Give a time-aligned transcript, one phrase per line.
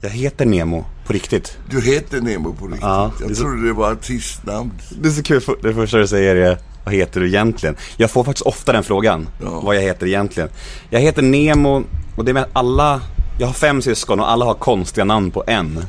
[0.00, 1.58] Jag heter Nemo, på riktigt.
[1.70, 2.82] Du heter Nemo på riktigt?
[2.82, 4.72] Ja, det jag så- trodde det var artistnamn.
[5.02, 7.76] Det är så kul, det första du säger är vad heter du egentligen?
[7.96, 9.60] Jag får faktiskt ofta den frågan, Ja.
[9.60, 10.48] vad jag heter egentligen.
[10.90, 11.82] Jag heter Nemo
[12.16, 13.00] och det är med alla,
[13.38, 15.84] jag har fem syskon och alla har konstiga namn på en.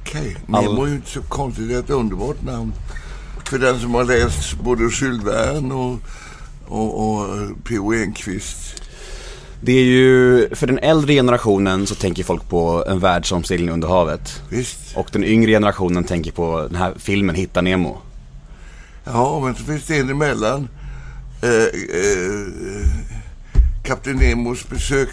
[0.00, 1.68] Okej, Nemo är ju inte så konstigt.
[1.68, 2.72] Det är ett underbart namn.
[3.44, 5.98] För den som har läst både Jules Verne och,
[6.66, 7.28] och, och
[7.68, 7.92] P.O.
[7.94, 8.82] Enquist.
[9.64, 14.42] Det är ju, för den äldre generationen så tänker folk på en världsomsegling under havet.
[14.48, 14.96] Visst?
[14.96, 17.96] Och den yngre generationen tänker på den här filmen Hitta Nemo.
[19.04, 20.68] Ja, men så finns det en emellan.
[21.42, 22.88] Eh, eh,
[23.84, 25.08] Kapten Nemos besök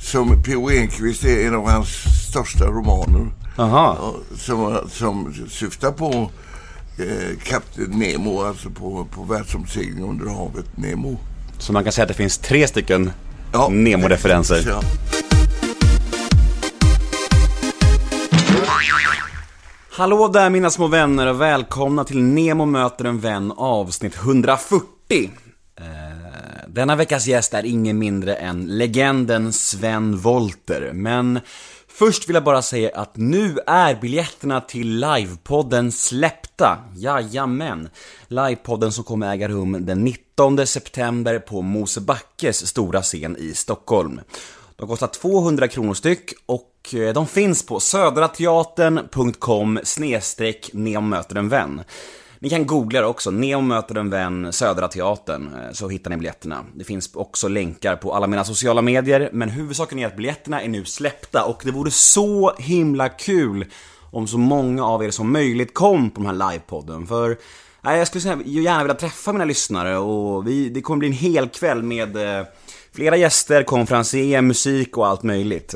[0.00, 0.70] som P.O.
[0.70, 1.88] Enquist är en av hans
[2.28, 3.26] största romaner.
[3.56, 4.14] Aha.
[4.36, 6.30] Som, som syftar på
[6.98, 11.18] eh, Kapten Nemo, alltså på, på världsomsegling under havet, Nemo.
[11.58, 13.10] Så man kan säga att det finns tre stycken
[13.52, 14.64] Ja, Nemo-referenser.
[14.66, 14.82] Ja.
[19.90, 24.84] Hallå där mina små vänner och välkomna till Nemo möter en vän avsnitt 140.
[25.80, 25.84] Eh,
[26.68, 30.90] denna veckas gäst är ingen mindre än legenden Sven Volter.
[30.94, 31.40] Men
[31.98, 36.78] först vill jag bara säga att nu är biljetterna till livepodden släppta.
[36.96, 37.88] Jajamän.
[38.28, 44.20] Livepodden som kommer äga rum den 19 september på Mosebackes stora scen i Stockholm.
[44.76, 51.48] De kostar 200 kronor styck och eh, de finns på södrateatern.com snedstreck Nemo möter en
[51.48, 51.82] vän.
[52.40, 56.16] Ni kan googla det också, Neo möter en vän, Södra Teatern, eh, så hittar ni
[56.16, 56.64] biljetterna.
[56.74, 60.68] Det finns också länkar på alla mina sociala medier, men huvudsaken är att biljetterna är
[60.68, 63.64] nu släppta och det vore så himla kul
[64.12, 67.38] om så många av er som möjligt kom på den här livepodden, för
[67.80, 71.48] nej, jag skulle gärna vilja träffa mina lyssnare och vi, det kommer bli en hel
[71.48, 72.46] kväll med eh,
[72.92, 75.74] Flera gäster, konferenser, musik och allt möjligt.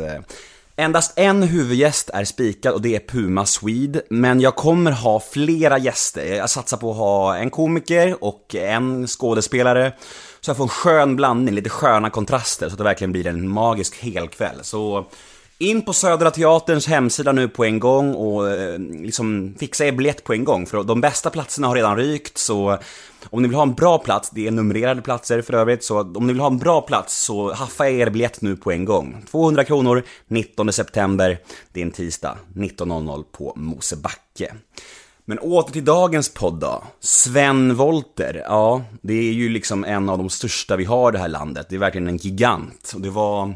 [0.76, 5.78] Endast en huvudgäst är spikad och det är Puma Swede, men jag kommer ha flera
[5.78, 6.34] gäster.
[6.34, 9.92] Jag satsar på att ha en komiker och en skådespelare.
[10.40, 13.48] Så jag får en skön blandning, lite sköna kontraster så att det verkligen blir en
[13.48, 14.56] magisk helkväll.
[14.62, 15.06] Så
[15.62, 20.24] in på Södra Teaterns hemsida nu på en gång och eh, liksom fixa er biljett
[20.24, 20.66] på en gång.
[20.66, 22.78] För de bästa platserna har redan rykt, så
[23.30, 26.26] om ni vill ha en bra plats, det är numrerade platser för övrigt, så om
[26.26, 29.24] ni vill ha en bra plats så haffa er biljett nu på en gång.
[29.30, 31.38] 200 kronor, 19 september,
[31.72, 34.54] det är en tisdag, 19.00 på Mosebacke.
[35.24, 36.84] Men åter till dagens podd då.
[37.00, 41.18] Sven Volter, ja, det är ju liksom en av de största vi har i det
[41.18, 41.66] här landet.
[41.68, 42.92] Det är verkligen en gigant.
[42.94, 43.54] Och det var...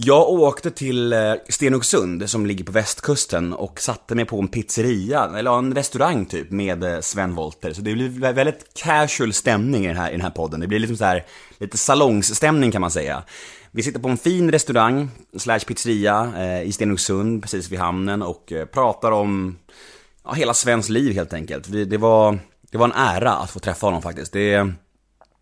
[0.00, 5.30] Jag åkte till eh, Stenungsund som ligger på västkusten och satte mig på en pizzeria,
[5.38, 7.72] eller en restaurang typ, med eh, Sven Volter.
[7.72, 10.60] Så det blir väldigt casual stämning i den här, i den här podden.
[10.60, 11.24] Det blir liksom så här,
[11.58, 13.22] lite salongsstämning kan man säga.
[13.70, 18.52] Vi sitter på en fin restaurang, slash pizzeria, eh, i Stenungsund, precis vid hamnen och
[18.72, 19.58] pratar om
[20.24, 21.90] ja, hela Svens liv helt enkelt.
[21.90, 22.38] Det, var,
[22.70, 24.32] det var en ära att få träffa honom faktiskt.
[24.32, 24.72] Det,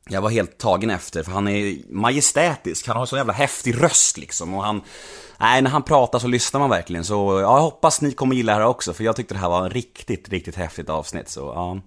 [0.08, 4.18] jag var helt tagen efter, för han är majestätisk, han har så jävla häftig röst
[4.18, 4.80] liksom och han...
[5.40, 8.52] Nej, när han pratar så lyssnar man verkligen, så ja, jag hoppas ni kommer gilla
[8.52, 11.40] det här också, för jag tyckte det här var en riktigt, riktigt häftigt avsnitt, så
[11.40, 11.80] ja.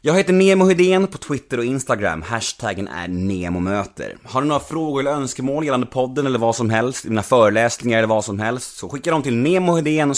[0.00, 4.16] Jag heter Nemo Hedén på Twitter och Instagram, hashtaggen är NEMOMÖTER.
[4.24, 8.08] Har du några frågor eller önskemål gällande podden eller vad som helst, mina föreläsningar eller
[8.08, 10.14] vad som helst, så skicka dem till nemohedén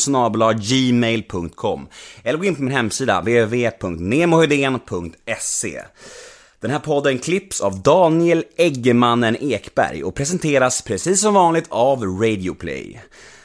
[0.60, 1.88] gmail.com
[2.22, 5.80] Eller gå in på min hemsida, www.nemohedén.se
[6.60, 13.00] den här podden klipps av Daniel Eggemannen Ekberg och presenteras precis som vanligt av Radioplay.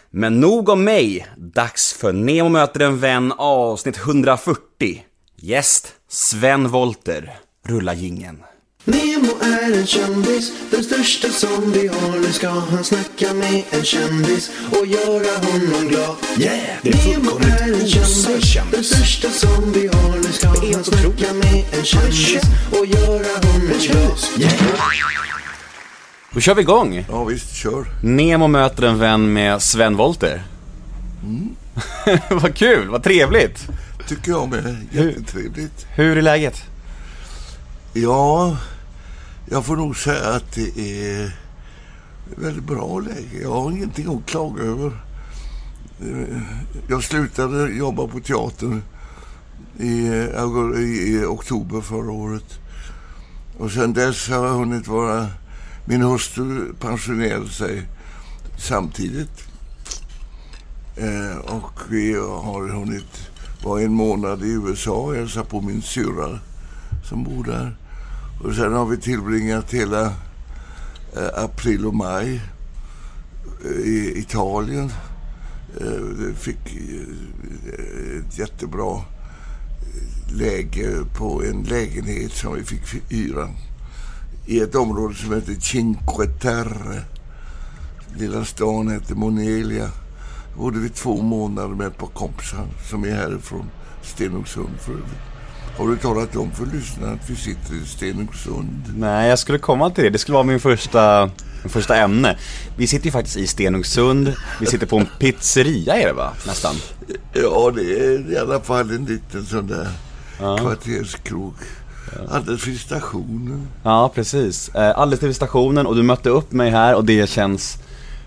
[0.09, 5.05] Men nog om mig, dags för Nemo möter en vän avsnitt 140.
[5.35, 7.33] Gäst Sven Volter.
[7.67, 8.43] Rulla jingeln.
[8.87, 12.19] Nemo är en kändis, den största som vi har.
[12.19, 16.15] Nu ska han snacka med en kändis och göra honom glad.
[16.39, 16.59] Yeah!
[16.81, 18.71] Det är Nemo är en kändis, kändis.
[18.71, 20.15] den största som vi har.
[20.17, 22.41] Nu ska han snacka med en kändis
[22.79, 24.19] och göra honom glad.
[24.39, 24.53] Yeah!
[26.31, 27.05] Då kör vi igång.
[27.09, 27.85] ja, visst, kör.
[28.03, 30.43] Nemo möter en vän med Sven Volter.
[32.29, 33.67] vad kul, vad trevligt.
[34.07, 34.87] Tycker jag med.
[34.91, 35.85] Jättetrevligt.
[35.95, 36.63] Hur är läget?
[37.93, 38.57] Ja,
[39.45, 41.35] jag får nog säga att det är
[42.35, 43.41] väldigt bra läge.
[43.41, 44.91] Jag har ingenting att klaga över.
[46.01, 46.41] Eh,
[46.87, 48.81] jag slutade jobba på teatern
[49.79, 50.07] i,
[50.77, 52.59] i, i oktober förra året.
[53.57, 55.27] Och sen dess har jag hunnit vara...
[55.87, 57.83] Min hustru pensionerade sig
[58.57, 59.47] samtidigt.
[60.95, 63.29] Eh, och vi har hunnit
[63.63, 66.39] vara en månad i USA och hälsa på min syrra
[67.09, 67.75] som bor där.
[68.43, 70.05] Och sen har vi tillbringat hela
[71.15, 72.41] eh, april och maj
[73.65, 74.91] eh, i Italien.
[75.81, 83.49] Eh, Fick eh, ett jättebra eh, läge på en lägenhet som vi fick hyra
[84.45, 87.01] i ett område som heter Cinque Terre.
[88.17, 89.89] Lilla stan heter Monelia.
[90.57, 93.69] bodde vi två månader med ett par kompisar som är härifrån
[94.03, 95.34] Stenungsund för övrigt.
[95.77, 98.93] Har du talat om för lyssnarna att vi sitter i Stenungsund?
[98.97, 100.09] Nej, jag skulle komma till det.
[100.09, 101.29] Det skulle vara min första,
[101.63, 102.37] min första ämne.
[102.77, 104.33] Vi sitter ju faktiskt i Stenungsund.
[104.59, 106.33] Vi sitter på en pizzeria är det va?
[106.47, 106.75] Nästan.
[107.33, 109.87] Ja, det är i alla fall en liten sån där
[110.37, 111.53] kvarterskrog.
[112.29, 113.67] Alldeles vid stationen.
[113.83, 114.69] Ja, precis.
[114.69, 117.77] Eh, Alldeles till stationen och du mötte upp mig här och det känns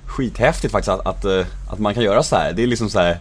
[0.07, 2.53] skithäftigt faktiskt att, att, eh, att man kan göra så här.
[2.53, 3.19] Det är liksom så här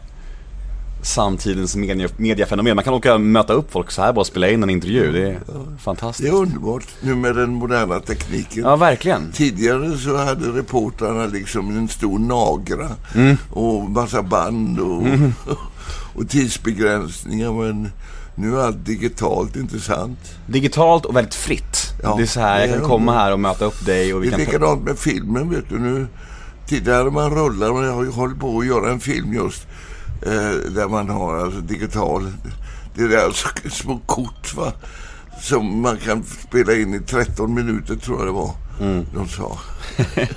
[1.01, 2.75] samtidens media, mediafenomen.
[2.75, 5.11] Man kan åka och möta upp folk så här bara och spela in en intervju.
[5.11, 5.39] Det är Det
[5.83, 6.29] fantastiskt.
[6.29, 8.63] är underbart nu med den moderna tekniken.
[8.63, 9.31] Ja, verkligen.
[9.31, 12.89] Tidigare så hade reportrarna liksom en stor nagra
[13.49, 15.03] och massa band och,
[16.15, 17.51] och tidsbegränsningar.
[17.51, 17.91] Men
[18.35, 20.19] nu är allt digitalt, inte sant?
[20.47, 21.77] Digitalt och väldigt fritt.
[22.03, 24.23] Ja, det är så här, jag det kan komma här och möta upp dig och
[24.23, 24.45] vi Det är kan...
[24.45, 25.79] likadant med filmen, vet du.
[25.79, 26.07] Nu,
[26.67, 29.67] tidigare man rullar, men jag har ju hållit på att göra en film just
[30.21, 32.31] eh, där man har alltså digital.
[32.95, 34.73] Det är alltså små kort va,
[35.41, 38.51] som man kan spela in i 13 minuter tror jag det var.
[39.13, 39.57] De sa.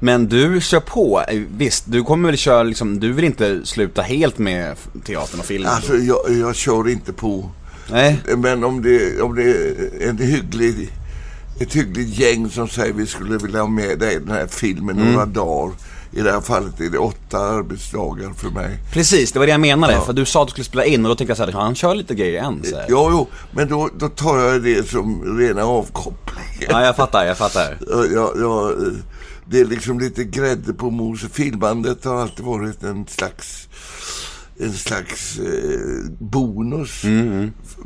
[0.00, 1.24] Men du kör på.
[1.28, 5.46] Eh, Visst, du kommer väl köra liksom, du vill inte sluta helt med teatern och
[5.46, 5.70] filmen?
[5.70, 7.50] Alltså jag, jag kör inte på.
[7.90, 10.92] Nej, Men om det, om det är en hygglig,
[11.60, 14.96] ett hyggligt gäng som säger vi skulle vilja ha med dig i den här filmen
[14.96, 15.74] några dagar.
[16.16, 18.78] I det här fallet är det åtta arbetsdagar för mig.
[18.92, 19.92] precis, det var det jag menade.
[19.92, 20.00] Ja.
[20.00, 21.74] För du sa att du skulle spela in och då tänkte jag så här, han
[21.74, 22.64] kör lite grejer än.
[22.64, 22.86] Så här.
[22.88, 26.68] Jo, jo, men då, då tar jag det som rena avkopplingen.
[26.70, 27.78] Ja, jag fattar, jag fattar.
[28.14, 28.76] Jag, jag,
[29.46, 31.32] det är liksom lite grädde på moset.
[31.32, 33.68] Filmandet har alltid varit en slags,
[34.58, 37.02] en slags eh, bonus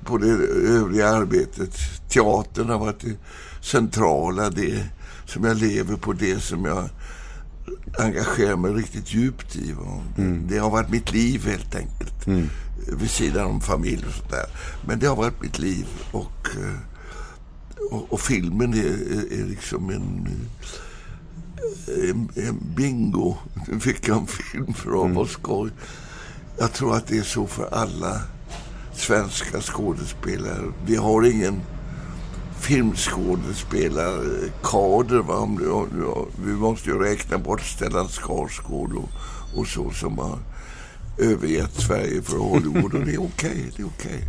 [0.04, 0.30] på det
[0.68, 1.74] övriga arbetet.
[2.08, 3.16] Teatern har varit det
[3.62, 4.84] centrala, det
[5.26, 6.88] som jag lever på, det som jag
[7.98, 9.72] engagerar mig riktigt djupt i.
[9.72, 10.02] va.
[10.48, 12.26] Det har varit mitt liv helt enkelt.
[13.00, 14.46] Vid sidan om familj och sånt där.
[14.86, 16.80] Men det har varit mitt liv och, eh,
[17.90, 20.28] och, och filmen är, är, liksom en,
[21.86, 23.36] eh, en, en bingo.
[23.68, 25.70] Nu fick jag en film för vad skoj.
[26.58, 28.20] Jag tror att det är så för alla
[28.94, 30.72] svenska skådespelare.
[30.86, 31.60] Vi har ingen
[32.60, 35.18] filmskådespelarkader.
[35.22, 35.34] Va?
[35.34, 39.08] Om du- om du- Vi måste ju räkna bort Stellan Skarsgård och,
[39.60, 40.38] och så som har
[41.18, 42.94] övergett Sverige för Hollywood.
[42.94, 44.24] Och det är okej, det är okej.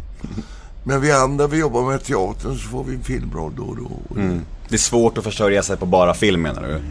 [0.84, 3.92] Men vi andra, vi jobbar med teatern så får vi en filmroll då och då.
[4.10, 4.18] Och
[4.70, 6.82] Det är svårt att försörja sig på bara film menar du?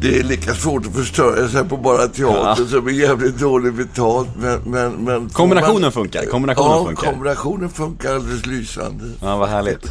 [0.00, 4.28] Det är lika svårt att förstöra sig på bara teater som är jävligt dåligt betalt.
[4.36, 7.10] Men, men, men Kombinationen man- funkar, kombinationen ja, funkar.
[7.12, 9.04] kombinationen funkar alldeles lysande.
[9.22, 9.84] Ja, vad härligt.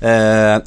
[0.00, 0.10] Eh,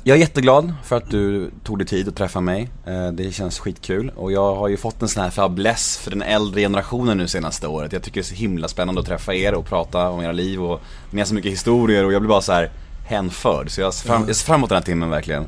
[0.03, 2.69] jag är jätteglad för att du tog dig tid att träffa mig.
[2.87, 4.11] Eh, det känns skitkul.
[4.15, 7.67] Och jag har ju fått en sån här fäbless för den äldre generationen nu senaste
[7.67, 7.93] året.
[7.93, 10.63] Jag tycker det är så himla spännande att träffa er och prata om era liv
[10.63, 12.71] och ni har så mycket historier och jag blir bara så här
[13.07, 13.71] hänförd.
[13.71, 15.47] Så jag ser fram, jag ser fram emot den här timmen verkligen.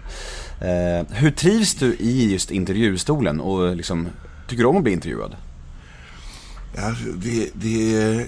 [0.62, 4.08] Eh, hur trivs du i just intervjustolen och liksom,
[4.48, 5.36] tycker du om att bli intervjuad?
[6.78, 8.28] Alltså, det, det är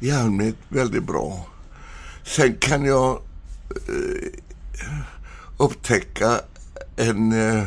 [0.00, 1.46] i allmänhet väldigt bra.
[2.24, 3.20] Sen kan jag
[3.70, 4.28] eh,
[5.56, 6.40] upptäcka
[6.96, 7.64] en, eh,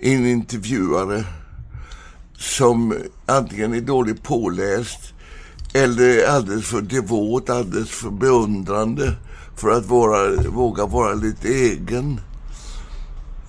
[0.00, 1.24] en intervjuare
[2.38, 2.94] som
[3.26, 5.14] antingen är dåligt påläst
[5.74, 9.14] eller alldeles för devot, alldeles för beundrande
[9.56, 12.20] för att vara, våga vara lite egen.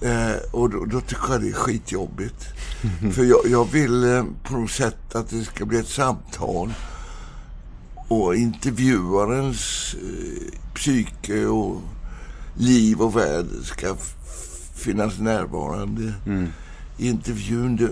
[0.01, 2.45] Eh, och då, då tycker jag det är skitjobbigt.
[3.13, 6.73] För jag, jag vill eh, på något sätt att det ska bli ett samtal.
[8.07, 11.81] Och intervjuarens eh, psyke och
[12.55, 13.95] liv och värld ska
[14.75, 16.13] finnas närvarande
[16.97, 17.75] i intervjun.
[17.75, 17.89] Det,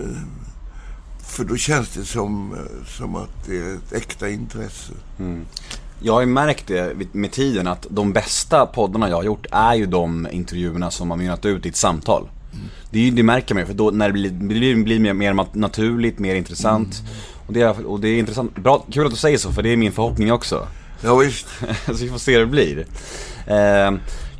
[1.26, 4.92] för då känns det som, eh, som att det är ett äkta intresse.
[6.00, 9.74] Jag har ju märkt det med tiden att de bästa poddarna jag har gjort är
[9.74, 12.28] ju de intervjuerna som har mynnat ut i ett samtal.
[12.90, 15.12] Det, är ju, det märker man ju, för då när det blir, blir, blir mer,
[15.12, 17.02] mer naturligt, mer intressant.
[17.46, 19.68] Och, det är, och det är intressant, bra, kul att du säger så för det
[19.68, 20.66] är min förhoppning också.
[21.02, 21.46] Ja, visst.
[21.86, 22.86] så vi får se hur det blir.
[23.46, 23.92] Eh,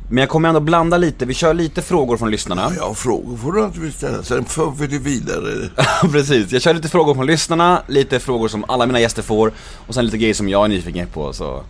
[0.09, 2.71] men jag kommer ändå blanda lite, vi kör lite frågor från lyssnarna.
[2.77, 4.23] Ja, frågor får du naturligtvis ställa.
[4.23, 5.69] Sen för vi det vidare.
[6.11, 9.51] Precis, jag kör lite frågor från lyssnarna, lite frågor som alla mina gäster får
[9.87, 11.63] och sen lite grejer som jag är nyfiken på så.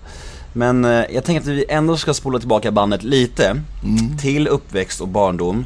[0.54, 3.62] Men eh, jag tänker att vi ändå ska spola tillbaka bandet lite
[4.22, 5.66] till uppväxt och barndom.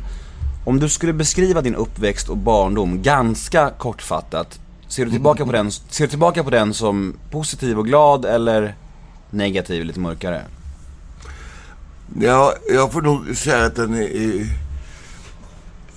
[0.66, 4.60] Om du skulle beskriva din uppväxt och barndom ganska kortfattat,
[4.92, 8.76] Ser du tillbaka på den, ser du tillbaka på den som positiv och glad eller
[9.30, 10.42] negativ, lite mörkare?
[12.20, 14.16] Ja, jag får nog säga att den är,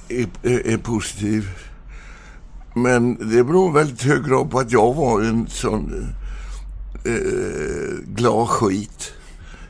[0.09, 1.49] är, är, är positiv.
[2.75, 6.15] Men det beror väldigt hög grad på att jag var en sån
[7.05, 9.13] eh, glad skit.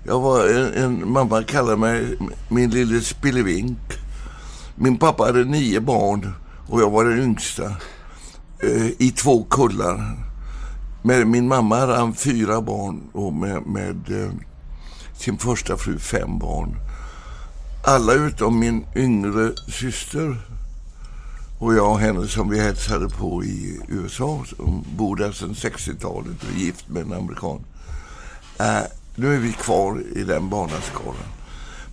[0.04, 3.78] Jag var en, en, mamma kallade mig min lille spillevink.
[4.74, 6.34] Min pappa hade nio barn
[6.68, 7.64] och jag var den yngsta
[8.62, 10.18] eh, i två kullar.
[11.02, 14.30] Med min mamma hade han fyra barn och med, med eh,
[15.16, 16.76] sin första fru fem barn.
[17.84, 20.36] Alla utom min yngre syster
[21.58, 24.44] och jag och henne som vi hälsade på i USA.
[24.58, 27.60] Hon bor där sedan 60-talet och är gift med en amerikan.
[28.58, 28.82] Äh,
[29.16, 31.14] nu är vi kvar i den barnaskaran.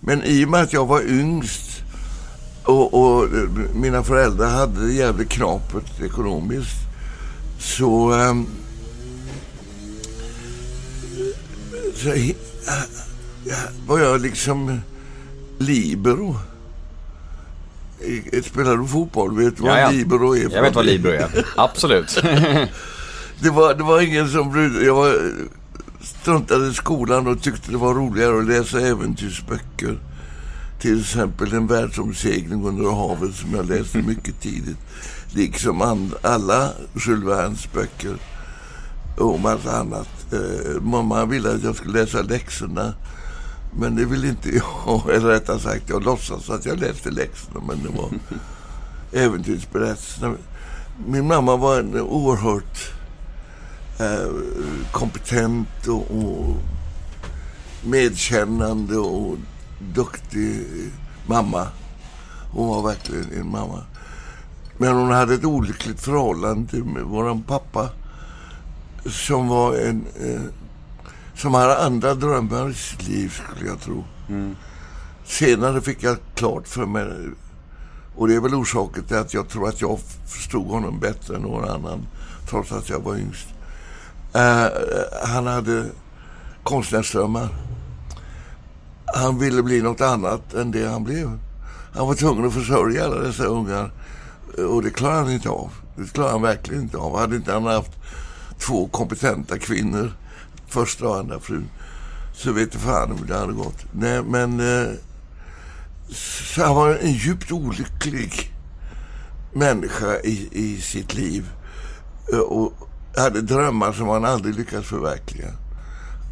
[0.00, 1.82] Men i och med att jag var yngst
[2.64, 3.28] och, och
[3.74, 6.76] mina föräldrar hade det jävligt knapert ekonomiskt
[7.58, 8.46] så, um,
[11.94, 12.30] så äh,
[13.86, 14.80] var jag liksom
[15.58, 16.36] libero.
[18.44, 19.36] Spelar du fotboll?
[19.36, 19.90] Vet du vad Ja, ja.
[19.90, 20.48] libero är?
[20.50, 20.86] Jag vet vad?
[20.86, 22.22] Libro är, absolut.
[23.42, 25.32] Det var, det var ingen som brydde Jag var,
[26.00, 29.98] struntade i skolan och tyckte det var roligare att läsa äventyrsböcker.
[30.80, 34.78] Till exempel En världsomsegling under havet som jag läste mycket tidigt.
[35.32, 36.70] Liksom and, alla
[37.06, 38.16] Jules Vernes böcker
[39.18, 40.32] och massa annat.
[40.32, 42.94] Eh, mamma ville att jag skulle läsa läxorna.
[43.76, 45.10] Men det ville inte jag.
[45.14, 47.60] Eller rättare sagt, jag låtsas att jag läste läxorna.
[47.68, 48.10] Men det var
[49.24, 50.34] äventyrsberättelserna.
[51.06, 52.92] Min mamma var en oerhört
[54.00, 54.30] eh,
[54.92, 56.56] kompetent och, och
[57.84, 59.36] medkännande och
[59.94, 60.66] duktig
[61.26, 61.66] mamma.
[62.52, 63.84] Hon var verkligen en mamma.
[64.78, 67.90] Men hon hade ett olyckligt förhållande till vår pappa
[69.06, 70.06] som var en...
[70.20, 70.40] Eh,
[71.34, 74.04] som hade andra drömmar i sitt liv, skulle jag tro.
[75.24, 77.12] Senare fick jag klart för mig,
[78.16, 81.42] och det är väl orsaken till att jag tror att jag förstod honom bättre än
[81.42, 82.06] någon annan,
[82.48, 83.46] trots att jag var yngst.
[84.34, 84.66] Eh,
[85.24, 85.86] han hade
[86.62, 87.48] konstnärsdrömmar.
[89.14, 91.38] Han ville bli något annat än det han blev.
[91.94, 93.92] Han var tvungen att försörja alla dessa ungar.
[94.68, 95.70] Och det klarade han inte av.
[95.96, 97.18] Det klarade han verkligen inte av.
[97.18, 97.92] Hade inte han haft
[98.58, 100.12] två kompetenta kvinnor,
[100.72, 101.70] första och andra frun,
[102.34, 103.86] så vet du fan hur det hade gått.
[103.92, 104.60] Nej, men...
[104.60, 104.92] Eh,
[106.54, 108.52] så han var en djupt olycklig
[109.52, 111.50] människa i, i sitt liv.
[112.32, 112.72] Eh, och
[113.16, 115.48] hade drömmar som han aldrig lyckats förverkliga.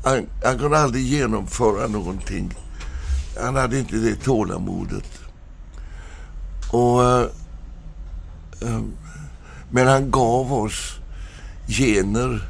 [0.04, 2.54] Han, han kunde aldrig genomföra någonting.
[3.40, 5.20] Han hade inte det tålamodet.
[6.73, 7.26] Och, eh,
[8.61, 8.80] eh
[9.70, 10.97] men han gav oss
[11.68, 12.50] gener.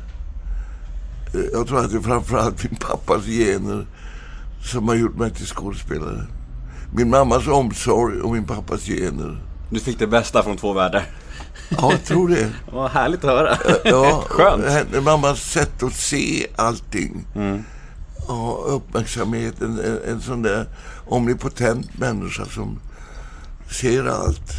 [1.32, 3.86] Jag tror att det är framförallt min pappas gener
[4.64, 6.26] som har gjort mig till skådespelare.
[6.94, 9.42] Min mammas omsorg och min pappas gener.
[9.70, 11.06] Du fick det bästa från två världar.
[11.68, 12.50] Ja, jag tror det.
[12.72, 13.58] Vad härligt att höra.
[13.84, 15.04] Ja, Skönt.
[15.04, 17.26] Mammas sätt att se allting.
[18.28, 19.60] Ja, uppmärksamhet.
[19.60, 20.66] En, en, en sån där
[21.08, 22.78] omnipotent människa som
[23.70, 24.52] ser allt.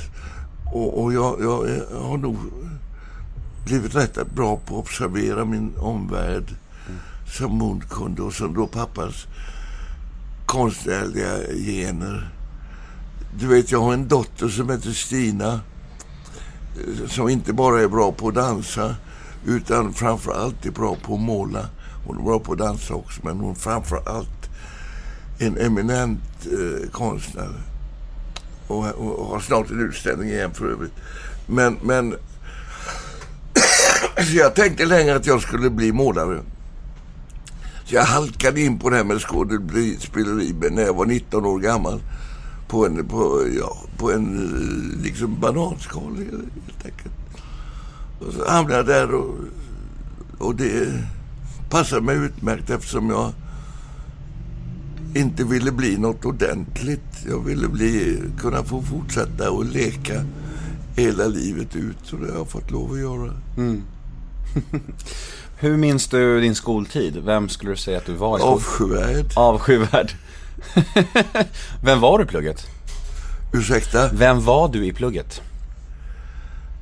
[0.73, 2.37] Och, och jag, jag, jag har nog
[3.65, 6.55] blivit rätt bra på att observera min omvärld
[7.31, 8.21] som hon kunde.
[8.21, 9.27] Och som då pappas
[10.45, 12.29] konstnärliga gener.
[13.39, 15.59] Du vet, jag har en dotter som heter Stina
[17.07, 18.95] som inte bara är bra på att dansa
[19.45, 21.65] utan framför allt är bra på att måla.
[22.05, 24.49] Hon är bra på att dansa också, men hon är framför allt
[25.39, 27.49] en eminent eh, konstnär.
[28.67, 30.93] Och, och, och har snart en utställning igen för övrigt.
[31.47, 32.11] Men, men
[34.15, 36.41] så jag tänkte länge att jag skulle bli målare.
[37.93, 42.01] Jag halkade in på det här med skådespeleri när jag var 19 år gammal.
[42.67, 47.13] På en, på, ja, på en eh, liksom bananskal helt enkelt.
[48.19, 49.35] Och så hamnade jag där och,
[50.37, 51.03] och det
[51.69, 53.33] passade mig utmärkt eftersom jag
[55.15, 57.25] inte ville bli något ordentligt.
[57.27, 60.25] Jag ville bli, kunna få fortsätta och leka
[60.95, 63.33] hela livet ut och det har jag fått lov att göra.
[63.57, 63.81] Mm.
[65.61, 67.17] Hur minns du din skoltid?
[67.25, 68.53] Vem skulle du säga att du var i skol...
[68.53, 69.25] Avskyvärd.
[69.35, 70.11] Avskyvärd.
[71.83, 72.67] Vem var du i plugget?
[73.53, 74.09] Ursäkta?
[74.13, 75.41] Vem var du i plugget?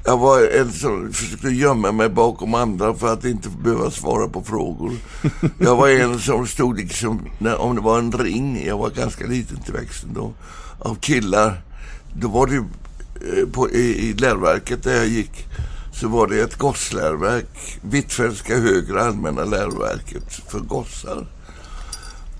[0.05, 4.41] Jag var en som försökte gömma mig bakom andra för att inte behöva svara på
[4.41, 4.91] frågor.
[5.59, 9.57] Jag var en som stod liksom, om det var en ring, jag var ganska liten
[9.57, 10.33] till växten då,
[10.79, 11.61] av killar.
[12.13, 15.47] Då var det eh, på, i, i läroverket där jag gick,
[15.99, 21.27] så var det ett gossläroverk, Hvitfeldtska högre allmänna läroverket för gossar.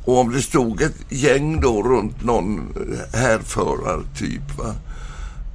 [0.05, 2.73] Och om det stod ett gäng då runt någon
[3.13, 4.75] härförartyp va,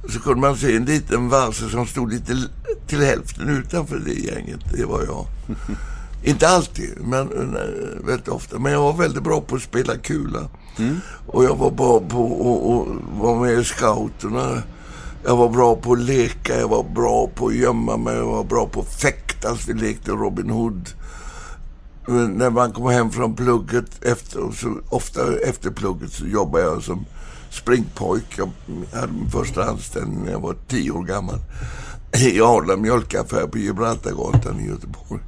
[0.09, 2.37] så kunde man se en liten varse som stod lite
[2.87, 4.59] till hälften utanför det gänget.
[4.77, 5.25] Det var jag.
[6.23, 8.59] Inte alltid, men eh, väldigt ofta.
[8.59, 10.49] Men jag var väldigt bra på att spela kula.
[11.27, 14.63] Och jag var bra på att vara med i scouterna.
[15.27, 18.43] Jag var bra på att leka, jag var bra på att gömma mig, jag var
[18.43, 19.67] bra på att fäktas.
[19.67, 20.89] Vi lekte Robin Hood.
[22.07, 26.83] Men när man kom hem från plugget, efter, så, ofta efter plugget, så jobbade jag
[26.83, 27.05] som
[27.49, 28.37] springpojk.
[28.37, 28.49] Jag
[28.99, 31.39] hade min första anställning när jag var tio år gammal.
[32.13, 35.21] I Arla mjölkaffär på Gibraltargatan i Göteborg.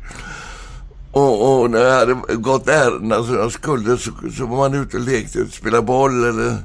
[1.12, 4.98] Och, och när jag hade gått ärendena som jag skulle så, så var man ute
[4.98, 6.58] och lekte, spelade boll eller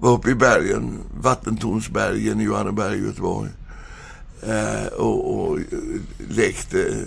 [0.00, 3.50] var uppe i bergen, Vattentornsbergen i Johanneberg, Göteborg.
[4.42, 5.58] Eh, och, och
[6.28, 7.04] lekte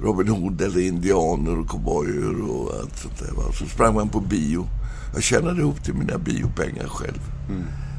[0.00, 3.52] Robin Hood eller indianer och cowboyer och allt sånt där.
[3.52, 4.66] Så sprang man på bio.
[5.14, 7.20] Jag tjänade ihop till mina biopengar själv.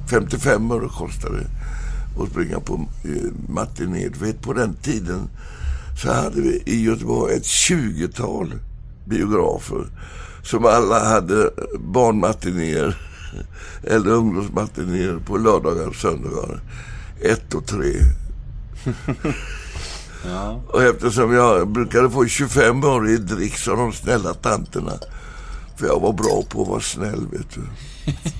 [0.09, 4.09] 55 öre kostade det att springa på eh, matiné.
[4.21, 5.29] Vet, på den tiden
[6.01, 8.53] så hade vi i Göteborg ett 20-tal
[9.05, 9.85] biografer
[10.43, 12.97] som alla hade barnmatinéer
[13.83, 16.61] eller ungdomsmatinéer på lördagar och söndagar.
[17.21, 17.93] Ett och tre.
[20.67, 24.91] Och eftersom jag brukade få 25 öre i dricks av de snälla tanterna.
[25.77, 27.61] För jag var bra på att vara snäll, vet du.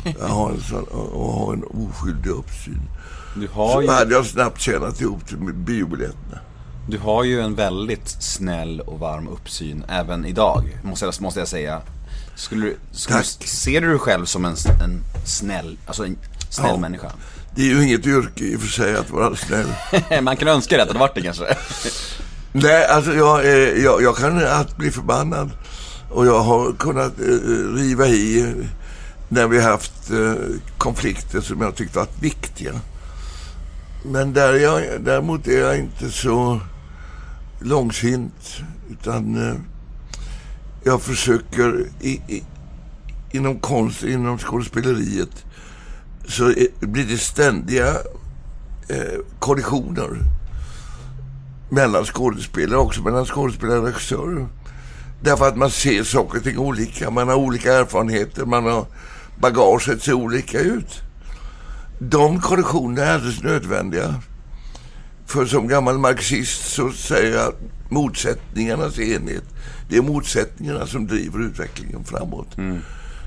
[0.19, 2.81] Jag har en, sån, och ha en oskyldig uppsyn.
[3.35, 6.39] Du har Så ju, hade jag snabbt tjänat ihop till biobiljetterna.
[6.89, 11.47] du har ju en väldigt snäll och varm uppsyn även idag, måste jag, måste jag
[11.47, 11.81] säga.
[12.35, 16.17] Skulle, du- skulle, ser du dig själv som en, en snäll, alltså en
[16.49, 16.77] snäll Ja.
[16.77, 17.11] människa?
[17.55, 19.67] Det är ju inget yrke i och för sig att vara snäll.
[20.23, 21.57] Man kan önska det att det hade varit det kanske.
[22.51, 23.45] Nej, alltså jag,
[23.79, 25.49] jag, jag kan allt bli förbannad.
[26.11, 28.53] Och jag har kunnat eh, riva i
[29.29, 30.33] när vi haft eh,
[30.77, 32.71] konflikter som jag tyckte varit viktiga.
[34.05, 36.59] Men där är jag, däremot är jag inte så
[37.59, 38.57] långsint.
[38.91, 39.55] Utan eh,
[40.83, 42.43] jag försöker i, i,
[43.31, 45.45] inom konst, inom skådespeleriet
[46.27, 47.89] så blir det ständiga
[48.89, 50.09] eh, kollisioner
[51.69, 54.47] mellan skådespelare också, mellan skådespelare och regissörer.
[55.21, 58.85] Därför att man ser saker och ting olika, man har olika erfarenheter, man har
[59.39, 61.01] bagaget ser olika ut.
[61.99, 64.15] De kollisionerna är alldeles nödvändiga.
[65.33, 67.53] För som gammal marxist så säger jag
[67.89, 69.43] motsättningarnas enhet,
[69.89, 72.47] det är motsättningarna som driver utvecklingen framåt.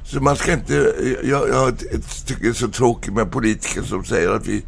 [0.04, 1.78] Så man ska inte, jag, jag
[2.26, 4.64] tycker det är så tråkigt med politiker som säger att vi,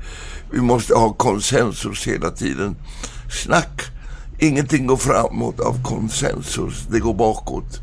[0.50, 2.76] vi måste ha konsensus hela tiden.
[3.44, 3.82] Snack!
[4.38, 7.80] Ingenting går framåt av konsensus, det går bakåt.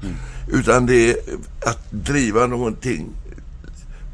[0.51, 1.17] Utan det är
[1.65, 3.09] att driva någonting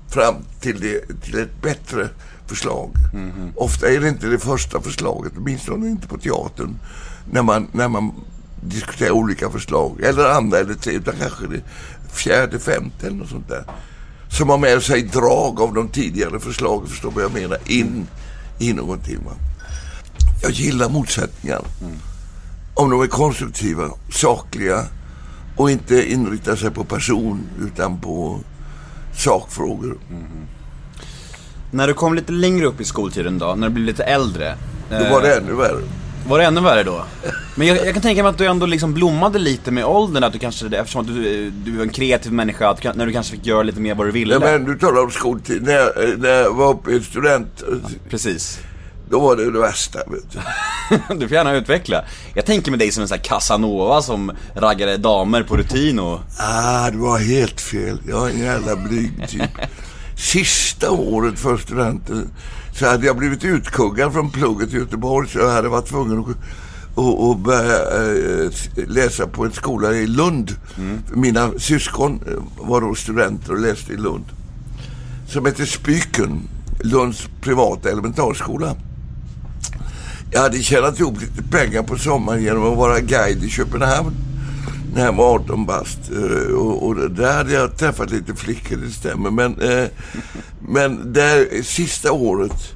[0.09, 2.09] fram till, det, till ett bättre
[2.51, 2.91] förslag.
[3.55, 6.79] Ofta är det inte det första förslaget, åtminstone inte på teatern,
[7.31, 8.13] när man, när man
[8.61, 10.01] diskuterar olika förslag.
[10.01, 11.61] Eller andra eller tre, utan kanske det
[12.13, 13.63] fjärde, femte eller något sånt där.
[14.29, 18.07] Som har med sig drag av de tidigare förslagen, förstår vad jag menar, in
[18.59, 19.17] i någonting.
[19.25, 19.31] Va?
[20.41, 21.61] Jag gillar motsättningar.
[22.73, 24.85] Om de är konstruktiva, sakliga
[25.57, 28.39] och inte inriktar sig på person utan på
[29.13, 29.97] sakfrågor.
[30.09, 30.60] Mm-hmm.
[31.71, 34.55] När du kom lite längre upp i skoltiden då, när du blev lite äldre.
[34.89, 35.81] Då var det ännu värre.
[36.27, 37.03] Var det ännu värre då?
[37.55, 40.33] Men jag, jag kan tänka mig att du ändå liksom blommade lite med åldern, att
[40.33, 43.35] du kanske, eftersom att du, du är en kreativ människa, att du, när du kanske
[43.35, 44.39] fick göra lite mer vad du ville.
[44.39, 45.63] Nej, men du talar om skoltid.
[45.63, 47.63] När jag, när jag var uppe i student,
[48.09, 48.59] Precis.
[49.09, 49.99] då var det det värsta.
[49.99, 50.39] Vet du.
[51.15, 52.03] Du får gärna utveckla.
[52.33, 56.19] Jag tänker med dig som en sån här Casanova som raggade damer på rutin och...
[56.39, 57.97] Ah, du var helt fel.
[58.09, 59.41] Jag är en jävla blyg typ.
[60.21, 62.29] Sista året för studenten
[62.73, 66.25] så hade jag blivit utkuggad från plugget i Göteborg så jag hade varit tvungen att
[66.95, 67.77] och, och börja
[68.43, 68.51] eh,
[68.87, 70.55] läsa på en skola i Lund.
[71.13, 74.25] Mina syskon eh, var då studenter och läste i Lund.
[75.27, 76.41] Som heter Spyken,
[76.79, 78.75] Lunds privata elementarskola.
[80.31, 84.30] Jag hade tjänat ihop lite pengar på sommaren genom att vara guide i Köpenhamn
[84.93, 85.99] när jag var 18 bast.
[86.11, 89.31] Eh, Och, och där hade jag träffat lite flickor, det stämmer.
[89.31, 89.87] Men, eh,
[90.67, 92.73] men där, sista året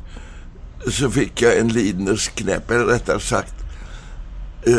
[0.92, 3.54] så fick jag en Lidners knäpp, eller rättare sagt
[4.64, 4.78] eh,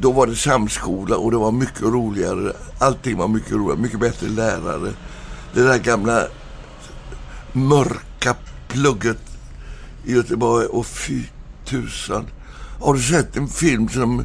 [0.00, 2.52] då var det samskola och det var mycket roligare.
[2.78, 4.92] Allting var mycket roligare, mycket bättre lärare.
[5.54, 6.26] Det där gamla
[7.52, 8.36] mörka
[8.68, 9.18] plugget
[10.04, 11.22] i Göteborg och fy
[11.64, 12.26] tusan.
[12.80, 14.24] Har du sett en film som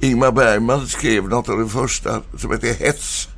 [0.00, 3.28] Ingmar Bergman skrev, något av det första, som heter Hets?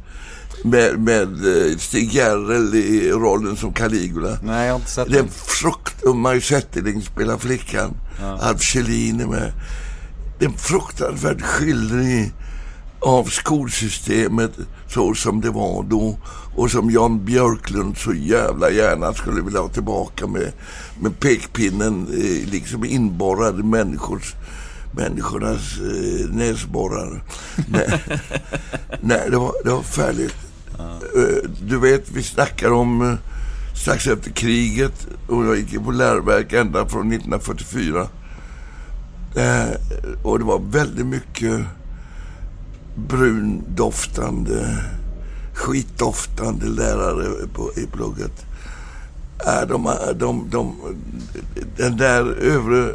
[0.64, 4.38] Med, med eh, Stig Järrel i rollen som Caligula.
[4.42, 5.24] Nej, jag har inte sett den.
[5.24, 6.02] en frukt...
[6.02, 7.94] Och Maj Zetterling spelar flickan.
[8.40, 9.52] Alf Kjellin är med.
[10.38, 12.32] Det är en fruktansvärd skildring
[13.00, 14.52] av skolsystemet
[14.88, 16.18] så som det var då.
[16.56, 20.52] Och som Jan Björklund så jävla gärna skulle vilja ha tillbaka med,
[21.00, 24.34] med pekpinnen eh, liksom inborrad i människors,
[24.98, 27.22] människornas eh, näsborrar.
[27.68, 28.02] Nej,
[29.00, 30.36] nej det, var, det var färdigt.
[30.78, 33.14] Eh, Du vet, vi snackar om eh,
[33.74, 38.08] strax efter kriget och jag gick på läroverk ända från 1944.
[39.36, 39.68] Eh,
[40.22, 41.60] och det var väldigt mycket
[42.94, 44.78] brundoftande,
[45.54, 48.44] skitdoftande lärare på, i plugget.
[49.46, 50.76] Äh, de, de, de,
[51.76, 52.94] den där övre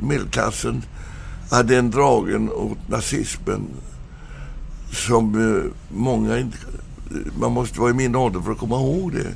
[0.00, 0.82] medelklassen
[1.50, 3.68] hade en dragen åt nazismen
[4.92, 6.56] som eh, många inte...
[7.40, 9.34] Man måste vara i min ålder för att komma ihåg det.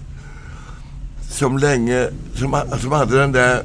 [1.30, 2.08] Som länge...
[2.34, 3.62] Som, alltså, som hade den där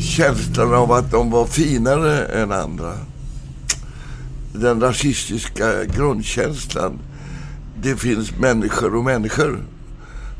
[0.00, 2.92] känslan av att de var finare än andra.
[4.52, 6.98] Den rasistiska grundkänslan.
[7.82, 9.58] Det finns människor och människor.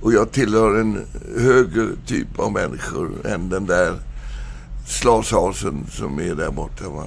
[0.02, 1.04] Och jag tillhör en
[1.38, 3.94] högre typ av människor än den där
[4.86, 6.88] slashasen som är där borta.
[6.88, 7.04] Va?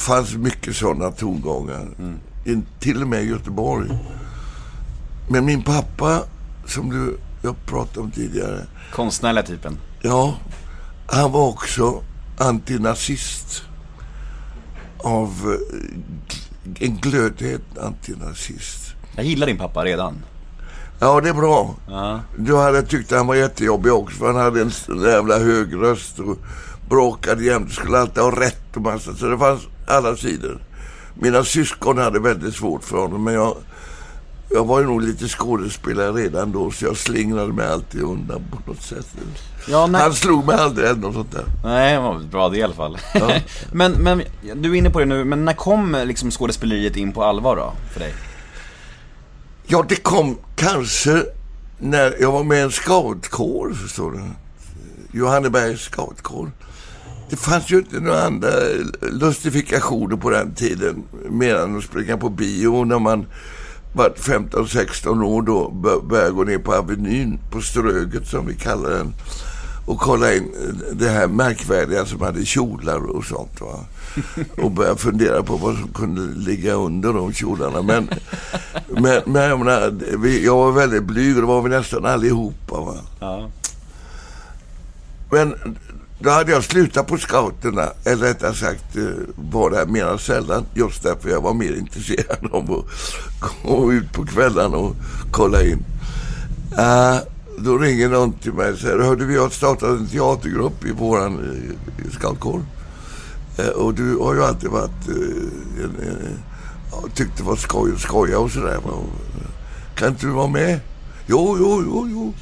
[0.00, 1.88] fanns mycket sådana tongångar.
[2.44, 3.88] In, till och med i Göteborg.
[5.28, 6.22] Men min pappa,
[6.66, 8.66] som du, jag pratade om tidigare.
[8.92, 9.78] Konstnärliga typen.
[10.02, 10.34] Ja,
[11.06, 12.02] han var också
[12.38, 13.62] antinazist.
[14.98, 18.94] Av eh, en glödhet antinazist.
[19.16, 20.22] Jag gillar din pappa redan.
[21.00, 21.74] Ja, det är bra.
[21.88, 22.20] Ja.
[22.36, 24.70] Du hade tyckt han var jättejobbig också för han hade en
[25.04, 26.36] jävla hög röst och
[26.88, 27.72] bråkade jämt.
[27.72, 29.14] Skulle alltid ha rätt och massa.
[29.14, 30.58] Så det fanns alla sidor.
[31.14, 33.56] Mina syskon hade väldigt svårt för honom men jag,
[34.50, 38.70] jag var ju nog lite skådespelare redan då så jag slingrade mig alltid undan på
[38.70, 39.06] något sätt.
[39.68, 40.02] Ja, nej.
[40.02, 41.44] Han slog mig aldrig eller något sånt där.
[41.64, 42.98] Nej, det var bra det i alla fall.
[43.72, 44.22] men, men,
[44.54, 47.72] du är inne på det nu, men när kom liksom skådespeleriet in på allvar då,
[47.92, 48.14] för dig?
[49.72, 51.24] Ja, det kom kanske
[51.78, 54.20] när jag var med i en scoutkår, förstår du.
[55.18, 56.50] Johannebergs scoutkår.
[57.30, 58.48] Det fanns ju inte några andra
[59.00, 61.02] lustifikationer på den tiden.
[61.28, 63.26] Mer än att springa på bio när man
[63.94, 65.70] var 15-16 år då
[66.08, 69.14] började gå ner på Avenyn, på Ströget som vi kallar den.
[69.86, 70.52] Och kolla in
[70.92, 73.60] det här märkvärdiga som hade kjolar och sånt.
[73.60, 73.84] Va?
[74.56, 77.82] Och börja fundera på vad som kunde ligga under de kjolarna.
[77.82, 78.10] Men,
[78.88, 82.80] men, men jag, menar, vi, jag var väldigt blyg och det var vi nästan allihopa.
[82.80, 82.96] Va?
[83.20, 83.50] Ja.
[85.30, 85.54] Men
[86.18, 89.04] då hade jag slutat på scouterna, eller rättare sagt eh,
[89.36, 90.64] var där mer sällan.
[90.74, 94.94] Just därför jag var mer intresserad av att gå ut på kvällarna och
[95.30, 95.84] kolla in.
[96.78, 97.16] Eh,
[97.58, 101.38] då ringer någon till mig och säger, hörde vi har startat en teatergrupp i våran
[101.40, 102.62] uh, scoutkår.
[103.60, 107.92] Eh, och du har ju alltid varit, eh, En, en, en, tyckte det var skoj
[107.94, 108.74] att skoja och sådär.
[108.74, 109.00] Eh,
[109.94, 110.80] kan inte du vara med?
[111.26, 112.34] Jo, jo, jo, jo.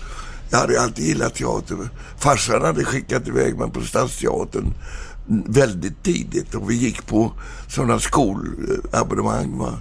[0.50, 1.76] Jag hade alltid gillat teater.
[2.18, 4.74] Farsan hade skickat iväg mig på Stadsteatern
[5.46, 7.32] väldigt tidigt och vi gick på
[7.68, 9.58] sådana skolabonnemang.
[9.58, 9.72] Va?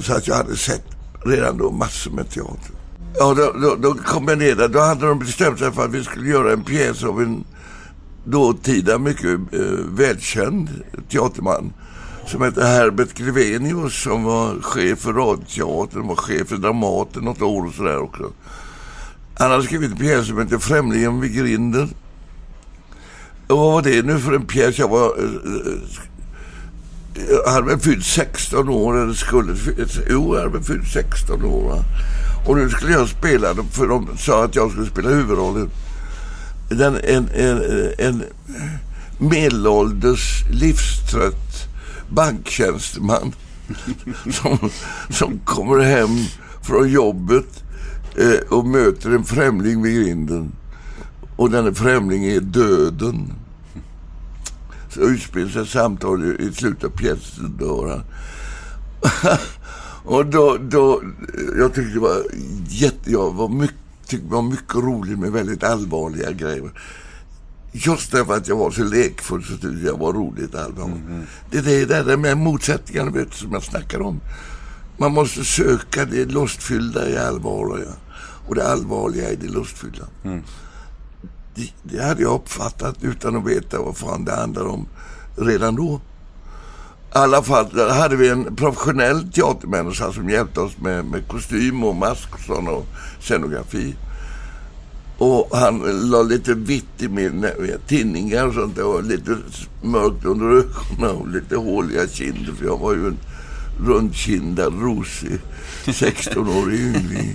[0.00, 0.84] Så att jag hade sett
[1.24, 2.70] redan då massor med teater.
[3.14, 4.68] Ja, då, då, då kom jag ner där.
[4.68, 7.44] Då hade de bestämt sig för att vi skulle göra en pjäs av en
[8.26, 10.68] dåtida mycket eh, välkänd
[11.10, 11.72] teaterman
[12.26, 17.66] som hette Herbert Grevenius som var chef för Radteatern, var chef för Dramaten något år
[17.66, 18.30] och sådär också.
[19.38, 21.94] Han hade skrivit en pjäs som hette Främlingen vid grinden.
[23.48, 24.78] Och vad var det nu för en pjäs?
[24.78, 25.06] Jag var...
[25.18, 25.72] eh,
[27.44, 29.56] Jag hade väl fyllt 16 år, eller skulle...
[30.10, 31.68] Jo, jag hade väl fyllt 16 år.
[31.68, 31.78] Va?
[32.46, 35.70] Och nu skulle jag spela, den, för de sa att jag skulle spela huvudrollen.
[36.68, 38.24] Den, en, en, en
[39.18, 41.68] medelålders, livstrött
[42.08, 43.32] banktjänsteman
[44.32, 44.70] som,
[45.10, 46.10] som kommer hem
[46.62, 47.64] från jobbet
[48.16, 50.52] eh, och möter en främling vid grinden.
[51.36, 53.32] Och den främling är döden.
[54.90, 57.56] Så utspelar sig samtal i, slutet av pjäsen.
[57.58, 58.00] Då,
[60.04, 61.02] och då, då,
[61.58, 62.22] jag tyckte det var
[62.68, 66.70] jätte, jag var mycket, tyckte det var mycket roligt med väldigt allvarliga grejer.
[67.72, 70.90] Just därför att jag var så lekfull så tyckte jag var roligt allvar.
[71.50, 74.20] Det är det där med motsättningarna vet, som jag snackar om.
[74.98, 77.92] Man måste söka det lustfyllda i allvar ja.
[78.48, 80.04] och det allvarliga i det lustfyllda.
[81.54, 84.88] Det, det hade jag uppfattat utan att veta vad fan det handlade om
[85.36, 86.00] redan då.
[87.16, 91.84] I alla fall där hade vi en professionell teatermänniska som hjälpte oss med, med kostym
[91.84, 92.86] och mask och, sån och
[93.20, 93.94] scenografi.
[95.18, 95.78] Och han
[96.10, 97.46] la lite vitt i min
[97.86, 99.36] tinningar och sånt där och lite
[99.82, 103.18] mörkt under ögonen och lite håliga kinder för jag var ju en
[103.86, 105.38] rundkindad, rosig
[105.84, 107.34] 16-årig yngling.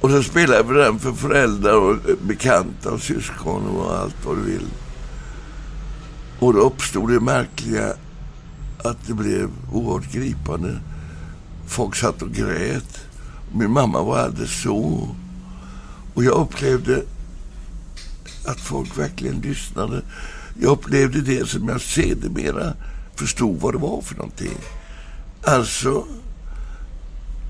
[0.00, 4.42] Och så spelade vi den för föräldrar och bekanta och syskon och allt vad du
[4.42, 4.66] vill.
[6.38, 7.94] Och då uppstod det märkliga
[8.78, 10.78] att det blev oerhört gripande.
[11.66, 13.00] Folk satt och grät.
[13.52, 15.08] Min mamma var alldeles så.
[16.14, 17.02] Och jag upplevde
[18.46, 20.02] att folk verkligen lyssnade.
[20.60, 22.72] Jag upplevde det som jag sedermera
[23.14, 24.58] förstod vad det var för någonting.
[25.42, 26.06] Alltså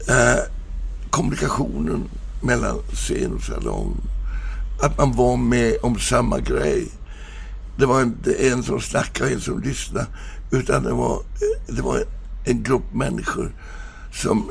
[0.09, 0.42] eh,
[1.11, 2.09] kommunikationen
[2.42, 3.96] mellan scen och salong.
[4.83, 6.88] Att man var med om samma grej.
[7.76, 10.06] Det var inte en som snackade och en som lyssnade.
[10.50, 11.22] Utan det var,
[11.66, 12.04] det var
[12.44, 13.52] en grupp människor
[14.12, 14.50] som,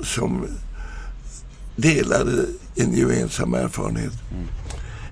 [0.00, 0.46] som
[1.76, 4.12] delade en gemensam erfarenhet.
[4.32, 4.46] Mm.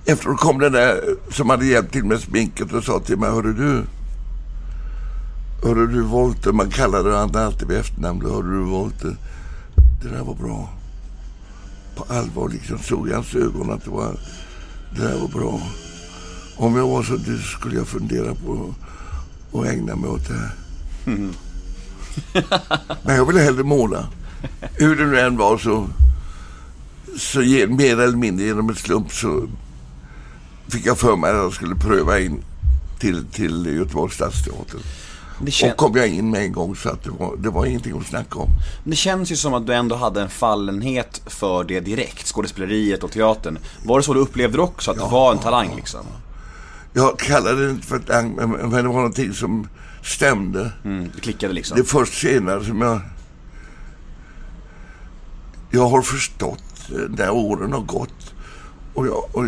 [0.07, 3.53] Efteråt kom den där som hade hjälpt till med sminket och sa till mig, hörru
[3.53, 3.85] du.
[5.69, 8.23] Hörru du Volter, man kallade honom alltid vid efternamn.
[8.23, 9.17] Hörru du Volter,
[10.03, 10.69] det där var bra.
[11.97, 14.21] På allvar liksom såg i hans ögon att det var,
[14.97, 15.61] det där var bra.
[16.57, 18.75] Om jag var så du skulle jag fundera på
[19.53, 20.55] att ägna mig åt det här.
[21.07, 21.35] Mm.
[23.03, 24.07] Men jag ville hellre måla.
[24.73, 25.87] Hur det nu än var så,
[27.19, 27.39] så
[27.69, 29.49] mer eller mindre genom ett slump så
[30.69, 32.45] fick jag för mig att jag skulle pröva in
[32.99, 34.81] till, till Göteborgs stadsteater.
[35.47, 35.71] Kän...
[35.71, 38.07] Och kom jag in med en gång så att det var, det var ingenting att
[38.07, 38.49] snacka om.
[38.85, 43.13] Det känns ju som att du ändå hade en fallenhet för det direkt, skådespeleriet och
[43.13, 43.59] teatern.
[43.85, 46.07] Var det så du upplevde också, att ja, du var en talang liksom?
[46.97, 49.69] Jag kallade det inte för talang, men det var någonting som
[50.03, 50.73] stämde.
[50.85, 51.77] Mm, det klickade liksom?
[51.77, 53.01] Det är först senare som jag...
[55.71, 58.35] Jag har förstått när åren har gått
[58.95, 59.45] och, jag, och,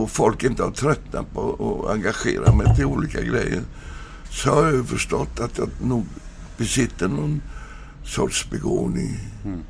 [0.00, 3.62] och folk inte har tröttnat på att engagera mig till olika grejer
[4.30, 6.06] så har jag förstått att jag nog
[6.56, 7.42] besitter någon
[8.04, 9.20] sorts begåvning.
[9.44, 9.60] Mm.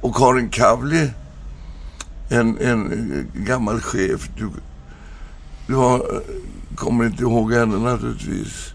[0.00, 1.10] Och Karin Kavli,
[2.30, 4.50] en, en gammal chef, du,
[5.66, 6.22] du har,
[6.76, 8.72] kommer inte ihåg henne naturligtvis.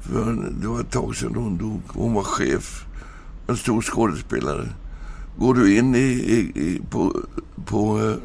[0.00, 1.82] För det var ett tag sedan hon dog.
[1.88, 2.84] Hon var chef,
[3.46, 4.68] en stor skådespelare.
[5.38, 7.20] Går du in i, i, i på,
[7.66, 8.16] på uh,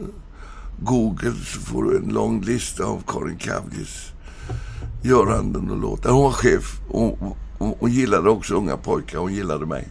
[0.80, 4.12] Google så får du en lång lista av Karin Kavlis
[5.04, 6.10] göranden och låtar.
[6.10, 6.80] Hon var chef.
[6.89, 9.19] Hon, hon, hon gillade också unga pojkar.
[9.19, 9.88] Hon gillade mig.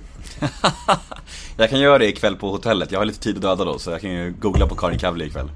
[1.56, 2.92] jag kan göra det ikväll på hotellet.
[2.92, 3.78] Jag har lite tid att döda då.
[3.78, 5.50] Så jag kan ju googla på Karin Kavli ikväll.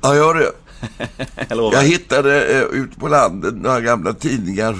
[0.00, 0.52] Ja, gör det.
[1.48, 4.76] Jag, jag hittade eh, ute på landet några gamla tidningar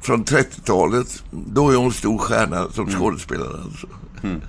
[0.00, 1.22] från 30-talet.
[1.30, 3.00] Då är hon stor stjärna som mm.
[3.00, 3.62] skådespelare.
[3.64, 3.86] Alltså.
[4.22, 4.40] Mm.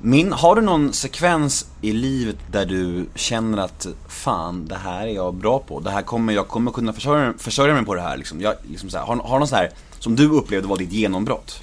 [0.00, 5.14] Min, har du någon sekvens i livet där du känner att fan, det här är
[5.14, 5.80] jag bra på.
[5.80, 8.16] Det här kommer, jag kommer kunna försörja, försörja mig på det här.
[8.16, 8.40] Liksom.
[8.40, 11.62] Jag, liksom här, har, har någon så här som du upplevde var ditt genombrott?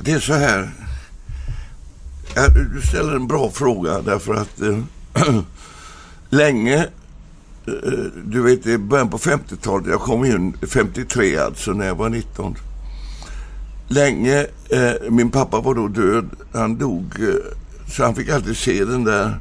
[0.00, 0.70] Det är så här.
[2.74, 4.78] Du ställer en bra fråga därför att äh,
[6.28, 6.86] länge,
[8.24, 12.56] du vet i början på 50-talet, jag kom in 53 alltså när jag var 19
[13.88, 14.46] länge.
[14.68, 16.30] Eh, min pappa var då död.
[16.52, 17.04] Han dog.
[17.20, 17.34] Eh,
[17.88, 19.40] så han fick alltid se den där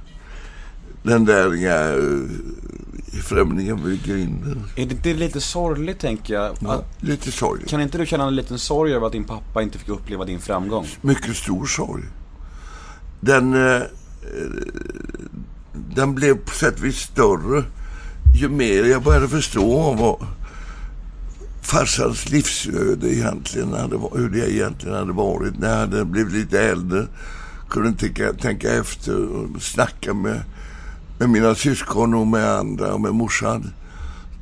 [1.03, 4.63] den där ja, eh, främlingen vid grinden.
[4.75, 6.57] Är det inte lite sorgligt tänker jag?
[6.59, 7.69] Ja, lite sorgligt.
[7.69, 10.39] Kan inte du känna en liten sorg över att din pappa inte fick uppleva din
[10.39, 10.87] framgång?
[11.01, 12.03] Mycket stor sorg.
[13.19, 13.81] Den, eh,
[15.95, 17.63] den blev på sätt och vis större
[18.33, 20.27] ju mer jag började förstå vad
[21.61, 27.07] farsans livsöde egentligen hade, hur det egentligen hade varit när jag hade blivit lite äldre.
[27.69, 30.41] Kunde tänka, tänka efter och snacka med,
[31.19, 33.73] med mina syskon och med andra och med morsan.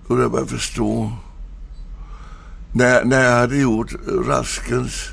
[0.07, 1.11] Och jag började förstå.
[2.73, 3.95] När, när jag hade gjort
[4.27, 5.09] Raskens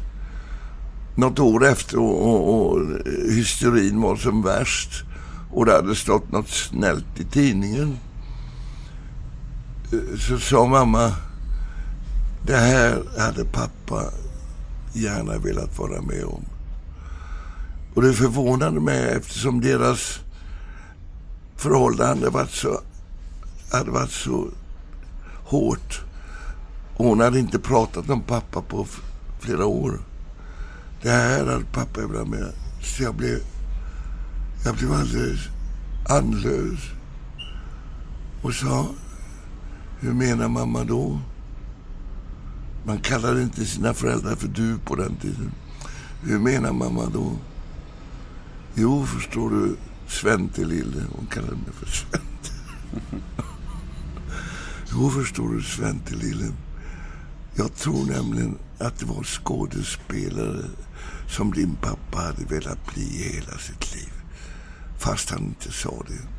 [1.17, 5.05] något år efter och, och, och hysterin var som värst
[5.51, 7.97] och det hade stått något snällt i tidningen
[10.19, 11.13] så sa mamma
[12.47, 14.05] det här hade pappa
[14.93, 16.45] gärna velat vara med om.
[17.95, 20.21] Och det förvånade mig eftersom deras
[21.57, 22.81] förhållande varit så,
[23.73, 24.49] hade varit så
[25.45, 26.03] hårt.
[26.97, 28.87] Och hon hade inte pratat om pappa på
[29.41, 30.01] flera år.
[31.03, 32.53] Det här hade pappa velat med.
[32.83, 33.39] Så jag blev,
[34.65, 35.41] jag blev alldeles
[36.09, 36.81] andlös.
[38.43, 38.87] och sa,
[40.01, 41.21] hur menar mamma då?
[42.85, 45.53] Man kallade inte sina föräldrar för du på den tiden.
[46.23, 47.33] Hur menar mamma då?
[48.75, 49.77] Jo, förstår du,
[50.09, 51.03] Svente lille.
[51.17, 52.51] Hon kallade mig för Svente.
[54.93, 56.53] jo, förstår du, Svente lille.
[57.55, 60.65] Jag tror nämligen att det var skådespelare
[61.29, 64.13] som din pappa hade velat bli i hela sitt liv.
[64.99, 66.38] Fast han inte sa det.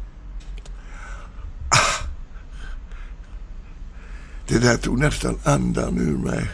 [4.50, 6.50] Det där tog nästan andan ur mig.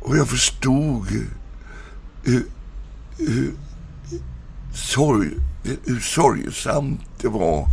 [0.00, 1.06] Och jag förstod
[2.22, 2.44] hur,
[3.18, 3.52] hur,
[4.74, 5.30] sorg,
[5.84, 7.68] hur sorgsamt det var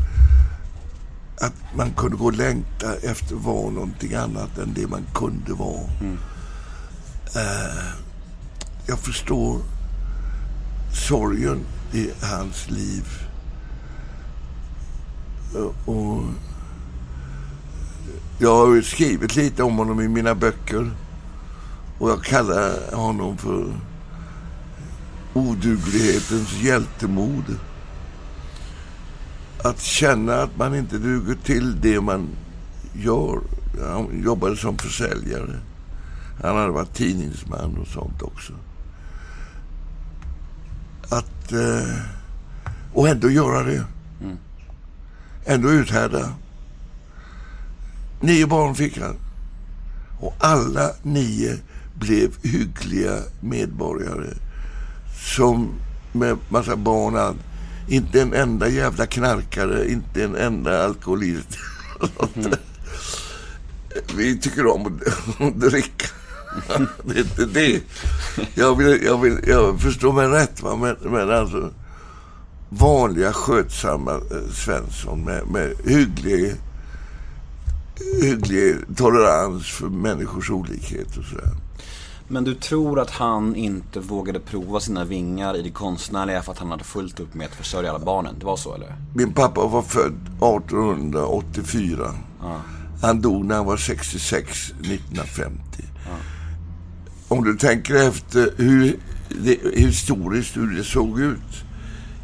[1.41, 5.53] att man kunde gå och längta efter att vara någonting annat än det man kunde
[5.53, 5.89] vara.
[5.99, 6.17] Mm.
[7.35, 7.93] Uh,
[8.87, 9.61] jag förstår
[11.07, 11.59] sorgen
[11.93, 13.07] i hans liv.
[15.55, 16.23] Uh, och
[18.37, 20.91] jag har skrivit lite om honom i mina böcker.
[21.99, 23.73] Och jag kallar honom för
[25.33, 27.43] oduglighetens hjältemod.
[29.63, 32.29] Att känna att man inte duger till det man
[32.93, 33.39] gör.
[33.81, 35.59] Han jobbade som försäljare.
[36.43, 38.53] Han hade varit tidningsman och sånt också.
[41.09, 41.51] Att...
[41.51, 41.99] Eh,
[42.93, 43.85] och ändå göra det.
[44.21, 44.37] Mm.
[45.45, 46.33] Ändå uthärda.
[48.21, 49.15] Nio barn fick han.
[50.19, 51.57] Och alla nio
[51.93, 54.33] blev hyggliga medborgare.
[55.37, 55.73] Som
[56.11, 57.37] med massa barn.
[57.87, 61.57] Inte en enda jävla knarkare, inte en enda alkoholist.
[62.35, 62.51] Mm.
[64.15, 64.99] Vi tycker om
[65.39, 66.07] att dricka.
[67.03, 67.81] det är inte det.
[68.53, 70.75] Jag, vill, jag, vill, jag förstår mig rätt, va?
[70.75, 71.71] Men, men alltså
[72.69, 76.55] vanliga skötsamma eh, Svensson med, med hygglig,
[78.21, 81.49] hygglig tolerans för människors olikhet och sådär.
[82.27, 86.59] Men du tror att han inte vågade prova sina vingar i det konstnärliga för att
[86.59, 88.35] han hade fullt upp med att försörja alla barnen?
[88.39, 88.95] Det var så eller?
[89.15, 92.15] Min pappa var född 1884.
[92.41, 92.55] Ah.
[93.01, 95.59] Han dog när han var 66, 1950.
[96.05, 96.09] Ah.
[97.27, 101.63] Om du tänker efter hur det, historiskt hur det såg ut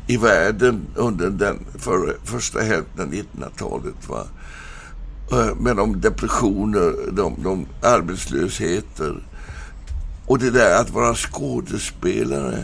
[0.07, 4.09] i världen under den för, första hälften av 1900-talet.
[4.09, 4.27] Va?
[5.31, 9.15] Eh, med de depressioner, de, de arbetslösheter
[10.25, 12.63] och det där att vara skådespelare.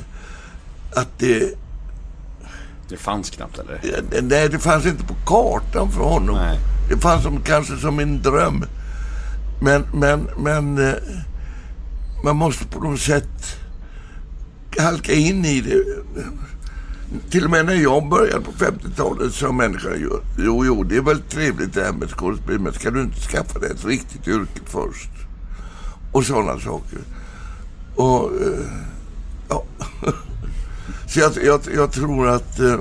[0.95, 1.53] Att det...
[2.89, 3.81] Det fanns knappt eller?
[4.21, 6.35] Nej, det fanns inte på kartan för honom.
[6.35, 6.59] Nej.
[6.89, 8.65] Det fanns som, kanske som en dröm.
[9.61, 10.87] Men, men, men...
[10.87, 10.93] Eh,
[12.23, 13.59] man måste på något sätt
[14.79, 15.83] halka in i det.
[17.29, 19.91] Till och med när jag började på 50-talet sa människan
[20.37, 23.59] jo, jo, det är väl trevligt det här med skådespel, men ska du inte skaffa
[23.59, 25.09] dig ett riktigt yrke först?
[26.11, 26.99] Och sådana saker.
[27.95, 28.67] Och, eh,
[29.49, 29.63] ja.
[31.07, 32.79] Så jag, jag, jag, tror att eh,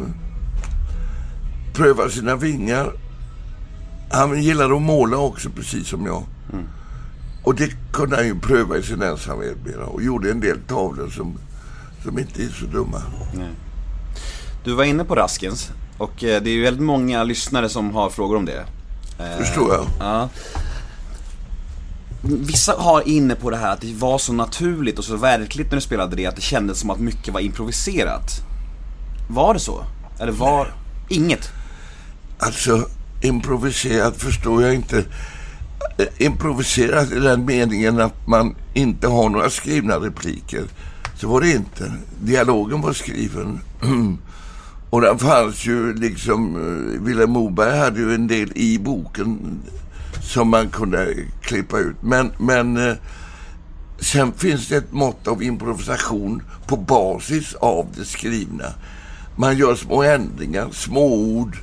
[1.74, 2.92] pröva sina vingar.
[4.10, 6.24] Han gillade att måla också, precis som jag.
[6.52, 6.64] Mm.
[7.42, 11.38] Och det kunde han ju pröva i sin ensamhet och gjorde en del tavlor som,
[12.02, 13.02] som inte är så dumma.
[13.34, 13.50] Nej.
[14.66, 18.10] Du var inne på Raskens och eh, det är ju väldigt många lyssnare som har
[18.10, 18.64] frågor om det.
[19.38, 19.86] Förstår jag.
[19.98, 20.28] Ja.
[22.22, 25.74] Vissa har inne på det här att det var så naturligt och så verkligt när
[25.76, 28.30] du spelade det att det kändes som att mycket var improviserat.
[29.30, 29.84] Var det så?
[30.20, 31.18] Eller var Nej.
[31.18, 31.48] inget?
[32.38, 32.88] Alltså,
[33.22, 35.04] improviserat förstår jag inte.
[35.98, 40.62] Eh, improviserat i den meningen att man inte har några skrivna repliker.
[41.16, 41.92] Så var det inte.
[42.20, 43.60] Dialogen var skriven.
[44.90, 49.60] Och den fanns ju liksom, eh, Vilhelm Moberg hade ju en del i boken
[50.22, 51.96] som man kunde klippa ut.
[52.00, 52.96] Men, men eh,
[53.98, 58.64] sen finns det ett mått av improvisation på basis av det skrivna.
[59.36, 61.56] Man gör små ändringar, små ord.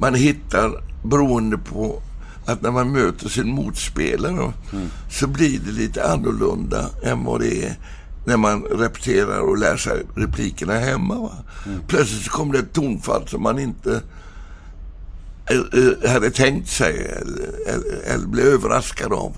[0.00, 2.02] Man hittar beroende på
[2.46, 4.88] att när man möter sin motspelare mm.
[5.10, 7.76] så blir det lite annorlunda än vad det är
[8.24, 11.14] när man repeterar och lär sig replikerna hemma.
[11.14, 11.32] Va?
[11.66, 11.80] Mm.
[11.88, 14.02] Plötsligt så kommer det ett tonfall som man inte
[15.46, 17.48] Eh, eh, hade tänkt sig eller,
[18.06, 19.36] eller blev överraskad av.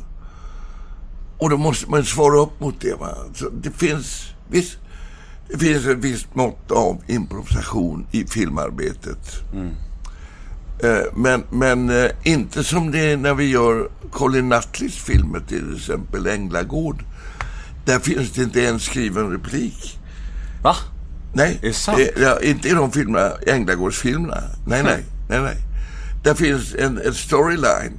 [1.38, 2.94] Och då måste man svara upp mot det.
[2.94, 3.08] Va?
[3.34, 4.78] Så det finns, visst,
[5.48, 9.52] det finns ett visst mått av improvisation i filmarbetet.
[9.52, 9.70] Mm.
[10.82, 16.26] Eh, men, men inte som det är när vi gör Colin Nutleys filmer till exempel
[16.26, 17.04] Änglagård.
[17.86, 19.98] Där finns det inte en skriven replik.
[20.62, 20.76] Va?
[21.34, 22.00] Nej, är det sant?
[22.20, 24.42] Ja, inte i de filmerna, Änglagårdsfilmerna.
[24.66, 25.56] Nej, nej, nej, nej.
[26.24, 27.92] Där finns en, en storyline.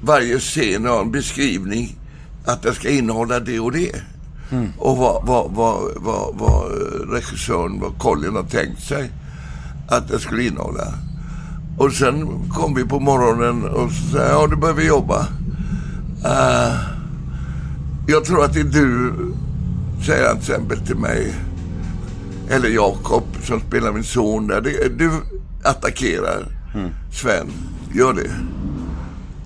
[0.00, 1.98] Varje scen har en beskrivning
[2.44, 3.92] att det ska innehålla det och det.
[4.78, 6.72] Och vad, vad, vad, vad, vad
[7.12, 9.10] regissören, vad Colin har tänkt sig
[9.88, 10.94] att det skulle innehålla.
[11.78, 15.26] Och sen kom vi på morgonen och sa, ja börjar vi jobba.
[16.24, 16.95] Eh,
[18.06, 19.12] jag tror att det är du,
[20.06, 21.34] säger han till exempel till mig,
[22.50, 24.60] eller Jakob som spelar min son där.
[24.60, 25.10] Det, du
[25.64, 26.48] attackerar
[27.12, 27.46] Sven,
[27.94, 28.30] gör det.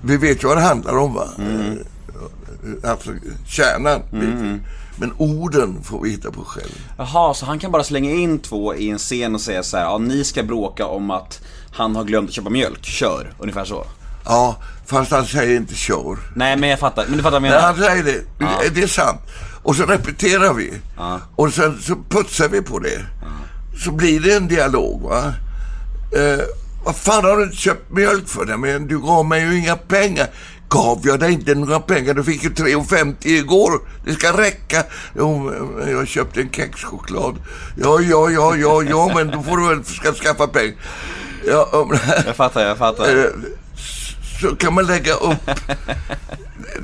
[0.02, 1.28] Vi vet ju vad det handlar om va?
[1.38, 3.10] Eh, Alltså
[3.46, 4.00] kärnan.
[4.10, 4.58] vi.
[4.96, 6.86] Men orden får vi hitta på själv.
[6.98, 9.84] Jaha, så han kan bara slänga in två i en scen och säga så här,
[9.84, 11.40] ja ni ska bråka om att
[11.72, 13.84] han har glömt att köpa mjölk, kör, ungefär så.
[14.24, 14.56] Ja,
[14.90, 16.18] fast han säger inte kör.
[16.34, 17.74] Nej men jag fattar, men du fattar vad jag Nej, menar?
[17.74, 18.68] han säger det.
[18.74, 19.20] Det är sant.
[19.62, 20.72] Och så repeterar vi.
[21.36, 23.00] Och sen så putsar vi på det.
[23.84, 25.32] Så blir det en dialog va.
[26.16, 26.44] Eh,
[26.84, 28.44] vad fan har du inte köpt mjölk för?
[28.44, 30.26] Nej, men du gav mig ju inga pengar.
[30.68, 32.14] Gav jag dig inte några pengar?
[32.14, 33.72] Du fick ju 3,50 igår.
[34.04, 34.82] Det ska räcka.
[35.16, 35.52] Jo,
[35.86, 37.36] jag köpte en kexchoklad.
[37.82, 40.74] Ja, ja, ja, ja, ja, men då får du väl ska skaffa pengar.
[41.46, 41.88] Ja,
[42.26, 43.16] Jag fattar, jag fattar.
[43.18, 43.24] Eh,
[44.40, 45.50] så kan man lägga upp.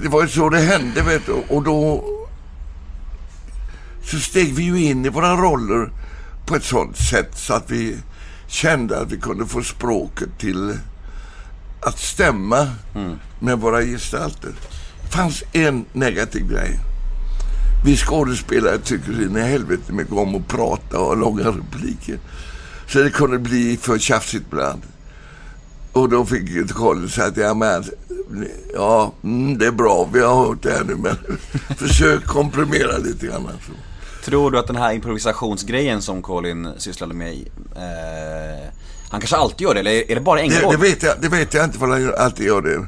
[0.02, 1.32] Det var ju så det hände, vet du.
[1.32, 2.04] Och då
[4.04, 5.90] så steg vi ju in i våra roller
[6.46, 7.96] på ett sånt sätt så att vi
[8.46, 10.78] kände att vi kunde få språket till
[11.80, 12.70] att stämma
[13.40, 14.50] med våra gestalter.
[15.02, 16.78] Det fanns en negativ grej.
[17.84, 22.18] Vi skådespelare tycker in i helvete mycket om att prata och ha långa repliker.
[22.88, 24.82] Så det kunde bli för tjafsigt ibland.
[25.96, 27.84] Och då fick Colin säga att ja, men,
[28.74, 31.16] ja mm, det är bra, vi har hört det här nu, men
[31.76, 33.46] försök komprimera lite grann.
[33.46, 33.70] Alltså.
[34.24, 37.32] Tror du att den här improvisationsgrejen som Colin sysslade med,
[37.76, 38.68] eh,
[39.10, 40.72] han kanske alltid gör det, eller är det bara Det, Ängelgård?
[40.74, 42.86] det, vet jag, det vet jag inte för han alltid gör det.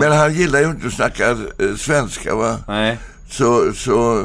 [0.00, 2.56] Men han gillar ju inte att snacka eh, svenska va.
[2.68, 2.98] Nej.
[3.30, 4.24] Så, så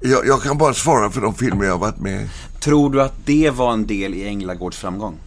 [0.00, 2.28] jag, jag kan bara svara för de filmer jag har varit med i.
[2.60, 5.18] Tror du att det var en del i Änglagårds framgång?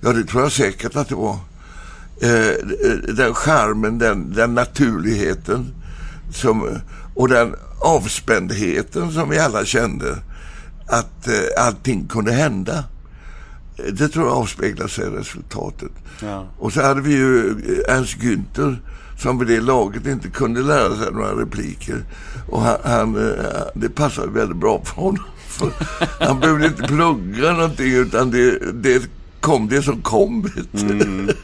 [0.00, 1.38] Ja, det tror jag säkert att det var.
[2.20, 2.66] Eh,
[3.14, 5.74] den charmen, den, den naturligheten
[6.32, 6.80] som,
[7.14, 10.18] och den avspändheten som vi alla kände.
[10.86, 12.84] Att eh, allting kunde hända.
[13.76, 15.90] Eh, Det tror jag avspeglar sig i resultatet.
[16.22, 16.46] Ja.
[16.58, 17.50] Och så hade vi ju
[17.88, 18.76] Ernst Günther
[19.18, 22.04] som vid det laget inte kunde lära sig några repliker.
[22.48, 23.12] Och han, han,
[23.74, 25.24] det passade väldigt bra för honom.
[25.48, 25.72] För
[26.20, 29.02] han behövde inte plugga någonting utan det, det
[29.40, 30.42] kom det som kom.
[30.42, 31.34] Vet du.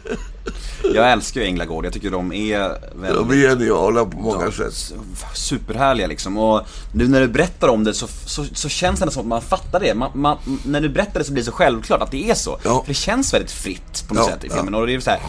[0.95, 2.59] Jag älskar ju Änglagård, jag tycker de är
[2.95, 4.95] väldigt De är geniala på många Ja, sätt.
[5.34, 6.38] Superhärliga liksom.
[6.38, 9.42] Och nu när du berättar om det så, så, så känns det som att man
[9.42, 9.95] fattar det.
[9.95, 12.59] Man, man, när du berättar det så blir det så självklart att det är så.
[12.62, 12.80] Ja.
[12.80, 14.74] För det känns väldigt fritt på något Ja, sätt i filmen.
[14.74, 15.20] Och det är så här,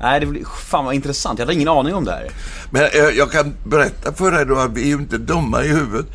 [0.00, 1.38] nej det blir, fan vad intressant.
[1.38, 2.30] Jag hade ingen aning om det här.
[2.70, 5.68] Men eh, jag kan berätta för dig då att vi är ju inte dumma i
[5.68, 6.06] huvudet.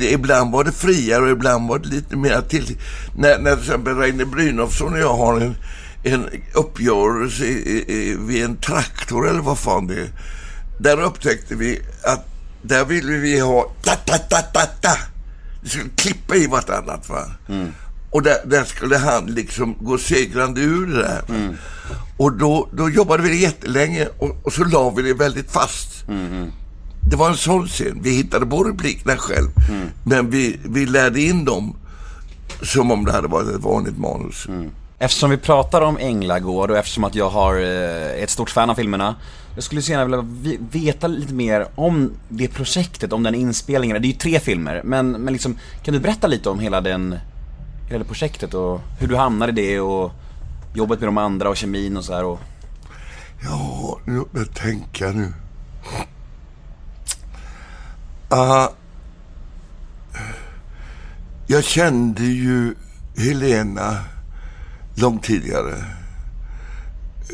[0.00, 2.78] Ibland var det friare och ibland var det lite mer till.
[3.16, 5.54] När, när till exempel Reine Brynolfsson och jag har en,
[6.02, 10.08] en uppgörelse i, i, vid en traktor eller vad fan det är.
[10.78, 12.26] Där upptäckte vi att
[12.62, 14.96] där ville vi ha ta ta ta ta ta.
[15.62, 17.24] Det skulle klippa i vartannat va.
[18.10, 21.22] Och där, där skulle han liksom gå segrande ur det där.
[21.28, 21.34] va.
[22.16, 26.04] Och då, då jobbade vi jättelänge och, och så la vi det väldigt fast.
[27.10, 27.98] Det var en sån scen.
[28.02, 29.48] Vi hittade på replikerna själv.
[30.04, 31.76] Men vi, vi lärde in dem
[32.62, 34.46] som om det hade varit ett vanligt manus.
[34.98, 38.74] Eftersom vi pratar om Änglagård och eftersom att jag har eh, ett stort fan av
[38.74, 39.14] filmerna.
[39.54, 44.02] Jag skulle så gärna vilja vi- veta lite mer om det projektet, om den inspelningen.
[44.02, 47.14] Det är ju tre filmer, men, men liksom, kan du berätta lite om hela den,
[47.86, 50.12] hela det projektet och hur du hamnade i det och
[50.74, 52.40] jobbet med de andra och kemin och så här och...
[53.44, 53.98] Ja,
[54.32, 55.32] mig tänka nu.
[58.32, 58.68] Uh,
[61.46, 62.74] jag kände ju
[63.16, 63.98] Helena
[64.94, 65.84] långt tidigare.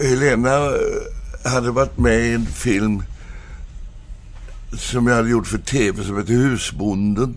[0.01, 3.03] Helena eh, hade varit med i en film
[4.73, 7.37] som jag hade gjort för tv som heter Husbonden.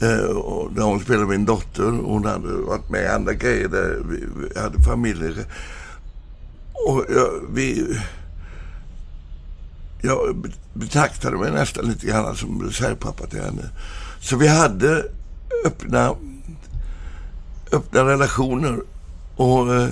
[0.00, 1.82] Eh, där hon spelade min dotter.
[1.82, 5.44] Hon hade varit med i andra grejer där vi, vi hade familjer.
[6.72, 7.98] Och jag, vi...
[10.02, 13.70] Jag betraktade mig nästan lite grann som reservpappa till henne.
[14.20, 15.04] Så vi hade
[15.64, 16.14] öppna,
[17.72, 18.80] öppna relationer.
[19.36, 19.88] Och eh,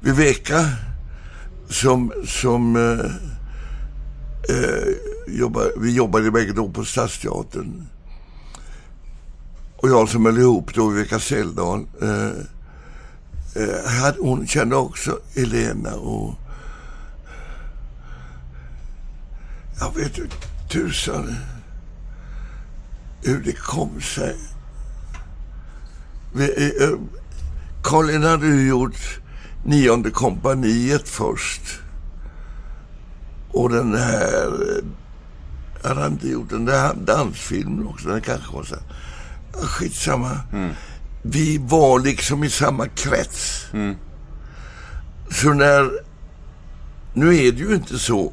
[0.00, 0.68] Viveka
[1.68, 3.04] som, som eh,
[4.56, 4.94] eh,
[5.26, 7.86] jobba, vi jobbade bägge då på Stadsteatern.
[9.76, 12.26] Och jag som höll ihop då, Viveka Seldahl, eh,
[13.62, 16.34] eh hon kände också Elena och...
[19.80, 20.36] Jag vet inte
[20.70, 21.36] tusan
[23.22, 24.36] hur det kom sig.
[26.34, 26.44] Vi,
[26.82, 26.98] eh,
[27.82, 29.20] Colin hade ju gjort
[29.64, 31.62] Nionde kompaniet först.
[33.52, 34.46] Och den här...
[34.46, 34.84] eh,
[35.88, 38.08] Hade han inte gjort den där dansfilmen också?
[38.08, 38.84] Den kanske var så här.
[39.66, 40.40] Skitsamma.
[41.22, 43.66] Vi var liksom i samma krets.
[45.30, 45.90] Så när...
[47.14, 48.32] Nu är det ju inte så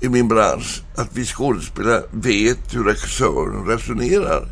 [0.00, 4.48] i min bransch att vi skådespelare vet hur regissören resonerar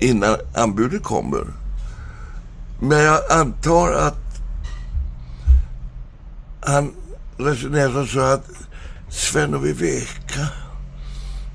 [0.00, 1.44] innan anbudet kommer.
[2.80, 4.24] Men jag antar att
[6.66, 6.92] han
[7.36, 8.50] resonerar så att
[9.10, 10.48] Sven och Viveka.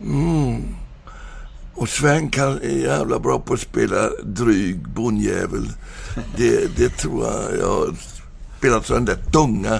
[0.03, 0.75] Mm.
[1.73, 5.71] Och Sven kan är jävla bra på att spela dryg bondjävel.
[6.37, 7.59] Det, det tror jag.
[7.59, 7.95] Jag har
[8.57, 9.79] spelat sån där tunga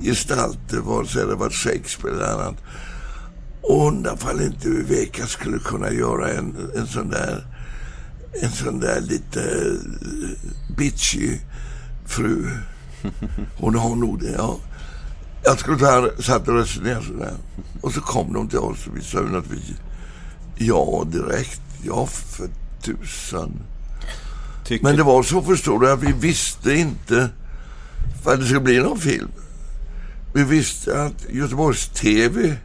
[0.00, 2.56] gestalter, vare sig det varit Shakespeare eller annat.
[3.62, 7.44] Och undrar ifall inte Viveka skulle kunna göra en, en sån där
[8.32, 11.38] en sån där lite eh, bitchy
[12.06, 12.50] fru.
[13.56, 14.56] Hon har nog det, ja.
[15.44, 17.34] Jag skulle ta satt och resonerade sådär.
[17.80, 19.76] Och så kom de till oss och vi sa ju naturligtvis
[20.56, 21.60] ja direkt.
[21.82, 22.48] Ja, för
[22.82, 23.52] tusan.
[24.64, 27.28] Tycker, Men det var så förstår du att vi visste inte
[28.24, 29.28] vad det skulle bli någon film.
[30.32, 32.56] Vi visste att Göteborgs TV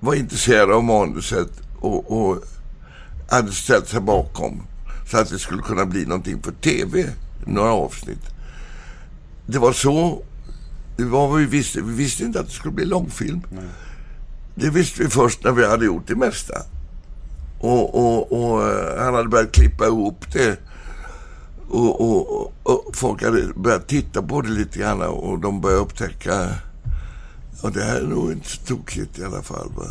[0.00, 1.50] var intresserad av manuset
[1.80, 2.44] och, och
[3.30, 4.62] hade ställt sig bakom
[5.10, 7.10] så att det skulle kunna bli någonting för TV,
[7.46, 8.30] några avsnitt.
[9.46, 10.22] Det var så,
[10.96, 11.82] det var vad vi visste.
[11.82, 13.40] Vi visste inte att det skulle bli långfilm.
[14.54, 16.54] Det visste vi först när vi hade gjort det mesta.
[17.60, 20.58] Och, och, och eh, han hade börjat klippa ihop det.
[21.68, 26.48] Och, och, och, folk hade börjat titta på det lite grann och de började upptäcka
[27.62, 29.72] och det här är nog inte så tokigt i alla fall.
[29.76, 29.84] Va?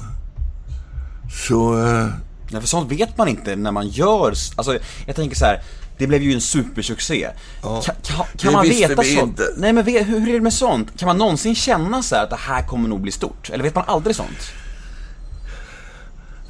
[1.47, 1.85] Så...
[1.87, 2.07] eh,
[2.49, 5.61] Ja, för sånt vet man inte när man gör, alltså jag tänker så här.
[5.97, 7.29] Det blev ju en supersuccé.
[7.63, 7.81] Ja.
[7.81, 9.29] Kan, kan, Det man visste veta vi sånt?
[9.29, 9.53] inte.
[9.57, 10.99] Nej men hur är det med sånt?
[10.99, 13.49] Kan man någonsin känna så här att det här kommer nog bli stort?
[13.49, 14.37] Eller vet man aldrig sånt?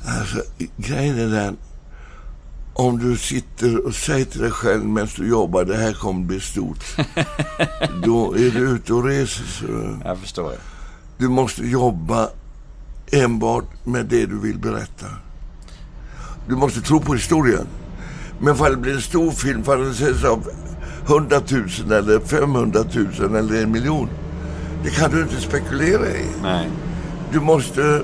[0.07, 0.41] Alltså,
[0.77, 1.57] grejen är den.
[2.77, 6.39] Om du sitter och säger till dig själv medan du jobbar, det här kommer bli
[6.39, 6.83] stort.
[8.05, 9.43] då är du ute och reser.
[9.43, 10.53] Så Jag förstår.
[11.17, 12.29] du måste jobba
[13.11, 15.05] enbart med det du vill berätta.
[16.47, 17.67] Du måste tro på historien.
[18.39, 20.49] Men för det blir en stor film, för den ses av
[21.07, 22.83] 100 000 eller 500
[23.19, 24.09] 000 eller en miljon.
[24.83, 26.25] Det kan du inte spekulera i.
[26.41, 26.69] Nej.
[27.31, 28.03] Du måste...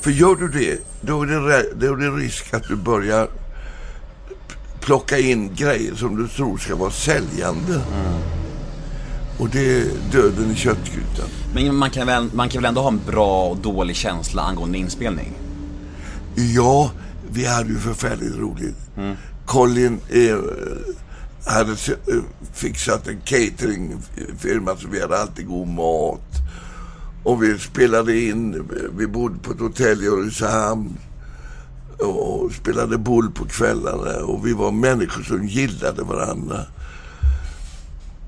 [0.00, 3.28] För gör du det, då är det, då är det risk att du börjar
[4.90, 7.80] plocka in grejer som du tror ska vara säljande.
[9.38, 11.28] Och det är döden i köttgrytan.
[11.54, 14.78] Men man kan, väl, man kan väl ändå ha en bra och dålig känsla angående
[14.78, 15.32] inspelning?
[16.34, 16.90] Ja,
[17.32, 18.76] vi hade ju förfärligt roligt.
[19.46, 20.38] Colin eh,
[21.46, 22.22] hade eh,
[22.52, 26.30] fixat en cateringfirma så vi hade alltid god mat.
[27.24, 30.96] Och vi spelade in, vi bodde på ett hotell i Ulricehamn.
[32.02, 36.60] Och spelade boll på kvällarna och vi var människor som gillade varandra.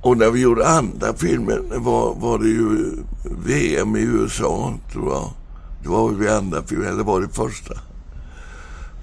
[0.02, 2.96] Och när vi gjorde andra filmen var, var det ju
[3.44, 5.30] VM i USA, tror jag.
[5.82, 7.74] Det var väl andra filmen, eller var det första?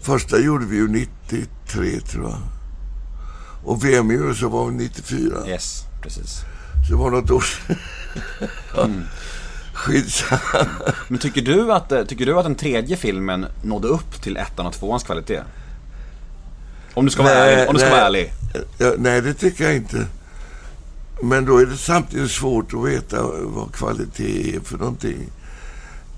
[0.01, 2.39] Första gjorde vi ju 93, tror jag.
[3.63, 5.47] Och VM i USA var väl 94.
[5.47, 6.41] Yes, precis.
[6.87, 7.75] Så det var något år sedan.
[9.79, 10.67] Skitsamma.
[11.07, 14.65] Men tycker du, att, eh, tycker du att den tredje filmen nådde upp till ettan
[14.65, 15.41] och tvåans kvalitet?
[16.93, 17.67] Om du ska vara ärlig.
[17.67, 17.97] Om du ska nej.
[17.97, 18.33] vara ärlig.
[18.97, 20.05] Nej, det tycker jag inte.
[21.23, 25.29] Men då är det samtidigt svårt att veta vad kvalitet är för någonting.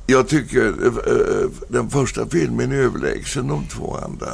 [0.07, 4.27] Jag tycker eh, den första filmen är överlägsen de två andra.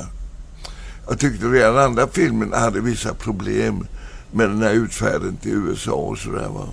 [1.10, 3.88] Jag tyckte redan andra filmen hade vissa problem
[4.32, 6.68] med den här utfärden till USA och sådär va.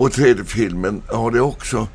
[0.00, 1.88] Och tredje filmen har det också.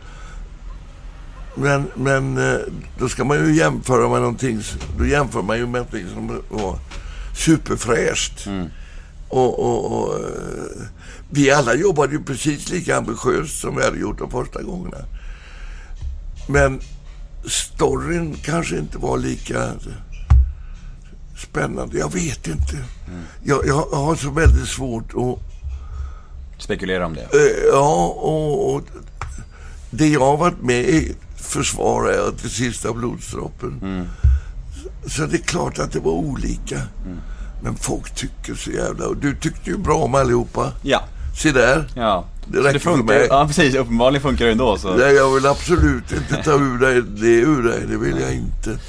[1.56, 2.60] Men, men eh,
[3.00, 4.62] då ska man ju jämföra med någonting,
[4.98, 6.80] då jämför man ju med någonting som var
[7.36, 8.48] superfräscht.
[9.30, 10.88] Och, och, och, eh,
[11.30, 14.98] vi alla jobbade ju precis lika ambitiöst som vi hade gjort de första gångerna.
[16.48, 16.80] Men
[17.46, 19.72] storyn kanske inte var lika
[21.38, 21.98] spännande.
[21.98, 22.78] Jag vet inte.
[23.44, 25.55] Jag, jag har så väldigt svårt att
[26.58, 27.22] Spekulera om det.
[27.22, 28.82] Eh, Ja, och, och
[29.90, 34.08] det jag har varit med i försvarar jag till sista blodsdroppen.
[35.08, 36.82] Så det är klart att det var olika.
[37.64, 39.08] Men folk tycker så jävla...
[39.08, 40.72] Och du tyckte ju bra om allihopa.
[40.82, 41.04] Ja.
[41.42, 41.88] Se där.
[41.96, 42.26] Ja.
[42.48, 43.28] Det räcker för funkar, mig.
[43.30, 43.76] Ja, precis.
[43.76, 44.78] Uppenbarligen funkar det ändå.
[44.78, 44.96] Så.
[44.96, 47.82] Nej, jag vill absolut inte ta ur dig det ur dig.
[47.90, 48.80] Det vill jag inte.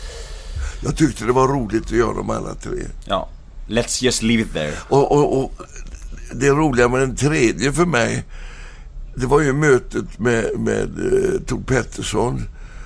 [0.84, 2.78] Jag tyckte det var roligt att göra dem alla tre.
[3.04, 3.28] Ja.
[3.68, 4.72] Let's just leave it there.
[4.88, 5.52] Och, och, och
[6.32, 8.24] det roliga med den tredje för mig,
[9.14, 12.42] det var ju mötet med, med uh, Tor Pettersson.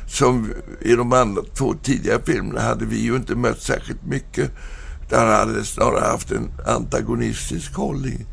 [0.08, 4.50] Som i de andra två tidigare filmerna hade vi ju inte mött särskilt mycket.
[5.08, 8.26] Där hade snarare haft en antagonistisk hållning.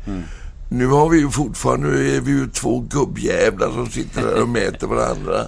[0.70, 4.48] Nu har vi ju fortfarande, nu är vi ju två gubbjävlar som sitter där och
[4.48, 5.46] mäter varandra.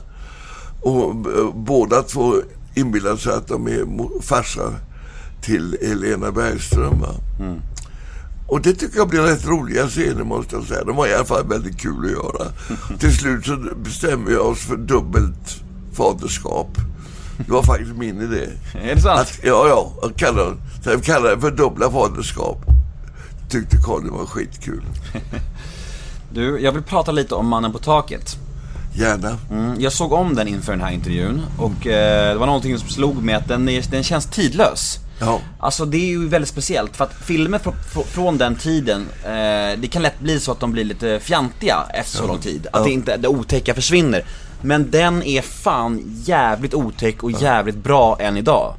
[0.80, 2.34] Och eh, båda två
[2.74, 4.74] inbillar sig att de är farsar
[5.42, 7.00] till Helena Bergström.
[7.00, 7.14] Va?
[8.50, 10.84] Och det tycker jag blir rätt roliga scener måste jag säga.
[10.84, 12.52] De var i alla fall väldigt kul att göra.
[12.98, 16.68] Till slut så bestämmer vi oss för dubbelt faderskap.
[17.46, 18.48] Det var faktiskt min idé.
[18.74, 19.20] Är det sant?
[19.20, 22.58] Att, ja, ja, jag kallar, så jag kallar det för dubbla faderskap.
[23.50, 24.82] Tyckte det var skitkul.
[26.32, 28.36] Du, jag vill prata lite om Mannen på taket.
[28.94, 29.38] Gärna.
[29.50, 32.88] Mm, jag såg om den inför den här intervjun och eh, det var någonting som
[32.88, 34.98] slog mig att den, är, den känns tidlös.
[35.20, 35.40] Ja.
[35.58, 39.78] Alltså det är ju väldigt speciellt för att filmer fr fr från den tiden, eh,
[39.80, 42.66] det kan lätt bli så att de blir lite fjantiga efter så lång tid.
[42.72, 44.24] Att det inte, det otäcka försvinner.
[44.62, 48.74] Men den är fan jävligt otäck och jävligt bra än idag.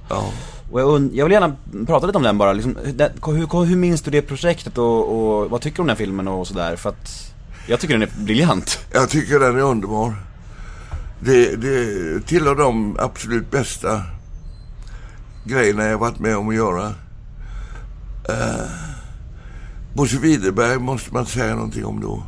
[0.72, 1.56] Och jag, jag vill gärna
[1.88, 5.10] prata lite om den bara, liksom, hur, den- hur, hur minns du det projektet och,
[5.44, 6.76] och vad tycker du om den filmen och sådär?
[6.76, 7.34] För att
[7.68, 8.80] jag tycker den är briljant.
[8.94, 10.16] Jag tycker den är underbar.
[11.20, 14.02] Det, det tillhör de absolut bästa
[15.44, 16.88] grejerna jag varit med om att göra.
[18.30, 18.72] Uh,
[19.94, 22.24] Bosse Widerberg måste man säga någonting om då.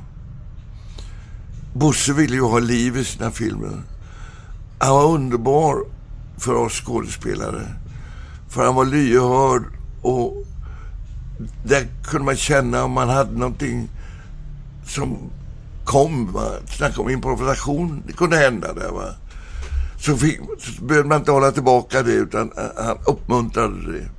[1.74, 3.82] Bosse ville ju ha liv i sina filmer.
[4.80, 5.86] Han var underbar
[6.38, 7.68] för oss skådespelare.
[8.50, 9.64] För han var lyhörd
[10.02, 10.46] och
[11.66, 13.90] där kunde man känna om man hade någonting
[14.86, 15.18] som
[15.86, 16.32] kom.
[16.32, 16.50] Va?
[16.66, 18.04] Snacka om improvisation.
[18.08, 18.92] Det kunde hända där.
[18.92, 19.16] Va?
[20.06, 24.10] Så, fick, så behövde man inte hålla tillbaka det utan eh, han uppmuntrade det.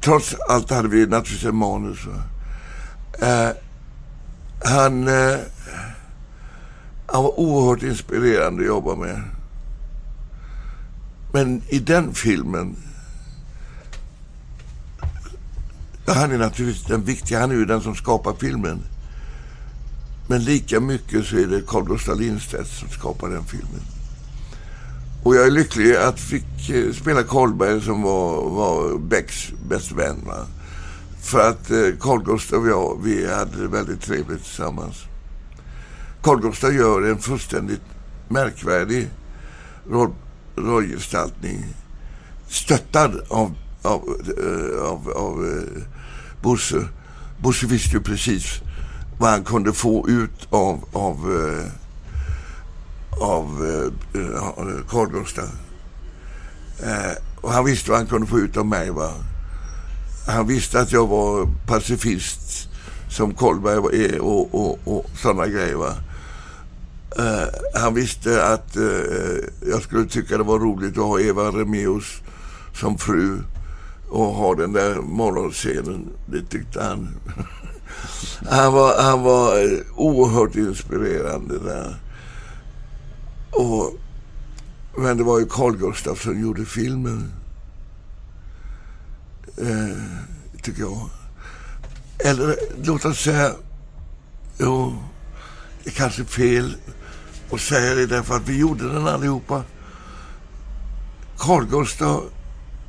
[0.00, 1.98] Trots allt hade vi naturligtvis en manus.
[3.18, 3.50] Eh,
[4.64, 5.38] han, eh,
[7.06, 9.22] han var oerhört inspirerande att jobba med.
[11.32, 12.76] Men i den filmen
[16.06, 17.40] han är naturligtvis den viktiga.
[17.40, 18.80] Han är ju den som skapar filmen.
[20.26, 23.99] Men lika mycket så är det Carl Gustaf Lindstedt som skapar den filmen.
[25.22, 30.16] Och jag är lycklig att fick eh, spela Karlberg som var, var Becks bästa vän.
[30.26, 30.46] Va?
[31.22, 34.96] För att eh, Carl Gustaf och jag, vi hade det väldigt trevligt tillsammans.
[36.22, 37.82] Carl Gustaf gör en fullständigt
[38.28, 39.08] märkvärdig
[39.90, 40.12] roll,
[40.56, 41.64] rollgestaltning.
[42.48, 44.02] Stöttad av, av,
[44.38, 45.64] eh, av, av
[46.42, 46.88] Bosse.
[47.38, 48.60] Bosse visste ju precis
[49.18, 51.16] vad han kunde få ut av, av,
[53.20, 53.44] av
[54.14, 55.50] eh, eh Carl Gustaf.
[56.82, 58.90] Eh, och han visste vad han kunde få ut av mig.
[58.90, 59.10] Va?
[60.26, 62.68] Han visste att jag var pacifist
[63.10, 65.74] som Kolberg är eh, och, och, och sådana grejer.
[65.74, 65.94] Va?
[67.18, 72.20] Eh, han visste att eh, jag skulle tycka det var roligt att ha Eva Remeus
[72.74, 73.38] som fru
[74.08, 76.08] och ha den där morgonscenen.
[76.26, 77.08] Det tyckte han.
[78.50, 79.54] han var, han var
[79.96, 81.96] oerhört inspirerande där.
[83.50, 83.94] Och,
[84.96, 87.32] men det var ju Carl Gustaf som gjorde filmen.
[89.56, 89.96] Eh,
[90.62, 91.10] tycker jag.
[92.18, 93.52] Eller låt oss säga,
[94.58, 94.94] jo,
[95.84, 96.76] det är kanske fel
[97.52, 99.62] att säga det därför att vi gjorde den allihopa.
[101.38, 102.22] Carl Gustaf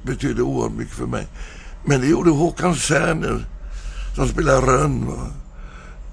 [0.03, 1.27] betydde oerhört mycket för mig.
[1.85, 3.45] Men det gjorde Håkan Särner
[4.15, 5.07] som spelar Rönn.
[5.07, 5.27] Va?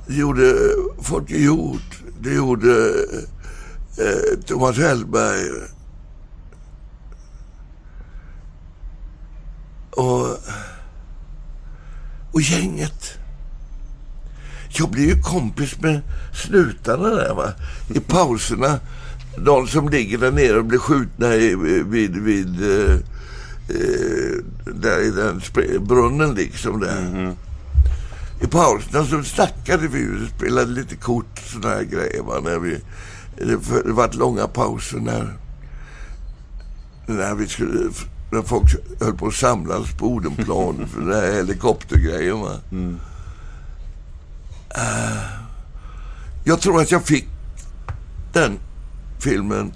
[0.07, 0.55] Det gjorde
[1.03, 2.03] Folke Hjort.
[2.21, 2.95] Det gjorde
[3.99, 5.51] eh, Thomas Hellberg.
[9.91, 10.39] Och,
[12.33, 13.19] och gänget.
[14.69, 16.01] Jag blev ju kompis med
[16.35, 17.53] snutarna där va.
[17.95, 18.81] I pauserna.
[19.37, 21.55] De som ligger där nere och blir skjutna i,
[21.87, 22.95] vid, vid eh,
[23.69, 25.41] eh, där i den
[25.87, 27.35] brunnen liksom där.
[28.41, 32.41] I pauserna så snackade vi ju, spelade lite kort och sådana här grejer va.
[32.45, 32.81] När vi,
[33.41, 35.39] det, för, det var långa pauser när,
[37.07, 37.91] när vi skulle,
[38.33, 42.61] när folk höll på att samlas på Odenplan för den här helikoptergrejen va.
[44.77, 45.23] Eh,
[46.45, 47.29] jag tror att jag fick
[48.33, 48.59] den
[49.21, 49.73] filmen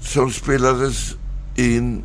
[0.00, 1.14] som spelades
[1.56, 2.04] in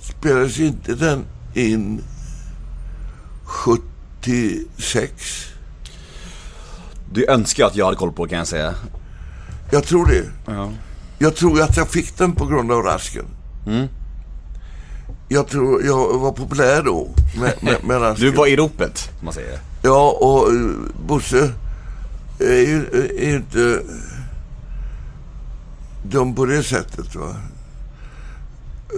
[0.00, 1.24] spelades inte den
[1.54, 2.02] in
[3.44, 5.53] 76?
[7.14, 8.74] Du önskar att jag hade koll på kan jag säga.
[9.70, 10.24] Jag tror det.
[10.46, 10.70] Ja.
[11.18, 13.24] Jag tror att jag fick den på grund av rasken.
[13.66, 13.88] Mm.
[15.28, 17.08] Jag tror jag var populär då
[17.40, 18.30] med, med, med rasken.
[18.30, 19.58] Du var i ropet, om man säger.
[19.82, 20.72] Ja, och uh,
[21.06, 21.52] Bosse
[22.38, 22.86] är ju
[23.18, 23.80] är inte
[26.04, 27.14] dum på det sättet.
[27.14, 27.36] Va?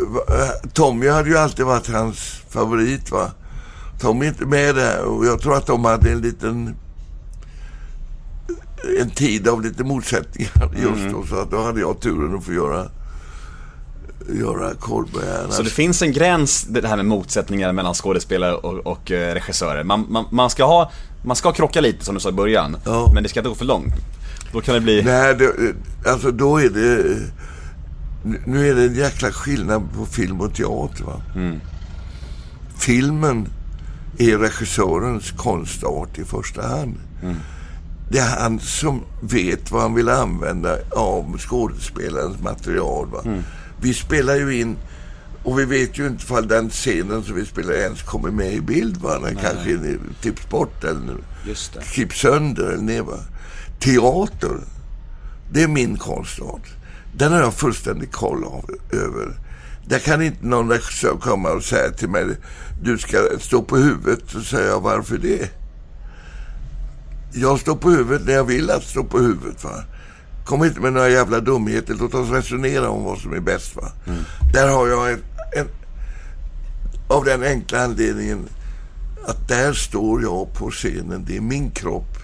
[0.07, 3.11] Va- eh, Tommy hade ju alltid varit hans favorit.
[3.11, 3.31] va.
[4.01, 6.77] Tommy är inte med där och jag tror att de hade en liten
[9.01, 11.27] en tid av lite motsättningar just då.
[11.27, 12.89] Så att då hade jag turen att få göra
[14.35, 15.53] göra Kolberg.
[15.53, 19.85] Så det finns en gräns, det här med motsättningar mellan skådespelare och, och eh, regissörer.
[19.85, 20.91] Man, man, man, ska ha,
[21.25, 23.11] man ska krocka lite som du sa i början, Ja.
[23.15, 23.95] men det ska inte gå för långt.
[24.53, 25.03] Då kan det bli...
[25.03, 25.53] Nej, det,
[26.11, 27.17] alltså då är det...
[28.47, 31.05] Nu är det en jäkla skillnad på film och teater.
[31.05, 31.23] Va?
[32.79, 33.49] Filmen
[34.19, 36.95] är regissörens konstart i första hand.
[38.11, 43.07] Det är han som vet vad han vill använda av skådespelarens material.
[43.11, 43.23] Va?
[43.81, 44.77] Vi spelar ju in
[45.45, 48.61] och vi vet ju inte ifall den scenen som vi spelar ens kommer med i
[48.61, 48.97] bild.
[48.97, 49.19] Va?
[49.19, 51.17] Den kanske är tipps bort eller
[51.83, 53.03] klipps sönder eller ner.
[53.03, 53.19] Va?
[53.81, 54.61] Teater,
[55.53, 56.69] det är min konstart.
[57.15, 59.39] Den har jag fullständig koll av, över.
[59.87, 62.27] Där kan inte någon regissör komma och säga till mig
[62.83, 64.21] du ska stå på huvudet.
[64.45, 65.51] Säger jag varför det?
[67.39, 69.65] Jag står på huvudet när jag vill att stå på huvudet.
[69.65, 69.85] Va?
[70.45, 71.97] Kom inte med några jävla dumheter.
[72.01, 73.77] Låt oss resonera om vad som är bäst.
[73.77, 73.93] Va?
[74.53, 75.19] Där har jag en,
[75.57, 75.69] en...
[77.09, 78.49] Av den enkla anledningen
[79.27, 81.25] att där står jag på scenen.
[81.27, 82.17] Det är min kropp,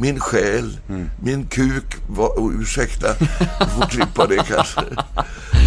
[0.00, 0.78] min själ,
[1.22, 1.96] min kuk.
[2.08, 3.06] Va, oh, ursäkta,
[3.60, 4.80] jag får klippa det kanske.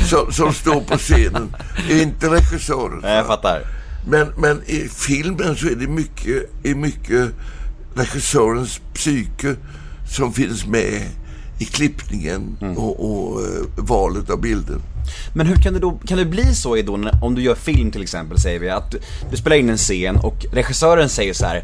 [0.10, 1.56] Som, som står på scenen.
[1.90, 3.00] Inte regissören.
[3.02, 3.62] Nej, jag fattar.
[4.08, 7.32] Men, men i filmen så är det mycket, är mycket
[7.96, 9.56] regissörens psyke
[10.10, 11.02] som finns med
[11.60, 14.78] i klippningen och, och eh, valet av bilder.
[15.34, 17.92] Men hur kan det då, kan det bli så då, när- om du gör film
[17.92, 19.00] till exempel säger vi, att du,
[19.32, 21.64] du spelar in en scen och regissören säger så här.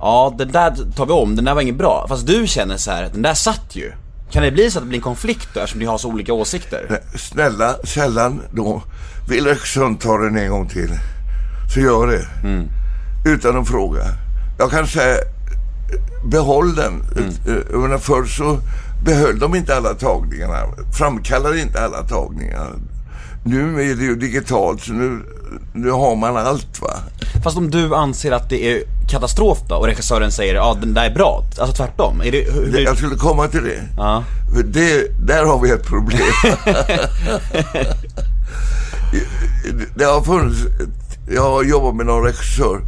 [0.00, 2.06] Ja, den där tar vi om, den där var inget bra.
[2.08, 3.92] Fast du känner så här, den där satt ju.
[4.30, 6.32] Kan det bli så att det blir en konflikt då, eftersom ni har så olika
[6.32, 6.86] åsikter?
[6.90, 8.82] Nej, Snälla, sällan då.
[9.28, 10.90] Vill regissören ta den en gång till,
[11.74, 12.26] så gör det.
[13.30, 14.00] Utan att fråga.
[14.58, 15.16] Jag kan säga,
[16.24, 17.02] behåll den.
[17.16, 17.82] Mm.
[17.82, 18.58] Menar, förr så
[19.04, 20.56] behöll de inte alla tagningarna.
[20.98, 22.72] Framkallade inte alla tagningar.
[23.44, 25.20] Nu är det ju digitalt, så nu,
[25.72, 26.90] nu har man allt va.
[27.44, 31.10] Fast om du anser att det är katastrof då och regissören säger ja den där
[31.10, 32.20] är bra, alltså tvärtom.
[32.20, 33.82] Är det, hur, jag skulle komma till det.
[33.96, 34.24] ja.
[34.64, 36.20] Det, där har vi ett problem.
[39.94, 40.60] det har funnits,
[41.30, 42.80] jag har jobbat med någon regissör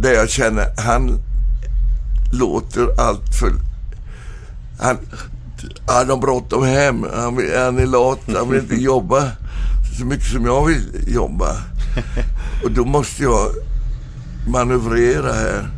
[0.00, 1.18] där jag känner han
[2.38, 3.52] låter allt för...
[4.80, 4.96] Han,
[5.86, 9.30] han har bråttom hem, han, han är lat, han vill inte jobba
[9.98, 11.50] så mycket som jag vill jobba.
[12.64, 13.50] Och då måste jag
[14.48, 15.68] manövrera här.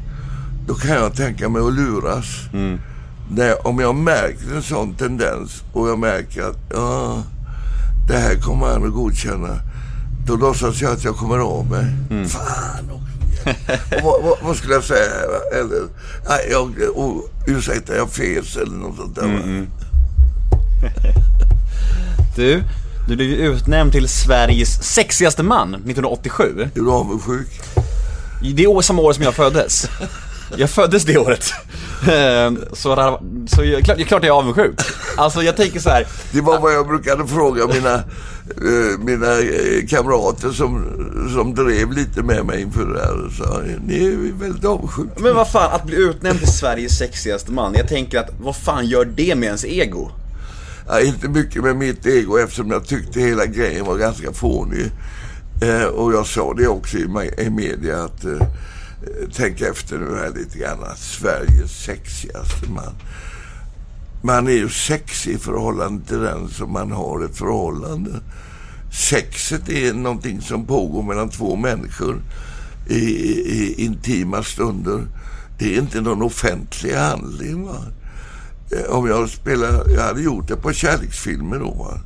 [0.67, 2.27] Då kan jag tänka mig att luras.
[3.31, 7.23] När, om jag märker en sån tendens och jag märker att ja,
[8.09, 9.61] det här kommer han att godkänna.
[10.27, 11.87] Då låtsas jag att jag kommer av mig.
[12.29, 13.16] Fan också.
[14.03, 15.11] Vad, vad, vad skulle jag säga?
[15.55, 15.89] Eller,
[16.29, 19.23] nej, jag, oh, ursäkta, jag fes eller något sånt där.
[19.23, 19.67] va?
[22.37, 22.63] Du,
[23.09, 26.61] du blev utnämnd till Sveriges sexigaste man 1987.
[26.75, 27.61] Är du avundsjuk?
[28.55, 29.89] Det år, samma år som jag föddes.
[30.57, 31.53] Jag föddes det året.
[32.11, 34.81] Ehm, Så, så jag, klart, är jag är avundsjuk.
[35.17, 36.07] Alltså jag tänker så här.
[36.33, 38.03] Det var vad jag brukade fråga mina,
[38.99, 40.85] mina eh, kamrater som,
[41.35, 43.31] som drev lite med mig inför det här.
[43.37, 45.11] Så, ni är väldigt avundsjuka.
[45.21, 47.75] Men vad fan, att bli utnämnd till Sveriges sexigaste man.
[47.75, 50.11] Jag tänker att, vad fan gör det med ens ego?
[50.89, 54.91] Ja, inte mycket med mitt ego eftersom jag tyckte hela grejen var ganska fånig.
[55.63, 57.07] Eh, och jag sa det också i,
[57.39, 60.79] i media att eh, eh, tänk efter nu här lite grann.
[60.97, 62.95] Sveriges sexigaste man.
[64.27, 68.11] Man är ju sexig i förhållande till den som man har ett förhållande.
[68.93, 72.23] Sexet är någonting som pågår mellan två människor
[72.89, 75.07] i, i, i intima stunder.
[75.59, 77.67] Det är inte någon offentlig handling.
[77.67, 77.77] Va?
[78.73, 82.01] Eh, om jag spelar, jag hade gjort ett par kärleksfilmer då va?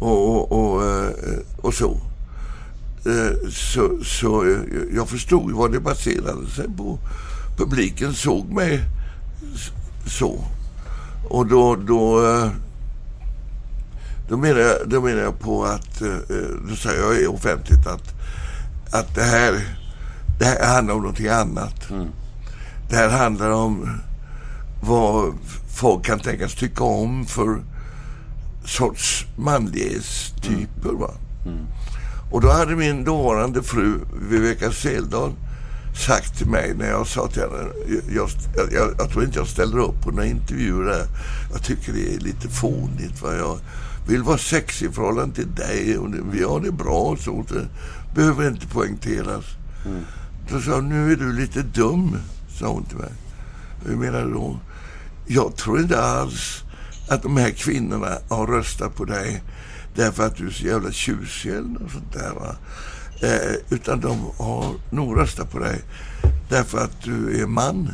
[0.00, 1.10] Och, och, och, eh,
[1.56, 2.00] och så.
[3.06, 4.56] Eh, så, så
[4.94, 6.98] jag förstod vad det baserade sig på.
[7.56, 8.80] Publiken såg mig
[10.06, 10.44] så.
[11.28, 12.50] Och då, då, eh,
[14.28, 16.16] Då menar jag, då menar jag på att, eh,
[16.68, 18.14] då säger jag offentligt att,
[18.92, 19.76] att det här,
[20.38, 21.88] det här handlar om någonting annat.
[22.90, 24.00] Det här handlar om
[24.82, 25.34] vad
[25.78, 27.60] folk kan tänkas tycka om för
[28.64, 30.92] sorts manlighetstyper.
[30.92, 31.10] Va?
[32.32, 33.98] Och då hade min dåvarande fru
[34.30, 35.32] Viveka Seldal
[35.94, 37.68] sagt till mig när jag sa till henne,
[38.08, 41.06] jag, jag, jag, jag tror inte jag ställer upp på några intervjuer.
[41.52, 43.22] Jag tycker det är lite fånigt.
[43.22, 43.34] Va?
[43.34, 43.58] Jag
[44.08, 47.68] vill vara sexig i förhållande till dig och vi har det bra så det
[48.14, 49.44] behöver inte poängteras.
[50.50, 52.18] Då sa hon, nu är du lite dum,
[52.58, 53.12] sa hon till mig.
[53.86, 54.58] Hur menar du då?
[55.26, 56.64] Jag tror inte alls
[57.08, 59.42] att de här kvinnorna har röstat på dig
[59.94, 62.30] därför att du är så jävla tjusig eller något sånt där.
[62.30, 62.56] Va?
[63.22, 65.80] Eh, utan de har nog röstat på dig
[66.48, 67.92] därför att du är man.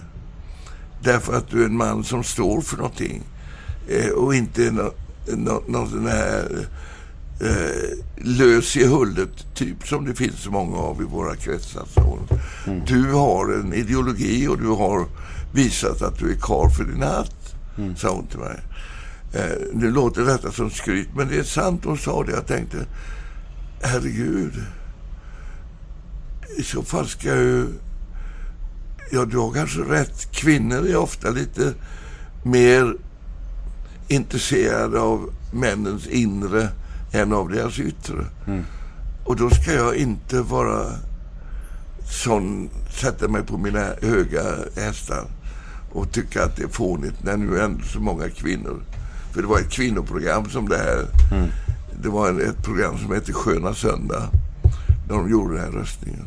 [1.03, 3.23] Därför att du är en man som står för någonting.
[3.89, 4.91] Eh, och inte någon
[5.37, 6.69] nå, nå sån här
[7.41, 11.85] eh, lös i hullet typ som det finns så många av i våra kretsar.
[11.95, 12.19] Så.
[12.87, 15.07] Du har en ideologi och du har
[15.55, 17.55] visat att du är karl för din hatt,
[17.97, 18.61] sa hon till mig.
[19.33, 22.33] Eh, nu låter detta som skryt, men det är sant hon sa det.
[22.33, 22.87] Jag tänkte,
[23.83, 24.53] herregud.
[26.57, 27.67] I så fall ska jag ju...
[29.11, 30.33] Ja, du har kanske rätt.
[30.33, 31.75] Kvinnor är ofta lite
[32.43, 32.95] mer
[34.09, 36.69] intresserade av männens inre
[37.13, 38.25] än av deras yttre.
[39.25, 40.87] Och då ska jag inte vara
[42.25, 42.71] sån,
[43.01, 44.43] sätta mig på mina höga
[44.77, 45.25] hästar
[45.93, 48.83] och tycka att det är fånigt när nu ändå så många kvinnor
[49.33, 51.07] för det var ett kvinnoprogram som det här.
[52.03, 54.29] Det var ett program som hette Sköna Söndag.
[55.09, 56.25] När de gjorde den här röstningen.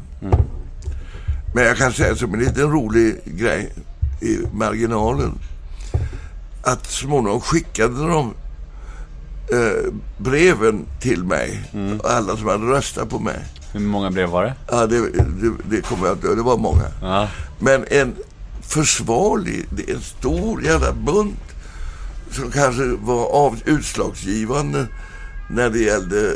[1.54, 3.74] Men jag kan säga som en liten rolig grej
[4.22, 5.40] i marginalen.
[6.64, 8.34] Att småningom skickade de
[9.52, 11.72] eh, breven till mig.
[12.04, 13.40] Alla som hade röstat på mig.
[13.74, 14.54] Hur många brev var det?
[14.72, 16.36] Ja, det, det, det kommer jag inte.
[16.36, 16.86] Det var många.
[17.02, 17.28] Ja.
[17.60, 18.16] Men en
[18.62, 21.40] försvarlig, det är en stor jävla bunt
[22.32, 24.88] som kanske var av, utslagsgivande
[25.54, 26.36] när det gällde eh,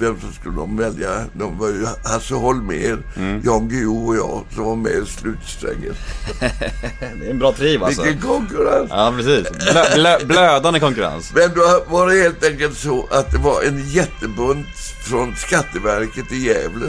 [0.00, 1.24] vem som skulle de välja.
[1.32, 2.98] De var ju Hasse Holmér,
[3.44, 5.94] Jan Guillou och jag som var med i slutsträngen.
[7.20, 8.02] Det är en bra triv alltså.
[8.02, 8.90] Vilken konkurrens!
[8.90, 9.50] Ja, precis.
[9.72, 11.32] Blö, blö, blödande konkurrens.
[11.34, 14.66] Men då var det helt enkelt så att det var en jättebunt
[15.04, 16.86] från Skatteverket i Gävle.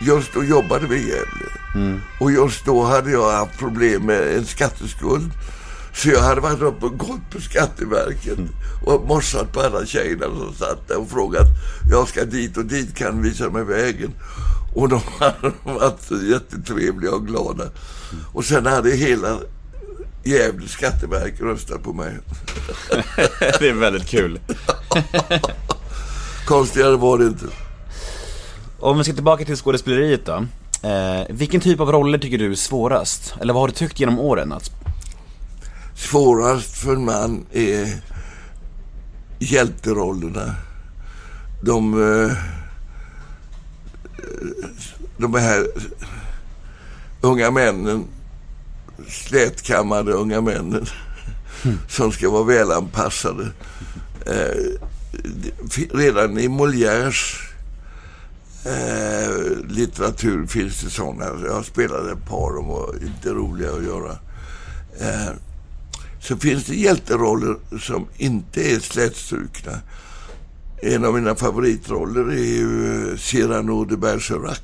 [0.00, 2.00] Just då jobbade vi i Gävle.
[2.20, 5.30] Och just då hade jag haft problem med en skatteskuld.
[5.98, 8.38] Så jag hade varit uppe och gått på Skatteverket
[8.86, 11.46] och morsat på alla tjejerna som satt där och frågat.
[11.90, 14.12] Jag ska dit och dit, kan visa mig vägen?
[14.74, 17.64] Och de hade varit så jättetrevliga och glada.
[18.32, 19.38] Och sen hade hela
[20.24, 22.18] Gävle Skatteverk röstat på mig.
[23.58, 24.40] Det är väldigt kul.
[26.46, 27.46] Konstigare var det inte.
[28.80, 30.46] Om vi ska tillbaka till skådespeleriet då.
[30.88, 33.34] Eh, vilken typ av roller tycker du är svårast?
[33.40, 34.52] Eller vad har du tyckt genom åren?
[34.52, 34.70] Att...
[35.98, 38.02] svårast för en man är
[39.38, 40.54] hjälterollerna.
[41.62, 42.32] De, eh,
[45.16, 45.66] de här
[47.20, 48.04] unga männen,
[49.08, 50.86] slätkammade unga männen
[51.88, 53.48] som ska vara välanpassade.
[54.26, 54.78] Eh,
[55.92, 57.34] redan i Molières
[58.64, 61.24] eh, litteratur finns det sådana.
[61.46, 64.18] Jag spelade ett par, de var inte roliga att göra.
[65.00, 65.32] Eh,
[66.20, 69.72] så finns det hjälteroller som inte är slätstrukna.
[70.82, 74.60] En av mina favoritroller är ju Cyrano de Bergerac.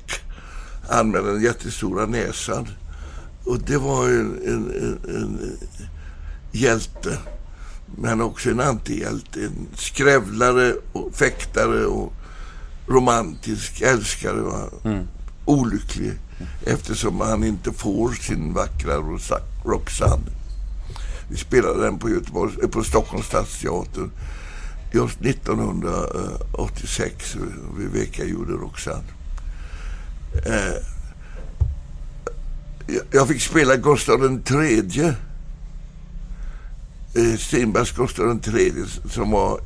[0.89, 2.67] Han med den jättestora näsan.
[3.43, 5.57] Och det var ju en, en, en, en
[6.51, 7.17] hjälte.
[7.97, 9.45] Men också en antihjälte.
[9.45, 12.13] En skrävlare och fäktare och
[12.87, 14.41] romantisk älskare.
[14.41, 14.69] Va?
[15.45, 16.13] Olycklig.
[16.65, 18.95] Eftersom han inte får sin vackra
[19.65, 20.31] Roxanne.
[21.29, 24.09] Vi spelade den på, Göteborg, eh, på Stockholms stadsteater
[24.91, 27.35] just 1986.
[27.77, 29.03] Viveka gjorde Roxanne.
[30.45, 30.73] Eh,
[33.11, 35.15] jag- fick spela Gustav den tredje.
[37.15, 39.59] Eh, Strindbergs Gustav den tredje som var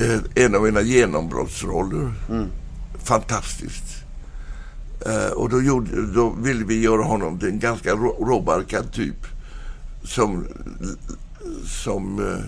[0.00, 2.12] eh, en av mina genombrottsroller.
[3.04, 3.84] Fantastiskt.
[5.06, 9.26] Eh, och då, gjorde, då ville vi göra honom till en ganska råbarkad typ.
[10.04, 10.46] Som,
[11.66, 12.44] som eh,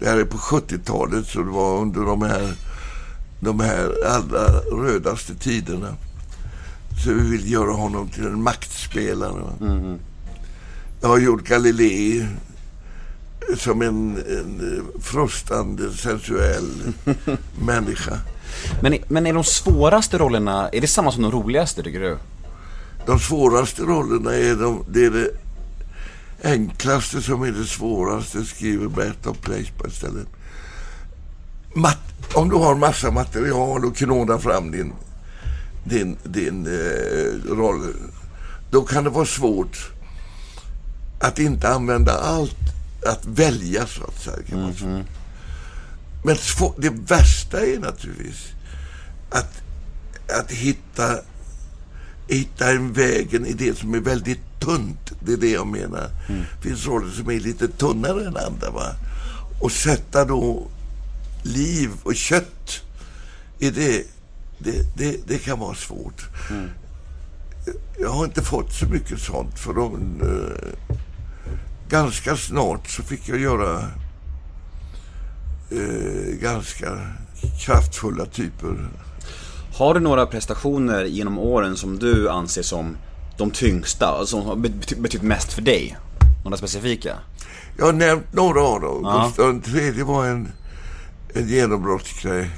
[0.00, 2.54] det här är på 70-talet så det var under de här,
[3.40, 5.96] de här allra rödaste tiderna.
[7.04, 9.40] Så vi vill göra honom till en maktspelare.
[9.40, 9.96] va.
[11.00, 12.26] Jag har gjort Galilei
[13.56, 16.70] som en, en eh, frustande, sensuell
[17.66, 18.18] människa.
[18.82, 22.18] Men, men är de svåraste rollerna, är det samma som de roligaste tycker du?
[23.06, 25.30] De svåraste rollerna är, de, det, är det
[26.42, 30.26] enklaste som är det svåraste, skriver Bertolt Brecht istället.
[31.74, 31.98] Mat,
[32.34, 34.92] om du har massa material och knådar fram din,
[35.84, 37.94] din, din eh, roll,
[38.70, 39.90] då kan det vara svårt
[41.20, 42.56] att inte använda allt,
[43.06, 44.42] att välja så att säga.
[44.48, 45.04] Kan man säga.
[46.24, 48.46] Men svå- det värsta är naturligtvis
[49.30, 49.62] att,
[50.40, 51.18] att hitta,
[52.28, 55.12] hitta en vägen i det som är väldigt tunt.
[55.20, 56.10] Det är det jag menar.
[56.28, 58.70] Det finns roller som är lite tunnare än andra.
[58.70, 58.94] Va?
[59.60, 60.66] Och sätta då
[61.42, 62.82] liv och kött
[63.58, 64.06] i det,
[64.58, 66.28] det, det, det kan vara svårt.
[68.00, 70.96] Jag har inte fått så mycket sånt för de, eh,
[71.88, 73.80] ganska snart så fick jag göra
[75.70, 76.98] eh, ganska
[77.60, 78.88] kraftfulla typer.
[79.74, 82.96] Har du några prestationer genom åren som du anser som
[83.40, 85.96] de tyngsta, som har bety- betytt mest för dig?
[86.44, 87.16] Några specifika?
[87.78, 89.00] Jag har nämnt några av dem.
[89.04, 89.24] Ja.
[89.26, 90.52] Gustav III var en,
[91.34, 92.50] en genombrottsgrej.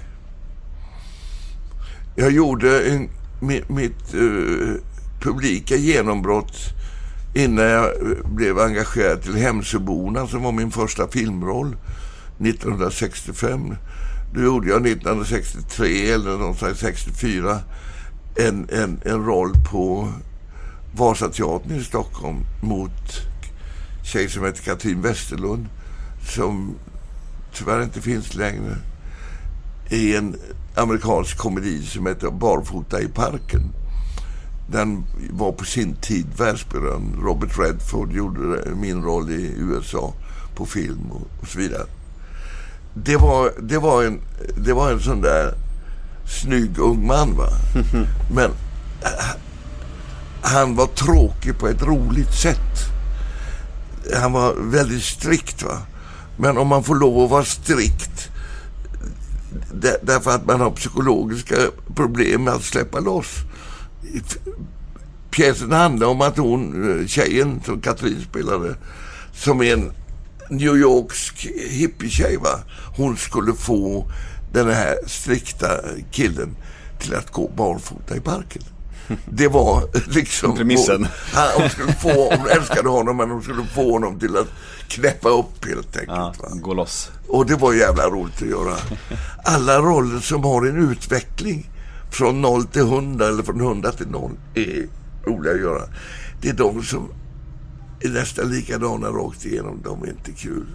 [2.16, 3.08] Jag gjorde en,
[3.40, 4.74] mitt, mitt eh,
[5.20, 6.56] publika genombrott
[7.34, 11.76] innan jag eh, blev engagerad till Hemsöborna som var min första filmroll
[12.40, 13.74] 1965.
[14.34, 17.58] Då gjorde jag 1963 eller någonstans 64
[18.36, 20.08] en, en, en roll på
[20.96, 23.22] Vasateatern i Stockholm mot
[24.04, 25.68] tjej som heter Katrin Westerlund
[26.28, 26.74] som
[27.54, 28.76] tyvärr inte finns längre
[29.88, 30.36] i en
[30.74, 33.72] amerikansk komedi som heter Barfota i parken.
[34.70, 37.22] Den var på sin tid världsberömd.
[37.22, 40.12] Robert Redford gjorde min roll i USA
[40.54, 41.86] på film och, så vidare.
[42.94, 44.20] Det var, det, var en,
[44.56, 45.54] det var en sån där
[46.26, 47.48] snygg ung man va.
[48.34, 48.50] Men
[50.42, 52.92] han var tråkig på ett roligt sätt
[54.14, 55.62] han var väldigt strikt.
[55.62, 55.78] va.
[56.36, 58.28] Men om man får lov att vara strikt
[59.74, 61.56] där, därför att man har psykologiska
[61.94, 63.36] problem med att släppa loss.
[65.30, 68.76] Pjäsen handlar om att hon, eh, tjejen som Katrin spelade,
[69.34, 69.92] som är en
[70.50, 72.58] New Yorksk hippietjej, va?
[72.96, 74.10] hon skulle få
[74.52, 75.68] den här strikta
[76.10, 76.56] killen
[76.98, 78.62] till att gå barfota i parken.
[79.26, 80.56] Det var liksom...
[80.56, 81.06] Premissen.
[81.32, 84.48] Han, hon, skulle få, hon älskade honom men hon skulle få honom till att
[84.88, 86.38] knäppa upp helt enkelt.
[86.42, 87.10] Ja, gå loss.
[87.28, 88.74] Och det var jävla roligt att göra.
[89.44, 91.70] Alla roller som har en utveckling
[92.10, 94.86] från 0 till 100 eller från 100 till 0 är
[95.26, 95.82] roliga att göra.
[96.40, 97.08] Det är de som
[98.00, 99.80] är nästan likadana rakt igenom.
[99.84, 100.66] De är inte kul.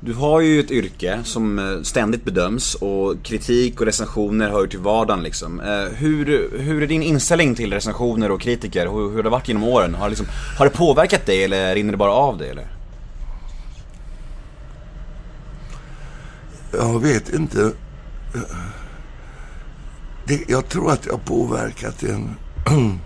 [0.00, 4.68] Du har ju ett yrke som eh, ständigt bedöms och kritik och recensioner hör ju
[4.68, 5.60] till vardagen liksom.
[5.60, 8.86] Eh, hur, hur är din inställning till recensioner och kritiker?
[8.86, 9.94] Hur, hur har det varit genom åren?
[9.94, 10.26] Har, liksom,
[10.58, 12.66] har det påverkat dig eller rinner det bara av dig eller?
[16.72, 17.72] Jag vet inte.
[20.24, 22.34] Det, jag tror att jag har påverkat en...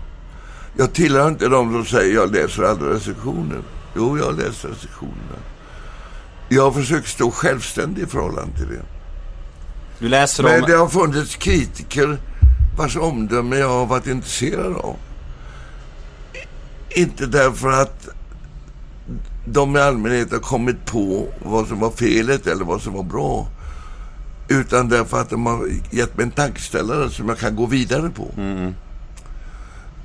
[0.77, 3.61] Jag tillhör inte de som säger jag läser alla recensioner.
[3.95, 5.52] Jo, jag läser recensionerna.
[6.53, 8.81] Jag har försökt stå självständig i förhållande till det.
[9.99, 10.69] Du läser Men om...
[10.69, 12.17] det har funnits kritiker
[12.77, 14.95] vars omdöme jag har varit intresserad av.
[16.89, 18.07] Inte därför att
[19.45, 23.47] de i allmänhet har kommit på vad som var felet eller vad som var bra.
[24.47, 28.31] Utan därför att de har gett mig en tankeställare som jag kan gå vidare på.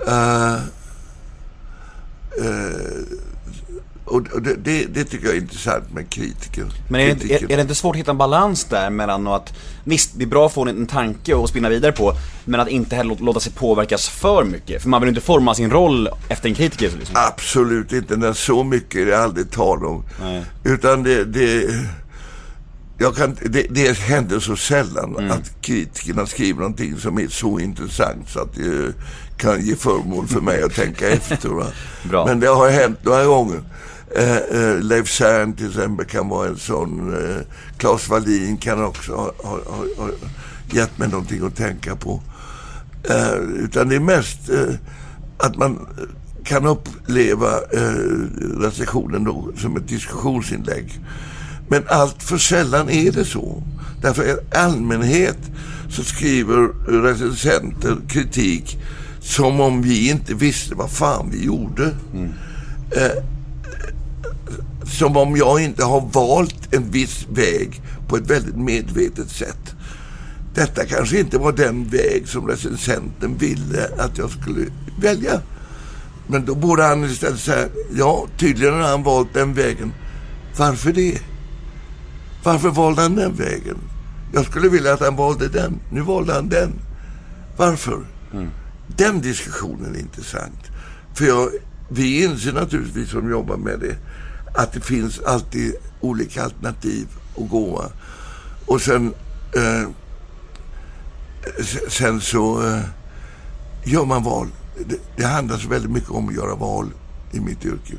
[0.06, 0.58] Eh, eh,
[2.40, 3.27] och
[4.10, 6.64] och det, det, det tycker jag är intressant med kritiker.
[6.88, 9.52] Men är det, är, är det inte svårt att hitta en balans där mellan att
[9.84, 12.68] Visst, det är bra att få en, en tanke och spinna vidare på Men att
[12.68, 16.48] inte heller låta, sig påverkas för mycket För man vill inte forma sin roll efter
[16.48, 17.16] en kritiker liksom.
[17.18, 18.16] Absolut inte.
[18.16, 20.04] När så mycket är det aldrig tal om.
[20.20, 20.44] Nej.
[20.64, 21.70] Utan det, det,
[22.98, 25.30] jag kan, det, det händer så sällan Mm.
[25.30, 28.92] att kritikerna skriver någonting som är så intressant så att det
[29.36, 31.50] kan ge föremål för mig att tänka efter.
[32.26, 33.60] Men det har hänt några gånger.
[34.16, 37.14] Eh, eh, Leif Cern till exempel kan vara en sån.
[37.14, 37.40] Eh,
[37.76, 39.58] Claes Wallin kan också ha, ha,
[39.96, 40.10] ha,
[40.70, 42.22] gett mig någonting att tänka på.
[43.10, 44.74] Eh, utan det är mest eh,
[45.38, 45.86] att man
[46.44, 51.00] kan uppleva eh, recensionen då som ett diskussionsinlägg.
[51.68, 53.62] Men allt för sällan är det så.
[54.02, 55.38] Därför i allmänhet
[55.90, 56.68] så skriver
[57.02, 58.78] recensenter kritik
[59.20, 61.94] som om vi inte visste vad fan vi gjorde.
[62.90, 63.24] Eh,
[64.88, 69.74] som om jag inte har valt en viss väg på ett väldigt medvetet sätt.
[70.54, 74.66] Detta kanske inte var den väg som recensenten ville att jag skulle
[75.00, 75.40] välja.
[76.26, 79.92] Men då borde han istället säga, ja tydligen har han valt den vägen.
[80.56, 81.18] Varför det?
[82.44, 83.78] Varför valde han den vägen?
[84.32, 85.80] Jag skulle vilja att han valde den.
[85.92, 86.72] Nu valde han den.
[87.56, 88.06] Varför?
[88.96, 90.62] Den diskussionen är intressant.
[91.14, 91.48] För jag,
[91.88, 93.96] vi inser naturligtvis som jobbar med det
[94.58, 97.84] att det finns alltid olika alternativ att gå.
[98.66, 99.14] Och sen,
[99.54, 99.88] eh,
[101.88, 102.80] sen så eh,
[103.84, 104.48] gör man val.
[104.86, 106.90] Det, det handlar så väldigt mycket om att göra val
[107.32, 107.94] i mitt yrke.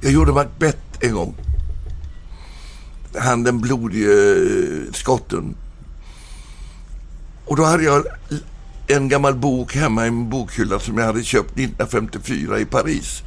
[0.00, 1.34] Jag gjorde Macbeth en gång.
[3.18, 5.56] Han den blodige eh, skotten.
[7.44, 8.04] Och då hade jag
[8.86, 13.22] en gammal bok hemma i en bokhylla som jag hade köpt 1954 i Paris.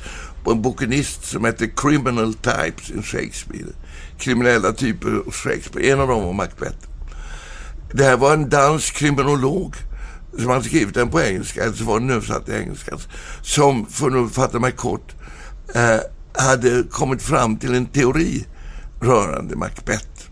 [0.46, 3.74] På en bokenist som hette Criminal Types in Shakespeare.
[4.18, 5.92] Kriminella typer hos Shakespeare.
[5.92, 6.88] En av dem var Macbeth.
[7.94, 9.76] Det här var en dansk kriminolog
[10.38, 12.98] som hade skrivit den på engelska, eller så var den översatt till engelska.
[13.42, 15.16] Som, för att fatta mig kort,
[15.76, 16.00] eh,
[16.34, 18.46] hade kommit fram till en teori
[19.02, 20.30] rörande Macbeth.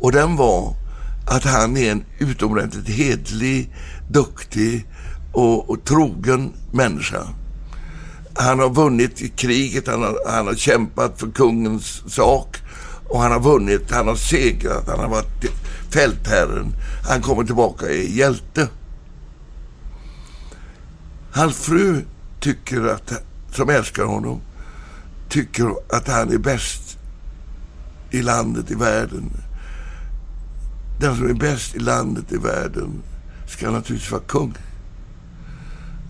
[0.00, 0.76] Och den var
[1.26, 3.74] att han är en utomordentligt hedlig,
[4.10, 4.86] duktig
[5.32, 7.28] och, och trogen människa.
[8.34, 12.56] Han har vunnit i kriget, han har, han har kämpat för kungens sak
[13.08, 15.44] och han har vunnit, han har segrat, han har varit
[15.90, 16.72] fältherren.
[17.08, 18.68] Han kommer tillbaka och är hjälte.
[21.32, 22.04] Hans fru
[22.40, 23.12] tycker att,
[23.52, 24.40] som älskar honom,
[25.28, 26.98] tycker att han är bäst
[28.10, 29.30] i landet, i världen.
[31.00, 33.02] Den som är bäst i landet, i världen,
[33.48, 34.54] ska naturligtvis vara kung.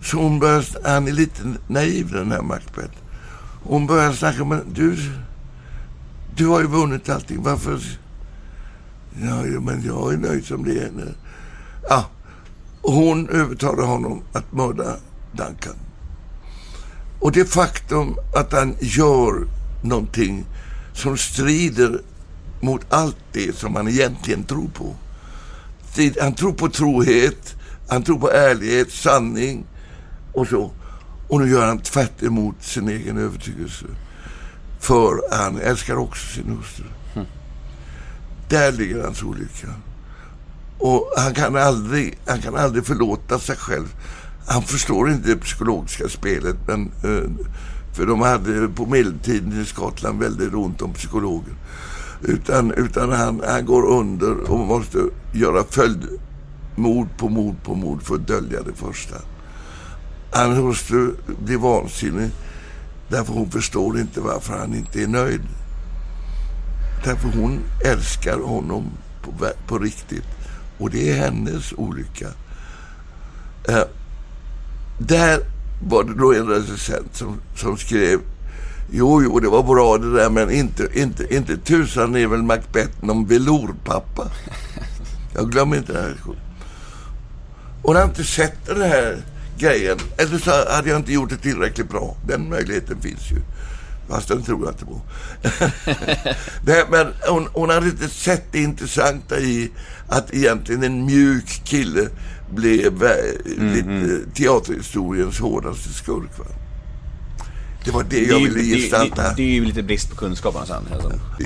[0.05, 2.93] Så hon börjar, han är lite naiv den här Macbeth.
[3.63, 4.97] Hon börjar snacka, men du,
[6.35, 7.79] du har ju vunnit allting, varför?
[9.21, 11.13] Ja, men jag är nöjd som det är nu.
[11.89, 12.05] Ja,
[12.81, 14.97] hon övertalar honom att mörda
[15.31, 15.75] Duncan.
[17.19, 19.47] Och det faktum att han gör
[19.83, 20.45] någonting
[20.93, 22.01] som strider
[22.61, 24.95] mot allt det som han egentligen tror på.
[26.21, 27.55] Han tror på trohet,
[27.87, 29.65] han tror på ärlighet, sanning
[30.35, 30.71] och så.
[31.27, 33.85] Och nu gör han tvärt emot sin egen övertygelse.
[34.79, 36.85] För han älskar också sin hustru.
[37.13, 37.27] Mm.
[38.49, 39.67] Där ligger hans olycka.
[40.77, 43.95] Och han kan, aldrig, han kan aldrig förlåta sig själv.
[44.47, 46.55] Han förstår inte det psykologiska spelet.
[46.67, 46.91] Men,
[47.93, 51.53] för de hade på medeltiden i Skottland väldigt ont om psykologer.
[52.21, 54.97] Utan, utan han, han går under och måste
[55.33, 59.15] göra följdmord på mord på mord för att dölja det första.
[60.35, 61.13] Hans hustru
[61.45, 62.29] blir vansinnig
[63.07, 65.41] därför hon förstår inte varför han inte är nöjd.
[67.03, 69.31] Därför hon älskar honom på,
[69.67, 70.25] på riktigt.
[70.77, 72.27] Och det är hennes olycka.
[73.69, 73.83] Uh,
[74.99, 75.39] där
[75.83, 78.19] var det då en recensent som, som skrev
[78.91, 83.05] Jo, jo, det var bra det där, men inte, inte, inte tusan är väl Macbeth
[83.05, 84.27] någon velourpappa.
[85.33, 86.15] Jag glömmer inte det här.
[87.81, 89.17] Och när jag inte sett den här
[89.57, 92.15] grejen, eller så hade jag inte gjort det tillräckligt bra.
[92.27, 93.41] Den möjligheten finns ju.
[94.09, 95.01] Fast den tror jag inte på.
[96.65, 99.71] det, men hon, hon hade inte sett det intressanta i
[100.07, 102.09] att egentligen en mjuk kille
[102.49, 104.31] blev mm, lite mm.
[104.35, 106.39] teaterhistoriens hårdaste skurk.
[106.39, 106.45] Va?
[107.85, 109.21] Det var det, det jag ville gestalta.
[109.21, 110.85] Det, det, det, är ju lite brist på kunskap sen.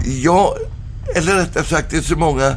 [0.05, 0.55] Ja,
[1.15, 2.55] eller rättare sagt, det är så många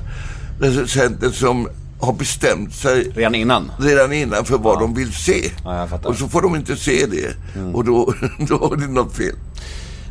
[0.60, 1.68] recensenter som
[2.02, 4.80] har bestämt sig redan innan, redan innan för vad ja.
[4.80, 5.50] de vill se.
[5.64, 7.36] Ja, och så får de inte se det.
[7.54, 7.74] Mm.
[7.74, 9.34] Och då, då är det något fel.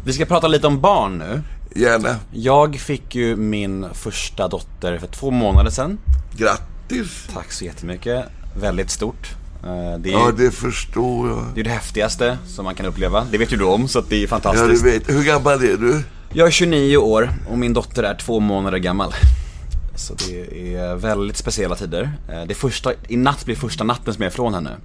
[0.06, 1.42] Vi ska prata lite om barn nu.
[1.76, 2.16] Gärna.
[2.32, 5.98] Jag fick ju min första dotter för två månader sedan.
[6.38, 7.28] Grattis!
[7.34, 8.26] Tack så jättemycket.
[8.56, 9.30] Väldigt stort.
[9.64, 11.46] Eh, det är, ja, det förstår jag.
[11.56, 13.28] Det är det häftigaste som man kan uppleva.
[13.32, 14.86] Det vet ju du om, så det är fantastiskt.
[14.86, 15.10] Ja, du vet.
[15.10, 16.04] Hur gammal är du?
[16.34, 19.14] Jag är 29 år och min dotter är två månader gammal.
[19.96, 22.12] Så det är väldigt speciella tider.
[22.30, 24.78] Eh, det första, I natt blir första natten som jag är ifrån henne.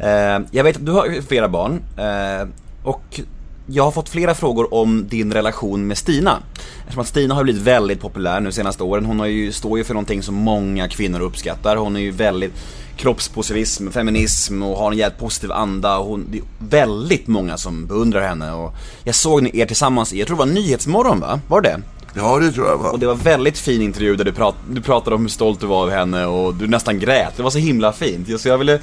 [0.00, 2.48] Eh, jag vet att du har flera barn eh,
[2.82, 3.20] och
[3.66, 6.38] jag har fått flera frågor om din relation med Stina.
[6.80, 9.04] Eftersom att Stina har blivit väldigt populär nu senaste åren.
[9.04, 11.76] Hon har ju, står ju för någonting som många kvinnor uppskattar.
[11.76, 12.52] Hon är ju väldigt
[12.96, 15.98] kroppspositivism, feminism och har en jävligt positiv anda.
[15.98, 18.52] Och hon, det är väldigt många som beundrar henne.
[18.52, 21.40] Och jag såg er tillsammans i, jag tror det var Nyhetsmorgon va?
[21.48, 21.80] Var det
[22.16, 22.90] Ja, det tror jag va.
[22.90, 25.66] Och det var väldigt fin intervju där du, prat, du pratade om hur stolt du
[25.66, 27.36] var över henne och du nästan grät.
[27.36, 28.40] Det var så himla fint.
[28.40, 28.80] Så jag ville,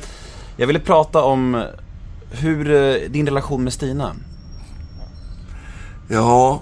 [0.57, 1.63] jag ville prata om
[2.31, 4.15] hur, eh, din relation med Stina.
[6.07, 6.61] Ja,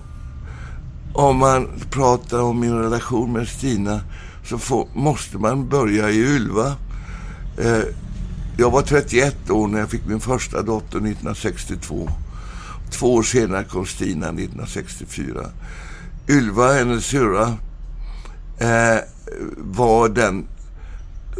[1.13, 4.01] om man pratar om min relation med Stina
[4.45, 6.75] så får, måste man börja i Ylva.
[7.57, 7.81] Eh,
[8.57, 12.09] jag var 31 år när jag fick min första dotter 1962.
[12.91, 15.45] Två år senare kom Stina 1964.
[16.29, 17.57] Ylva, hennes syrra,
[18.59, 18.99] eh,
[19.57, 20.47] var den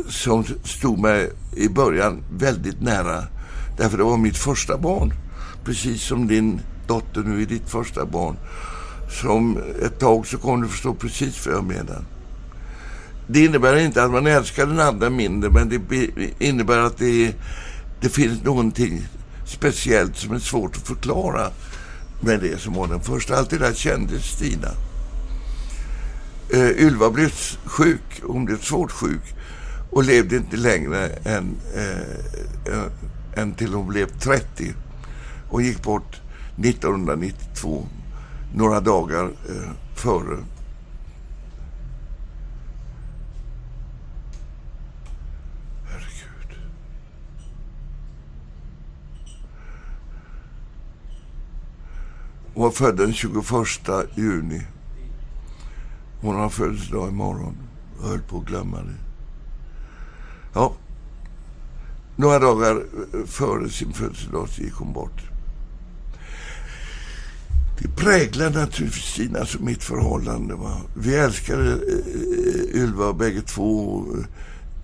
[0.07, 3.23] som stod mig i början väldigt nära.
[3.77, 5.13] Därför det var mitt första barn.
[5.63, 8.35] Precis som din dotter nu är ditt första barn.
[9.21, 12.03] Som ett tag så kommer du förstå precis vad jag menar.
[13.27, 15.79] Det innebär inte att man älskar den andra mindre, men det
[16.39, 17.35] innebär att det,
[18.01, 19.07] det finns någonting
[19.45, 21.49] speciellt som är svårt att förklara
[22.19, 23.35] med det som var den första.
[23.35, 24.67] Allt det där kände Stina.
[26.53, 27.31] Eh, Ylva blev
[27.65, 29.35] sjuk, hon blev svårt sjuk
[29.91, 32.85] och levde inte längre än, eh, eh
[33.33, 34.73] än till hon blev 30.
[35.49, 36.21] Hon gick bort
[36.57, 37.87] 1992,
[38.55, 40.37] några dagar eh, före
[52.59, 53.45] Hon var född den 21
[54.15, 54.61] juni.
[56.21, 57.57] Hon har födelsedag imorgon.
[58.01, 58.95] Jag höll på att glömma det.
[60.53, 60.73] Ja.
[62.15, 62.83] Några dagar
[63.25, 65.21] före sin födelsedag så gick hon bort.
[67.81, 70.55] Det präglade naturligtvis Stina som mitt förhållande.
[70.55, 70.81] Va?
[70.93, 74.05] Vi älskade eh, eh, Ylva bägge två.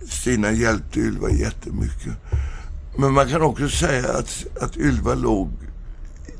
[0.08, 2.12] Stina hjälpte Ylva jättemycket.
[2.98, 5.50] Men man kan också säga att, att Ylva låg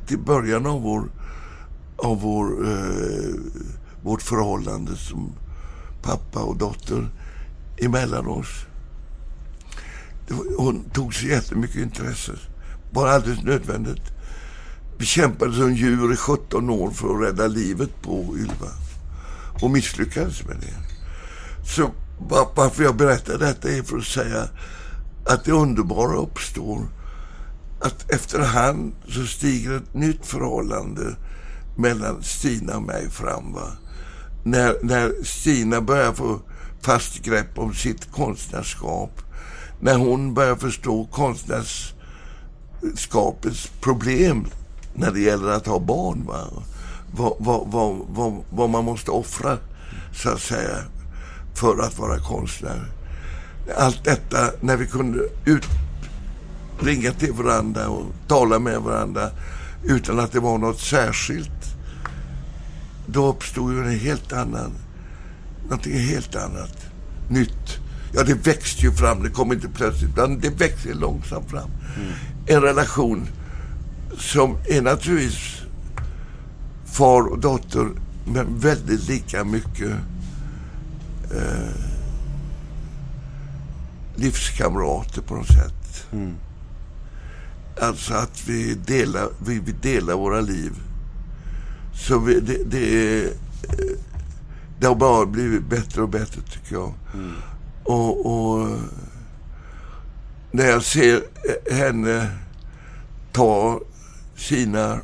[0.06, 1.04] till början av vår
[1.96, 3.34] av vår, eh,
[4.02, 5.32] vårt förhållande som
[6.02, 7.08] pappa och dotter
[7.76, 8.66] emellan oss.
[10.28, 12.32] Var, hon tog sig jättemycket intresse.
[12.92, 14.02] Bara alldeles nödvändigt.
[14.98, 18.70] Vi kämpade som djur i 17 år för att rädda livet på Ylva.
[19.62, 20.74] Och misslyckades med det.
[21.66, 21.90] Så
[22.54, 24.48] varför jag berättar detta är för att säga
[25.26, 26.88] att det underbara uppstår.
[27.80, 31.16] Att efterhand så stiger ett nytt förhållande
[31.76, 33.52] mellan Stina och mig fram.
[33.52, 33.68] Va?
[34.44, 36.40] När, när Stina börjar få
[36.80, 39.20] fast grepp om sitt konstnärskap.
[39.80, 44.46] När hon börjar förstå konstnärskapets problem
[44.94, 46.24] när det gäller att ha barn.
[46.26, 46.48] Va?
[47.14, 49.58] Vad, vad, vad, vad, vad man måste offra,
[50.14, 50.78] så att säga,
[51.54, 52.86] för att vara konstnär.
[53.76, 55.64] Allt detta, när vi kunde ut,
[56.80, 59.30] ringa till varandra och tala med varandra
[59.84, 61.55] utan att det var något särskilt.
[63.06, 64.72] Då uppstod ju en helt annan,
[65.62, 66.86] någonting helt annat,
[67.28, 67.78] nytt.
[68.12, 71.70] Ja, det växte ju fram, det kom inte plötsligt, utan det växte långsamt fram.
[71.96, 72.12] Mm.
[72.46, 73.28] En relation
[74.18, 75.62] som är naturligtvis
[76.84, 77.88] far och dotter,
[78.26, 79.92] men väldigt lika mycket
[81.34, 81.70] eh,
[84.16, 86.06] livskamrater på något sätt.
[86.12, 86.34] Mm.
[87.80, 90.72] Alltså att vi delar, vi, vi delar våra liv.
[91.96, 93.32] Så vi, det, det,
[94.80, 96.94] det har bara blivit bättre och bättre tycker jag.
[97.14, 97.32] Mm.
[97.84, 98.78] Och, och,
[100.50, 101.22] när jag ser
[101.70, 102.30] henne
[103.32, 103.80] ta
[104.36, 105.00] sina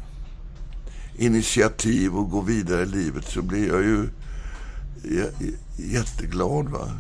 [1.17, 4.09] initiativ och gå vidare i livet så blir jag ju
[5.77, 6.69] jätteglad.
[6.69, 6.91] Va?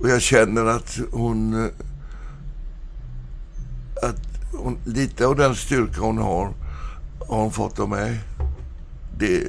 [0.00, 1.70] Och jag känner att hon
[4.02, 4.20] att
[4.52, 6.54] hon, lite av den styrka hon har,
[7.28, 8.20] har hon fått av mig.
[9.20, 9.44] Det,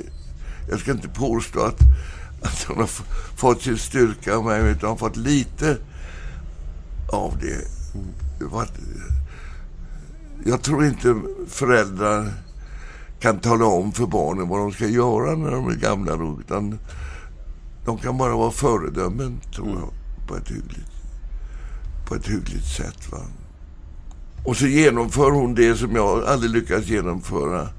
[0.70, 1.80] jag ska inte påstå att,
[2.42, 2.90] att hon har
[3.36, 5.78] fått sin styrka av mig, utan hon har fått lite
[7.12, 7.68] av det.
[10.46, 12.34] Jag tror inte föräldrar
[13.20, 16.80] kan tala om för barnen vad de ska göra när de är gamla nog, utan
[17.86, 19.94] de kan bara vara föredömen, tror jag,
[20.28, 20.92] på ett hyggligt,
[22.08, 23.12] på ett hyggligt sätt.
[23.12, 23.20] Va?
[24.46, 27.70] Och så genomför hon det som jag aldrig lyckats genomföra.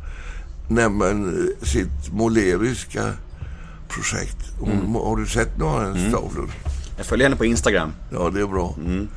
[0.75, 3.13] Nämligen sitt måleriska
[3.89, 4.37] projekt.
[4.61, 4.95] Hon, mm.
[4.95, 6.13] Har du sett några av hennes mm.
[6.13, 6.51] tavlor?
[6.97, 7.93] Jag följer henne på Instagram.
[8.11, 8.75] Ja, det är bra.
[8.79, 9.09] Mm.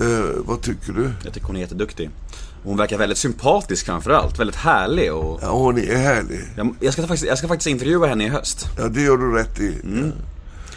[0.00, 1.10] Uh, vad tycker du?
[1.24, 2.10] Jag tycker hon är jätteduktig.
[2.64, 4.38] Hon verkar väldigt sympatisk framförallt.
[4.38, 5.38] Väldigt härlig och...
[5.42, 6.40] Ja, hon är härlig.
[6.56, 8.66] Jag, jag, ska, faktiskt, jag ska faktiskt intervjua henne i höst.
[8.78, 9.74] Ja, det gör du rätt i.
[9.84, 10.12] Mm.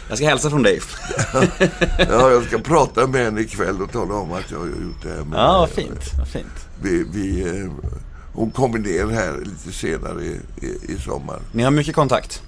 [0.08, 0.80] Jag ska hälsa från dig.
[1.98, 5.08] ja, jag ska prata med henne ikväll och tala om att jag har gjort det
[5.08, 5.24] här.
[5.24, 6.10] Med ja, vad fint.
[6.18, 6.68] Vad fint.
[6.82, 7.70] Vi, vi, eh,
[8.34, 11.38] hon kommer ner här lite senare i, i, i sommar.
[11.52, 12.42] Ni har mycket kontakt?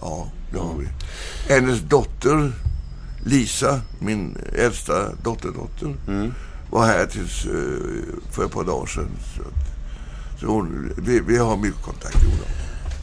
[0.00, 0.88] Ja, det har vi.
[1.54, 2.52] Hennes dotter
[3.24, 6.34] Lisa, min äldsta dotterdotter, mm.
[6.70, 7.52] var här tills, eh,
[8.30, 9.10] för ett par dagar sedan.
[9.36, 9.42] Så,
[10.40, 12.16] så hon, vi, vi har mycket kontakt.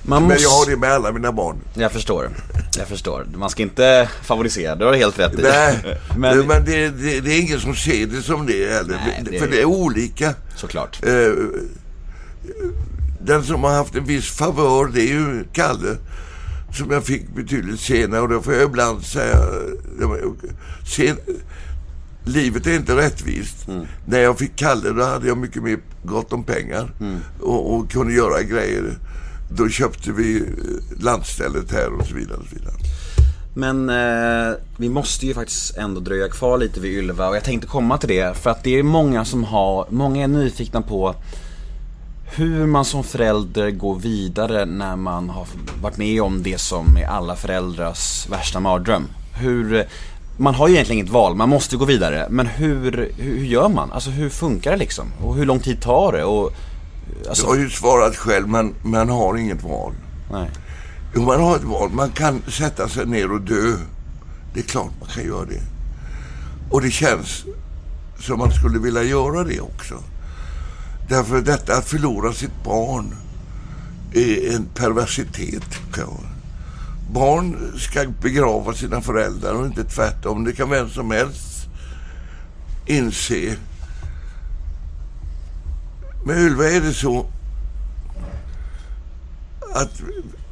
[0.03, 0.43] Man Men måste...
[0.43, 1.56] jag har det med alla mina barn.
[1.73, 2.30] Jag förstår.
[2.77, 3.27] Jag förstår.
[3.35, 5.41] Man ska inte favorisera, det har du helt rätt i.
[5.41, 8.99] Nej, Men, men, men det, det, det är ingen som ser det som det heller.
[9.06, 10.34] Nej, det- För det är olika.
[10.56, 11.06] såklart.
[11.06, 11.31] Eh,
[13.19, 15.97] den som har haft en viss favör det är ju Kalle.
[16.73, 19.38] Som jag fick betydligt senare och då får jag ibland säga
[20.95, 21.18] sen,
[22.23, 23.68] Livet är inte rättvist.
[24.05, 26.93] När jag fick Kalle då hade jag mycket mer gott om pengar
[27.39, 28.97] och, och kunde göra grejer.
[29.55, 32.38] Då köpte vi eh, landstället här och så vidare.
[32.38, 32.76] Och så vidare.
[33.53, 37.68] Men eh, vi måste ju faktiskt ändå dröja kvar lite vid Ylva och jag tänkte
[37.68, 41.15] komma till det för att det är många som har, många är nyfikna på
[42.36, 45.48] hur man som förälder går vidare när man har
[45.82, 49.08] varit med om det som är alla föräldrars värsta mardröm.
[49.34, 49.88] Hur,
[50.38, 52.28] man har ju egentligen inget val, man måste gå vidare.
[52.30, 53.91] Men hur, hur, gör man?
[53.91, 55.06] Alltså hur funkar det liksom?
[55.24, 56.24] Och hur lång tid tar det?
[56.24, 56.53] Och,
[57.30, 59.94] alltså, Jag har ju svarat själv, men man har inget val.
[60.32, 60.49] nej.
[61.16, 61.90] Jo, man har ett val.
[61.90, 63.74] Man kan sätta sig ner och dö.
[64.53, 65.62] Det är klart man kan göra det.
[66.70, 67.44] Och det känns
[68.20, 69.95] som man skulle vilja göra det också.
[71.12, 73.16] Därför att detta att förlora sitt barn
[74.14, 76.20] är en perversitet, tycker jag.
[77.14, 80.44] Barn ska begrava sina föräldrar och inte tvärtom.
[80.44, 81.68] Det kan vem som helst
[82.86, 83.56] inse.
[86.26, 87.26] Med Ylva är det så
[89.74, 90.02] att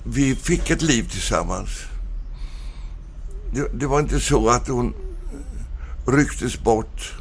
[0.03, 1.69] vi fick ett liv tillsammans.
[3.53, 4.94] Det, det var inte så att hon
[6.07, 7.18] rycktes bort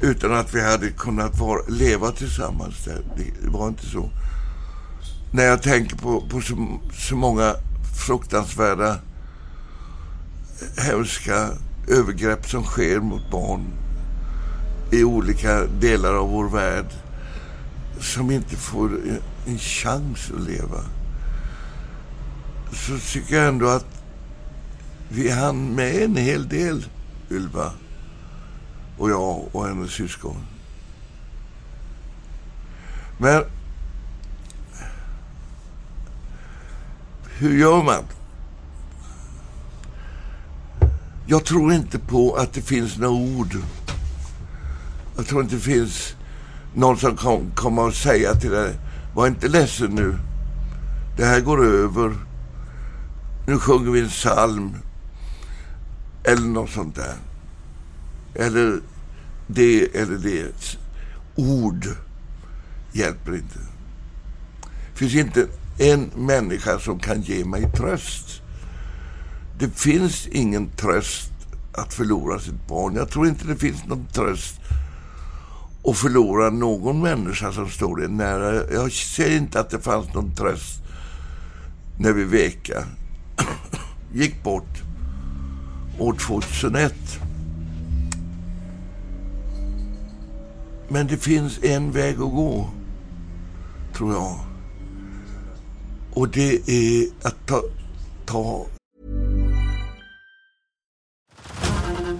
[0.00, 2.84] utan att vi hade kunnat vara, leva tillsammans.
[2.84, 4.10] Det, det var inte så.
[5.32, 7.54] När jag tänker på, på så, så många
[8.06, 8.96] fruktansvärda,
[10.76, 11.48] hemska
[11.88, 13.64] övergrepp som sker mot barn
[14.90, 16.86] i olika delar av vår värld
[18.00, 18.90] som inte får
[19.46, 20.84] en chans att leva
[22.72, 23.86] så tycker jag ändå att
[25.08, 26.86] vi hann med en hel del,
[27.30, 27.72] Ylva
[29.00, 30.36] och jag och hennes syskon.
[33.18, 33.44] Men
[37.38, 38.04] hur gör man?
[41.26, 43.56] Jag tror inte på att det finns några ord.
[45.16, 46.14] Jag tror inte det finns
[46.74, 47.16] någon som
[47.54, 48.74] kom, att säga till dig,
[49.14, 50.18] var inte ledsen nu.
[51.16, 52.14] Det här går över.
[53.46, 54.74] Nu sjunger vi en psalm.
[56.24, 57.14] Eller något sånt där.
[58.34, 58.80] Eller
[59.54, 60.78] det eller det.
[61.34, 61.86] Ord
[62.92, 63.58] hjälper inte.
[64.92, 65.46] Det finns inte
[65.78, 68.42] en människa som kan ge mig tröst.
[69.58, 71.32] Det finns ingen tröst
[71.72, 72.94] att förlora sitt barn.
[72.94, 74.60] Jag tror inte det finns någon tröst
[75.84, 78.72] att förlora någon människa som står dig nära.
[78.72, 80.82] Jag ser inte att det fanns någon tröst
[81.98, 82.84] när vi veka
[84.12, 84.82] gick bort
[85.98, 87.19] år 2001.
[90.92, 92.70] Men det finns en väg att gå,
[93.94, 94.40] tror jag.
[96.12, 97.62] Och det är att ta,
[98.24, 98.66] ta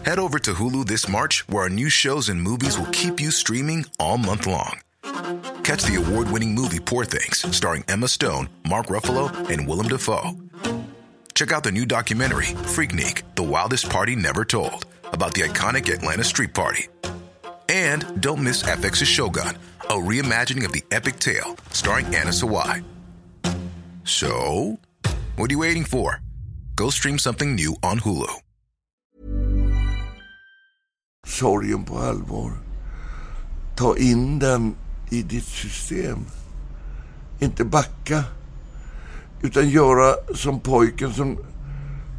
[0.05, 3.31] Head over to Hulu this March, where our new shows and movies will keep you
[3.31, 4.81] streaming all month long.
[5.63, 10.37] Catch the award winning movie Poor Things, starring Emma Stone, Mark Ruffalo, and Willem Dafoe.
[11.35, 16.25] Check out the new documentary, Freaknik The Wildest Party Never Told, about the iconic Atlanta
[16.25, 16.89] Street Party.
[17.71, 22.83] And don't miss FX's Shogun, a reimagining of the epic tale, starring Anna Sawai.
[24.03, 24.79] So,
[25.37, 26.21] what are you waiting for?
[26.75, 28.41] Go stream something new on Hulu.
[31.41, 32.53] sorgen på allvar.
[33.77, 34.75] Ta in den
[35.11, 36.19] i ditt system.
[37.39, 38.25] Inte backa.
[39.43, 41.39] Utan göra som pojken som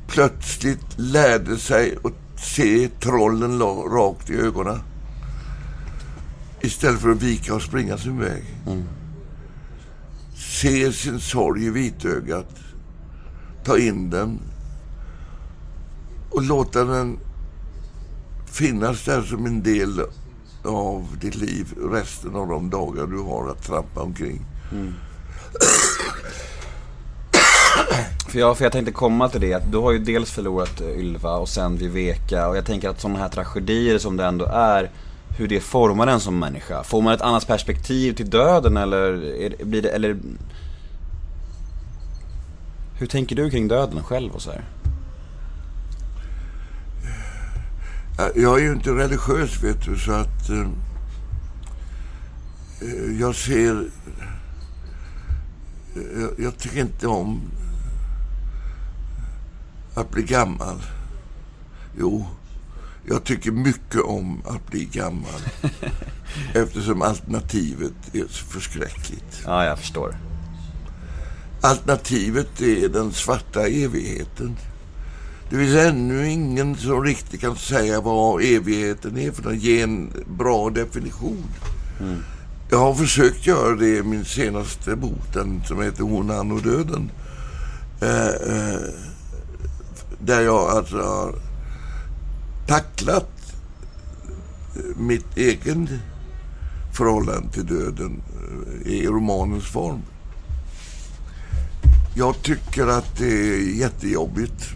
[0.07, 3.59] plötsligt lärde sig att se trollen
[3.91, 4.79] rakt i ögonen.
[6.63, 8.43] Istället för att vika och springa sin väg.
[10.35, 12.55] Se sin sorg i vitögat.
[13.63, 14.39] Ta in den.
[16.29, 17.19] Och låta den
[18.45, 20.01] finnas där som en del
[20.63, 24.45] av ditt liv resten av de dagar du har att trampa omkring.
[28.27, 31.31] För jag, för jag tänkte komma till det, att du har ju dels förlorat Ylva
[31.37, 34.91] och sen Viveka och jag tänker att sådana här tragedier som det ändå är,
[35.37, 36.83] hur det formar en som människa.
[36.83, 40.17] Får man ett annat perspektiv till döden eller är, blir det, eller
[42.99, 44.63] Hur tänker du kring döden själv och så här?
[48.35, 50.67] Jag är ju inte religiös vet du så att eh,
[53.19, 53.89] jag ser
[55.95, 57.41] jag, jag tycker inte om
[59.95, 60.81] att bli gammal.
[61.97, 62.25] Jo,
[63.05, 65.41] jag tycker mycket om att bli gammal.
[66.53, 69.41] eftersom alternativet är så förskräckligt.
[69.45, 70.15] Ja, jag förstår.
[71.61, 74.57] Alternativet är den svarta evigheten.
[75.49, 80.13] Det finns ännu ingen som riktigt kan säga vad evigheten är för att ge en
[80.37, 81.43] bra definition.
[82.69, 86.61] Jag har försökt göra det i min senaste bok, den som heter Hon, han och
[86.61, 87.11] döden.
[88.01, 88.81] Eh, eh,
[90.19, 91.35] där jag alltså har
[92.67, 93.55] tacklat
[94.75, 95.89] eh, mitt egen
[96.93, 98.21] förhållande till döden
[98.85, 100.01] eh, i romanens form.
[102.15, 104.69] Jag tycker att det är jättejobbigt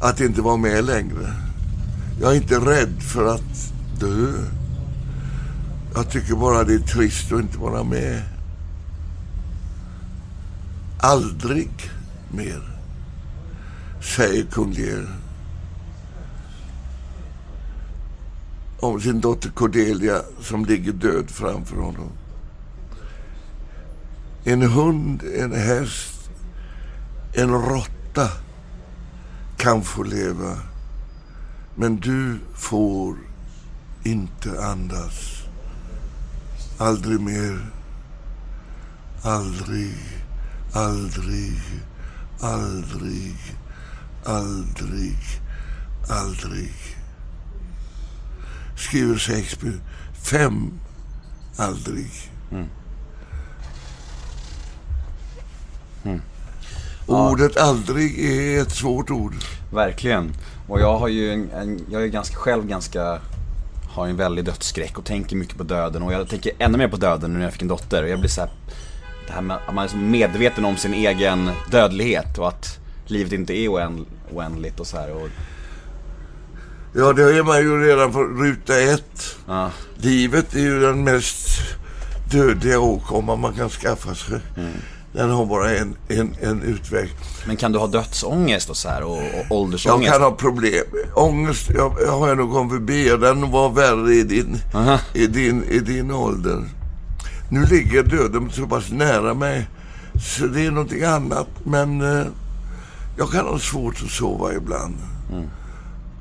[0.00, 1.34] att inte vara med längre.
[2.20, 4.32] Jag är inte rädd för att dö.
[5.94, 8.22] Jag tycker bara det är trist att inte vara med.
[11.00, 11.70] Aldrig
[12.30, 12.78] mer,
[14.00, 15.21] säger kung Lear
[18.82, 22.12] om sin dotter Cordelia som ligger död framför honom.
[24.44, 26.30] En hund, en häst,
[27.34, 28.28] en råtta
[29.56, 30.56] kan få leva.
[31.74, 33.16] Men du får
[34.04, 35.42] inte andas.
[36.78, 37.72] Aldrig mer.
[39.22, 39.94] Aldrig,
[40.72, 41.62] aldrig,
[42.40, 43.36] aldrig,
[44.24, 45.18] aldrig,
[46.08, 46.91] aldrig.
[48.82, 49.78] Skriver Shakespeare.
[50.12, 50.72] Fem
[51.56, 52.10] aldrig.
[57.06, 59.34] Ordet aldrig är ett svårt ord.
[59.72, 60.32] Verkligen.
[60.68, 63.18] Och jag har ju en, en, jag är ganska själv ganska,
[63.90, 66.02] har en väldig dödsskräck och tänker mycket på döden.
[66.02, 68.02] Och jag tänker ännu mer på döden nu när jag fick en dotter.
[68.02, 68.50] Och jag blir så här,
[69.26, 73.32] det här med att man är så medveten om sin egen dödlighet och att livet
[73.32, 75.10] inte är oänd, oändligt och så här.
[75.10, 75.28] Och,
[76.94, 79.36] Ja, det är man ju redan på ruta ett.
[79.46, 81.48] ja, Livet är ju den mest
[82.30, 84.40] dödliga åkomma man kan skaffa sig.
[85.12, 87.10] Den har bara en, en, en utväg.
[87.46, 90.12] men kan du ha dödsångest och så här och, och Jag åldersångest?
[90.12, 90.84] kan ha problem.
[91.14, 94.98] Ångest jag, jag har jag nog kommit förbi och den var värre i din, Aha.
[95.14, 96.64] i, din, i din ålder.
[97.50, 99.66] Nu ligger döden så pass nära mig
[100.36, 101.48] så det är någonting annat.
[101.64, 102.26] Men eh,
[103.18, 104.96] jag kan ha svårt att sova ibland.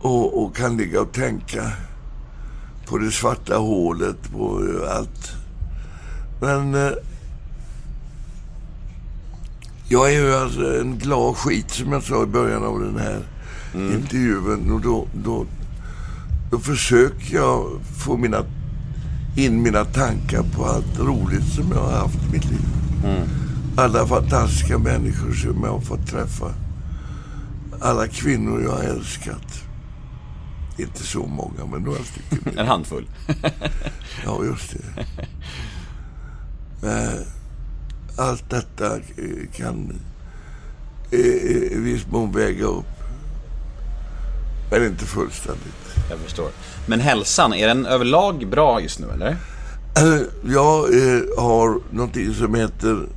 [0.02, 1.72] Och, och kan ligga och tänka
[2.86, 5.32] på det svarta hålet, på allt.
[6.42, 6.92] Men eh,
[9.88, 13.20] jag är ju alltså en glad skit som jag sa i början av den här
[13.96, 14.72] intervjun.
[14.72, 15.46] Och då, då,
[16.52, 18.46] då försöker jag få mina,
[19.38, 22.66] in mina tankar på allt roligt som jag har haft i mitt liv.
[23.78, 26.54] Alla fantastiska människor som jag har fått träffa.
[27.80, 29.64] Alla kvinnor jag har älskat.
[30.82, 32.58] Inte så många, men några stycken.
[32.60, 33.06] En handfull.
[34.26, 35.06] Ja, just det.
[36.88, 37.20] Eh,
[38.18, 40.00] Allt detta eh, kan
[41.12, 42.86] eh, i viss mån väga upp.
[44.72, 45.96] Men inte fullständigt.
[46.10, 46.50] Jag förstår.
[46.86, 49.38] Men hälsan, är den överlag bra just nu eller?
[50.44, 50.82] Jag
[51.38, 53.08] har någonting som heter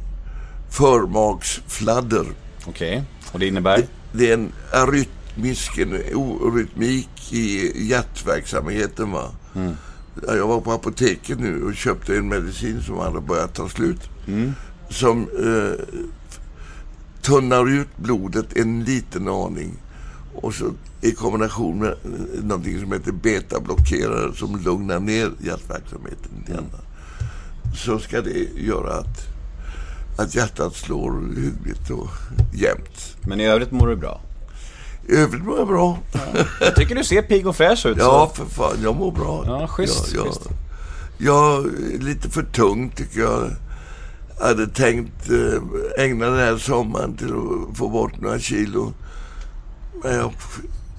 [0.70, 2.26] förmaksfladder.
[2.66, 3.02] Okej.
[3.32, 3.86] Och det innebär?
[4.12, 9.10] Det är en arytmisk, en orytmik i hjärtverksamheten.
[9.12, 9.30] Va?
[10.26, 14.00] Ja, Jag var på apoteket nu och köpte en medicin som hade börjat ta slut.
[14.90, 15.84] Som eh,
[17.22, 19.74] tunnar ut blodet en liten aning.
[20.34, 26.70] Och så i kombination med eh, någonting som heter betablockerare som lugnar ner hjärtverksamheten grann.
[27.76, 29.26] Så ska det göra att,
[30.18, 32.08] att hjärtat slår hyggligt och
[32.54, 33.16] jämnt.
[33.20, 34.20] Men i övrigt mår du bra?
[35.08, 35.98] Övrigt mår jag bra.
[36.60, 37.96] Jag tycker du ser pigg och fräsch ut.
[38.00, 38.44] Ja, Så.
[38.44, 38.76] för fan.
[38.82, 39.44] Jag mår bra.
[39.46, 40.34] Ja, schysst, Jag, jag,
[41.18, 41.64] jag
[41.94, 43.50] är lite för tung tycker jag.
[44.38, 48.92] Jag hade tänkt eh, ägna den här sommaren till att få bort några kilo.
[50.02, 50.32] Men jag,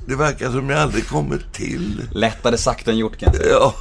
[0.08, 2.02] det verkar som jag aldrig kommer till.
[2.12, 3.44] Lättare sagt än gjort kanske.
[3.44, 3.74] Ja,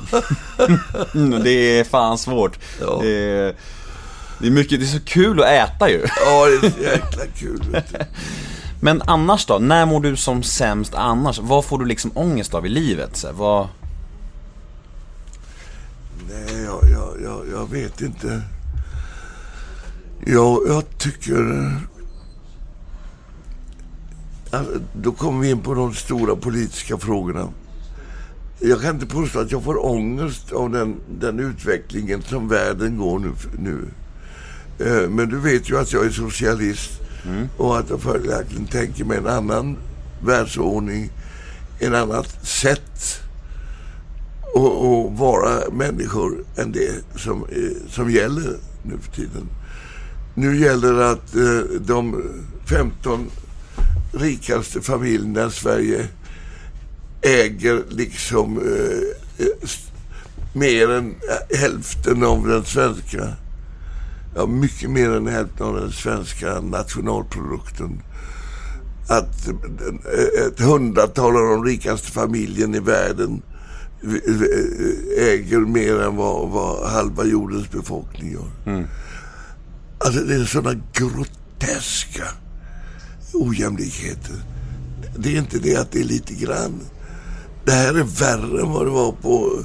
[1.14, 2.58] Mm, Det är fan svårt.
[2.80, 2.98] Ja.
[3.02, 3.54] Det, är,
[4.38, 6.06] det är mycket, det är så kul att äta ju.
[6.26, 7.76] ja det är så jäkla kul.
[8.84, 9.58] Men annars då?
[9.58, 11.38] När mår du som sämst annars?
[11.38, 13.16] Vad får du liksom ångest av i livet?
[13.16, 13.68] Så här, vad...
[16.28, 18.42] Nej, jag, jag, jag, jag vet inte.
[20.26, 21.70] Jag, jag tycker...
[24.50, 27.48] Alltså, då kommer vi in på de stora politiska frågorna.
[28.60, 33.18] Jag kan inte påstå att jag får ångest av den, den utvecklingen som världen går
[33.18, 33.32] nu.
[33.58, 33.88] nu.
[34.86, 37.03] Eh, men du vet ju att jag är socialist
[37.56, 39.76] och att jag följaktligen tänker mig en annan
[40.24, 41.10] världsordning,
[41.78, 43.20] en annat sätt
[44.54, 49.48] att vara människor än det som, eh, som gäller nu för tiden.
[50.34, 52.22] Nu gäller det att eh, de
[52.68, 53.30] 15
[54.12, 56.08] rikaste familjerna i Sverige
[57.22, 59.68] äger liksom eh, eh
[60.56, 61.14] mer än
[61.60, 63.32] hälften av den svenska,
[64.34, 68.02] ja mycket mer än hälften av den svenska nationalprodukten.
[69.08, 73.42] Att eh, ett hundratal av de rikaste familjerna i världen
[74.02, 78.86] eh, äger mer än vad, vad halva jordens befolkning gör.
[79.98, 82.24] Alltså det är sådana groteska
[83.32, 84.36] ojämlikheter.
[85.16, 86.80] Det är inte det att det är lite grann.
[87.64, 89.64] Det här är värre än vad det var på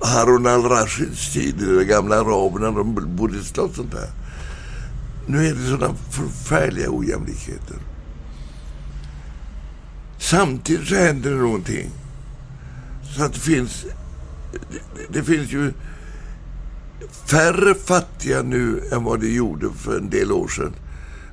[0.00, 4.10] Harun al-Rashids tid, de gamla araberna, de bodde i slott sånt där.
[5.26, 7.76] Nu är det sådana förfärliga ojämlikheter.
[10.18, 11.90] Samtidigt så händer det någonting.
[13.16, 13.86] Så att det finns,
[15.08, 15.72] det, finns ju
[17.26, 20.74] färre fattiga nu än vad det gjorde för en del år sedan.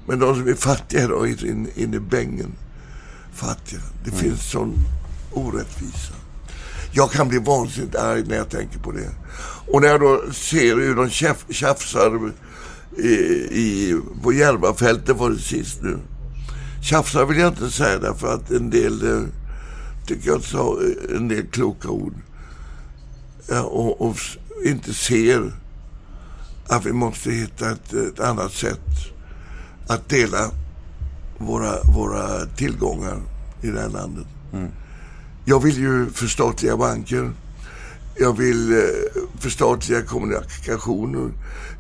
[0.07, 2.51] Men de som är fattiga idag är in, in i bängen
[3.33, 3.79] fattiga.
[4.05, 4.73] Det finns sån
[5.33, 6.13] orättvisa.
[6.97, 9.09] Jag kan bli vansinnigt arg när jag tänker på det.
[9.67, 12.31] Och när jag då ser hur de tjaf, tjafsar
[12.97, 13.09] i,
[13.51, 15.97] i, på Järvafältet var det sist nu.
[16.81, 19.23] Tjafsar vill jag inte säga därför att en del eh,
[20.07, 22.13] tycker jag sa eh, en del kloka ord.
[23.47, 24.17] Ja, och, och
[24.65, 25.51] inte ser
[26.67, 28.89] att vi måste hitta ett, ett annat sätt
[29.87, 30.51] att dela
[31.37, 33.21] våra, våra tillgångar
[33.61, 34.27] i det här landet.
[34.53, 34.71] Mm.
[35.47, 37.31] Jag vill ju förstatliga banker.
[38.19, 38.79] Jag vill eh,
[39.39, 41.31] förstatliga kommunikationer.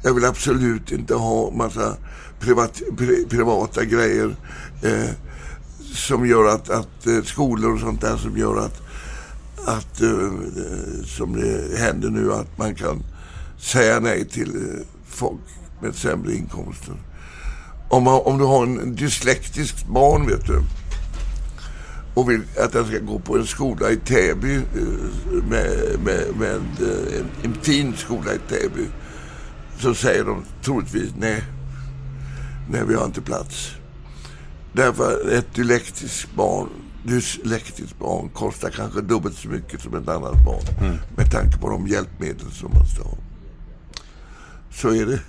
[0.03, 1.97] Jag vill absolut inte ha massa
[2.39, 4.35] privat, pri, privata grejer
[4.81, 5.09] eh,
[5.93, 8.81] som gör att, att eh, skolor och sånt där som gör att,
[9.65, 10.31] att eh,
[11.05, 13.03] som det händer nu, att man kan
[13.59, 15.41] säga nej till eh, folk
[15.81, 16.93] med sämre inkomster.
[17.89, 20.61] Om, man, om du har en dyslektisk barn, vet du,
[22.15, 24.63] och vill att den ska gå på en skola i Täby, eh,
[25.49, 28.87] med, med, med eh, en, fin skola i Täby,
[29.79, 31.43] så säger de troligtvis nej.
[32.69, 33.71] Nej, vi har inte plats.
[34.73, 36.67] Därför ett dyslektiskt barn,
[37.03, 40.63] dyslektiskt barn kostar kanske dubbelt så mycket som ett annat barn.
[41.17, 43.17] Med tanke på de hjälpmedel som man ska ha.
[44.75, 45.19] Så är det.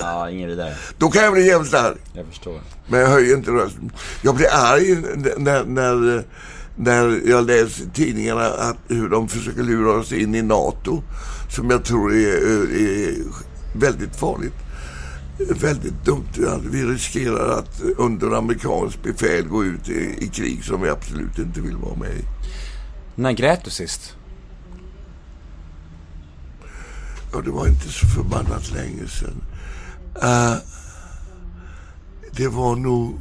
[0.00, 0.74] Ja, ingen vidare.
[0.98, 1.96] Då kan jag bli jävligt arg.
[2.12, 2.60] Jag förstår.
[2.88, 3.92] Men jag höjer inte rösten.
[4.22, 4.96] Jag blir arg
[5.38, 6.24] när, när,
[6.76, 11.02] när jag läser tidningarna att hur de försöker lura oss in i NATO.
[11.50, 12.36] Som jag tror är,
[12.80, 13.14] är
[13.80, 14.54] väldigt farligt.
[15.60, 16.60] Väldigt dumt.
[16.70, 21.60] Vi riskerar att under amerikanskt befäl gå ut i, i krig som vi absolut inte
[21.60, 22.24] vill vara med i.
[23.14, 24.16] När grät du sist?
[27.32, 29.42] Och det var inte så förbannat länge sedan.
[30.16, 30.56] Uh,
[32.36, 33.18] det var nog...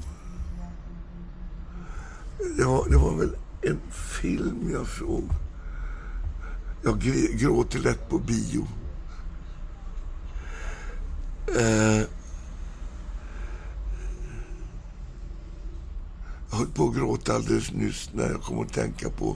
[2.57, 5.23] Det var, det var väl en film jag såg.
[6.83, 8.67] Jag gr- gråter lätt på bio.
[11.59, 12.03] Uh,
[16.49, 19.35] jag höll på att gråta alldeles nyss när jag kom att tänka på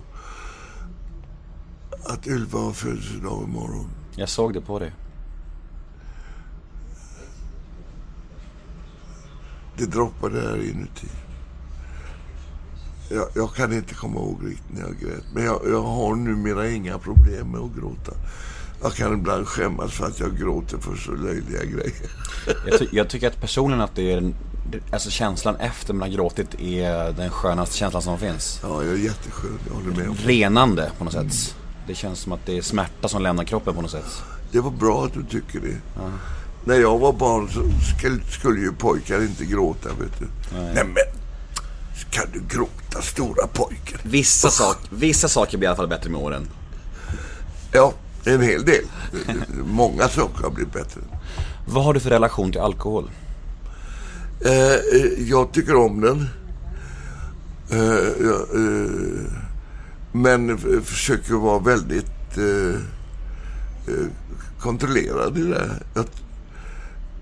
[2.06, 3.90] att Ylva har födelsedag imorgon.
[4.16, 4.92] Jag såg det på dig.
[9.78, 11.08] Det droppade där inuti.
[13.10, 15.24] Jag, jag kan inte komma ihåg riktigt när jag grät.
[15.34, 18.12] Men jag, jag har numera inga problem med att gråta.
[18.82, 21.94] Jag kan ibland skämmas för att jag gråter för så löjliga grejer.
[22.68, 24.22] Jag, ty- jag tycker att personligen att det är
[24.72, 28.60] det- alltså känslan efter man har gråtit är den skönaste känslan som finns.
[28.64, 29.60] Ja, jag är jätteskön.
[29.68, 30.16] Jag håller med om.
[30.16, 31.56] Renande på något sätt.
[31.88, 34.24] Det känns som att det är smärta som lämnar kroppen på något sätt.
[34.52, 36.02] Det var bra att du tycker det.
[36.66, 37.62] När jag var barn så
[37.98, 40.28] skulle, skulle ju pojkar inte gråta, vet du.
[40.54, 40.96] Nej, men,
[41.96, 44.00] ska du gråta, stora pojken?
[44.04, 46.48] Vissa, sak, vissa saker blir i alla fall bättre med åren.
[47.72, 47.94] Ja,
[48.26, 48.84] en hel del.
[49.66, 51.02] Många saker har blivit bättre.
[51.68, 53.12] Vad har du för relation till alkohol?
[54.46, 56.30] Eh, eh, jag tycker om den.
[57.72, 59.45] Eh, jag, eh,
[60.16, 62.76] men försöker vara väldigt eh,
[63.94, 64.08] eh,
[64.60, 65.70] kontrollerad i det.
[65.94, 66.22] Att,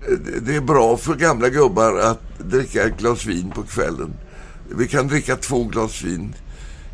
[0.08, 4.14] eh, det- är bra för gamla gubbar att dricka ett glas vin på kvällen.
[4.76, 6.34] Vi kan dricka två glas vin.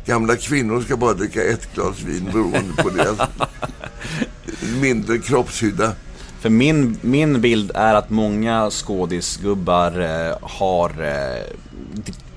[0.05, 3.19] Gamla kvinnor ska bara dricka ett glas vin beroende på deras
[4.81, 5.91] mindre kroppshydda.
[6.39, 10.89] För min, min bild är att många skådisgubbar eh, har,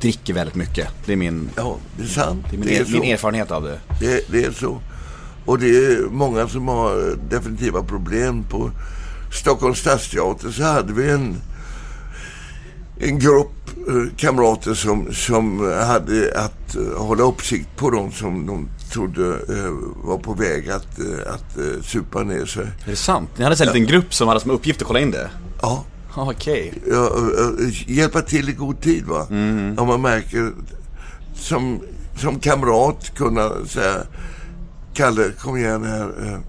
[0.00, 0.88] dricker väldigt mycket.
[1.06, 2.46] Det är min, Ja, det är sant.
[2.50, 3.80] det är min, det är min erfarenhet av det.
[4.00, 4.80] Det, det är så.
[5.44, 8.44] Och det är många som har definitiva problem.
[8.50, 8.70] På
[9.32, 11.36] Stockholms stadsteater så hade vi en,
[13.00, 13.50] en grupp
[13.88, 19.70] eh, kamrater som, som hade att eh, hålla uppsikt på dem som de trodde eh,
[20.04, 21.56] var på väg att, att
[21.86, 22.64] supa ner sig.
[22.64, 23.30] Är det sant?
[23.36, 25.30] Ni hade en liten grupp som hade som uppgift att kolla in det?
[25.62, 25.84] Ja,
[26.16, 26.74] Ja, Okej.
[26.90, 29.26] ja, eh, hjälpa till i god tid va.
[29.76, 30.52] Om man märker
[31.34, 31.80] som,
[32.16, 34.02] som kamrat kunna säga
[34.94, 36.40] Kalle, kom igen här.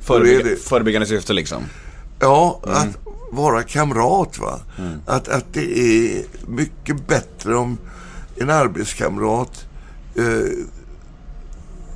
[0.00, 1.62] Förebygga, det?" förebyggande syfte liksom.
[2.20, 2.98] Ja, att
[3.30, 4.60] vara kamrat va.
[5.06, 7.78] Att, att det är mycket bättre om
[8.36, 9.66] en arbetskamrat
[10.14, 10.64] eh,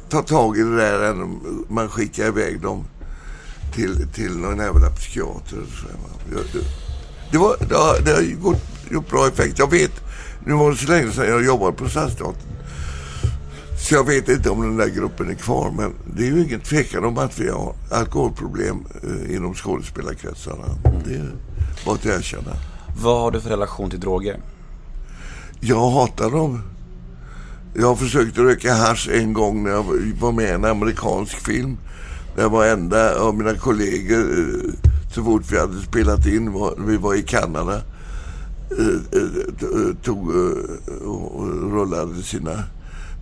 [0.08, 2.84] tar tag i det där än om man skickar iväg dem
[3.74, 5.62] till, till någon jävla psykiater.
[7.32, 9.58] Det, var, det, har, det har gått, gjort bra effekt.
[9.58, 9.92] Jag vet,
[10.46, 12.52] nu var det så länge sedan jag jobbade på Stadsteatern.
[13.78, 16.60] Så jag vet inte om den där gruppen är kvar, men det är ju ingen
[16.60, 20.64] tvekan om att vi har alkoholproblem eh, inom skådespelarkretsarna.
[21.04, 21.30] Det är
[21.84, 22.52] bara att erkänna.
[23.02, 24.40] Vad har du för relation till droger?
[25.60, 26.62] Jag hatar dem.
[27.74, 29.84] Jag har försökt röka hasch en gång när jag
[30.20, 31.78] var med i en amerikansk film.
[32.36, 37.14] Där varenda av mina kollegor, eh, så fort vi hade spelat in, var, vi var
[37.14, 37.74] i Kanada,
[38.78, 42.62] eh, eh, t- tog eh, och rullade sina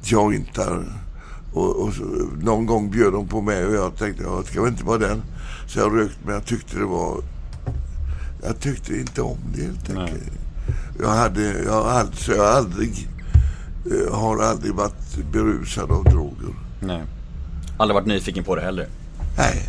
[0.05, 0.85] jointar.
[1.53, 2.03] Och, och så,
[2.43, 5.23] någon gång bjöd de på mig och jag tänkte, jag ska väl inte vara den.
[5.67, 7.21] Så jag rökte, men jag tyckte det var...
[8.43, 10.23] Jag tyckte inte om det helt enkelt.
[11.01, 13.09] Jag hade, jag aldrig, så jag aldrig,
[13.87, 16.55] eh, har aldrig varit berusad av droger.
[16.81, 17.03] Nej.
[17.77, 18.89] Aldrig varit nyfiken på det heller.
[19.37, 19.69] Nej,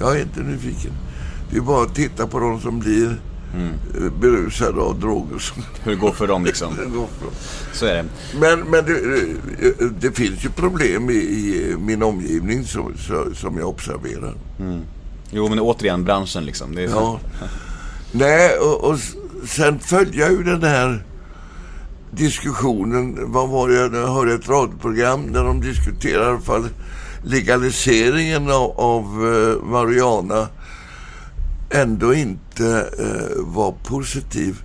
[0.00, 0.92] jag är inte nyfiken.
[1.50, 3.20] Det är bara att titta på de som blir
[3.54, 5.42] eh, berusade av droger.
[5.82, 6.74] Hur det går för dem liksom.
[7.72, 8.04] Så är det.
[8.40, 12.94] Men, men det, eh, det finns ju problem i, i min omgivning som,
[13.34, 14.34] som jag observerar.
[15.30, 16.74] Jo men återigen branschen liksom.
[16.74, 16.94] Det är så.
[16.94, 17.46] Ja.
[18.12, 18.98] Nej, och, och
[19.48, 21.04] sen följde jag ju den här
[22.10, 23.32] diskussionen.
[23.32, 23.98] Vad var det?
[23.98, 26.68] Jag hörde ett radioprogram där de diskuterade fall
[27.24, 30.48] legaliseringen av, av eh, marijuana
[31.70, 34.62] ändå inte eh, var positiv.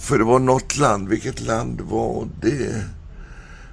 [0.00, 2.84] För det var något land, vilket land var det?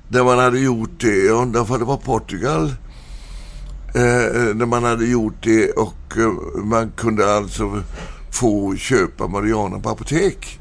[0.07, 2.73] Där man hade gjort det, jag undrar för det var Portugal.
[3.95, 7.83] Eh, när man hade gjort det och eh, man kunde alltså
[8.31, 10.59] få köpa marijuana på apotek.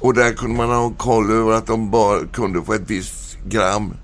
[0.00, 3.94] Och där kunde man ha koll över att de bara kunde få ett visst gram,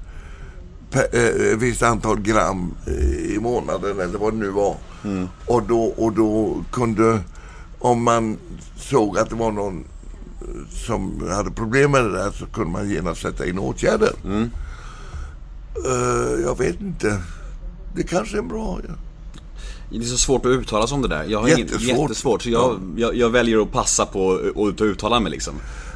[1.12, 4.76] eh, ett visst antal gram eh, i månaden eller vad det nu var.
[5.46, 7.20] Och, då, och då kunde,
[7.78, 8.36] om man
[8.76, 9.78] såg att det var någon
[10.40, 14.12] eh, som hade problem med det där så kunde man genast sätta in åtgärder.
[15.86, 17.18] Eh, jag vet inte.
[17.96, 18.78] Det kanske är bra.
[18.88, 18.94] Ja.
[19.90, 21.24] Det är så svårt att uttala sig om det där.
[21.28, 21.98] Jag har ingen, Jättesvårt.
[21.98, 22.42] jättesvårt.
[22.42, 25.54] Så jag, jag, jag väljer att passa på att uttala mig liksom.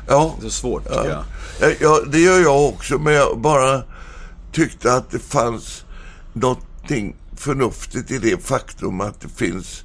[0.08, 1.24] Ja, Det är så svårt tycker jag.
[1.60, 3.82] Ja, ja, det gör jag också, men jag bara
[4.52, 5.84] tyckte att det fanns
[6.32, 9.82] någonting förnuftigt i det faktum att det finns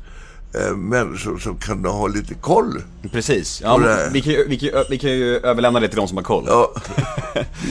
[0.53, 2.81] eh, människor som kan ha lite koll.
[3.11, 3.61] Precis.
[3.63, 3.77] Ja,
[4.13, 6.23] vi, kan ju, vi, kan ju, vi kan ju överlämna det till de som har
[6.23, 6.43] koll.
[6.47, 6.73] Ja,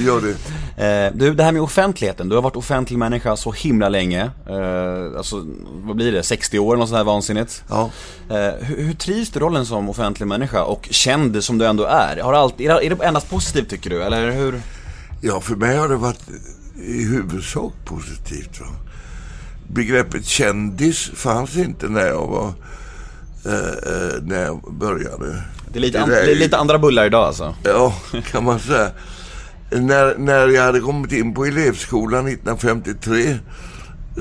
[0.07, 0.35] gör det.
[0.77, 2.29] Eh, du, det här med offentligheten.
[2.29, 4.31] Du har varit offentlig människa så himla länge.
[4.49, 5.47] Eh, alltså,
[5.85, 6.23] vad blir det?
[6.23, 7.63] 60 år eller sånt här vansinnigt.
[7.69, 7.91] Ja.
[8.31, 12.17] Eh, hur, hur trivs du rollen som offentlig människa och känd som du ändå är?
[12.23, 14.63] Har är det- är det endast positivt tycker du, eller hur?
[15.21, 16.21] Ja, för mig har det varit
[16.87, 18.61] i huvudsak positivt.
[18.61, 18.67] Va?
[19.69, 22.53] Begreppet kändis fanns inte när jag var
[23.45, 25.43] eh, eh, när jag började.
[25.73, 27.55] Det är lite, an, det är lite andra bullar idag alltså.
[27.63, 27.95] Ja,
[28.31, 28.91] kan man säga.
[29.71, 33.39] När, när jag hade kommit in på elevskolan 1953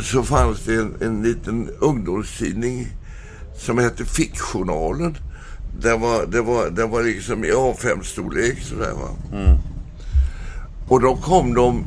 [0.01, 2.87] så fanns det en, en liten ungdomstidning
[3.57, 5.17] som hette Fickjournalen.
[5.79, 9.09] Den var, det var, den var liksom i A5-storlek sådär va.
[10.87, 11.85] Och då kom de,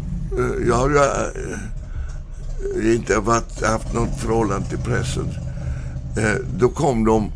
[0.66, 5.28] jag har ju eh, inte varit, haft något förhållande till pressen.
[6.18, 7.32] Eh, Då kom de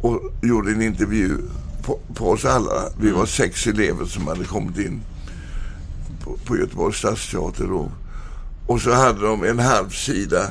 [0.00, 1.38] och gjorde en intervju
[1.82, 2.82] på, på oss alla.
[3.00, 5.00] Vi var sex elever som hade kommit in
[6.24, 7.90] på, på Göteborgs stadsteater då.
[8.66, 10.42] Och så hade de en halv sida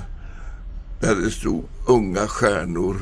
[1.02, 2.96] där det stod unga stjärnor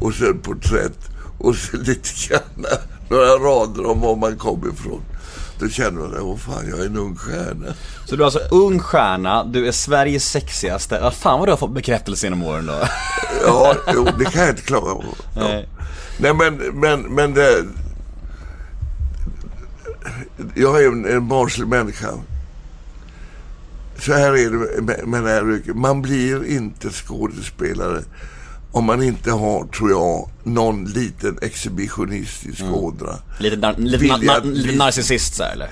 [0.00, 0.98] och så ett porträtt
[1.38, 2.66] och så lite grann
[3.10, 5.00] några rader om var man kom ifrån.
[5.60, 7.74] Då känner man, åh fan, jag är en ung stjärna.
[8.06, 10.98] Så du är alltså ung stjärna, du är Sveriges sexigaste.
[11.02, 12.72] Ja, fan vad du har fått bekräftelse genom åren då.
[13.46, 15.04] Ja, jo, det kan jag inte klaga på.
[15.34, 15.40] Ja.
[15.40, 15.68] Nej.
[16.18, 17.64] Nej, men, men, men det...
[20.54, 22.08] Jag är en, en barnslig människa.
[23.98, 25.76] Så här är det med, med det här yrket.
[25.76, 28.02] Man blir inte skådespelare
[28.72, 33.16] om man inte har, tror jag, någon liten exhibitionistisk ådra.
[33.38, 35.70] Lite, nar- lite, na- na- lite narcissist så här, eller?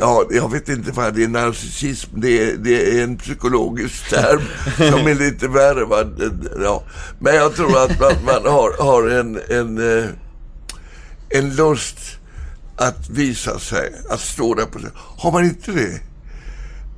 [0.00, 2.20] Ja, jag vet inte vad det är narcissism.
[2.20, 4.40] Det är, det är en psykologisk term
[4.90, 5.84] som är lite värre.
[5.84, 6.04] Va?
[6.62, 6.82] Ja.
[7.18, 10.04] Men jag tror att man, man har, har en, en, eh,
[11.28, 11.98] en lust
[12.76, 14.90] att visa sig, att stå där på sig.
[14.94, 16.00] Har man inte det,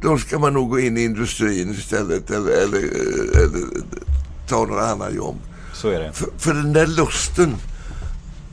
[0.02, 3.62] då ska man nog gå in i industrin istället eller, eller, eh, eller
[4.48, 5.36] ta några andra jobb.
[5.72, 6.12] Så är det.
[6.12, 7.56] För, för den där lusten.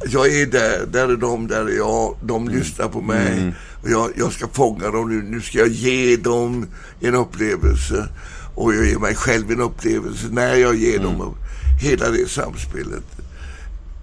[0.06, 2.16] Jag är där, där är de, där är jag.
[2.24, 3.54] De lyssnar på mig.
[3.84, 5.22] Och jag, jag ska fånga dem nu.
[5.22, 6.68] Nu ska jag ge dem
[7.02, 8.08] en upplevelse.
[8.56, 11.36] Och jag ger mig själv en upplevelse när jag ger dem.
[11.82, 13.04] Hela det samspelet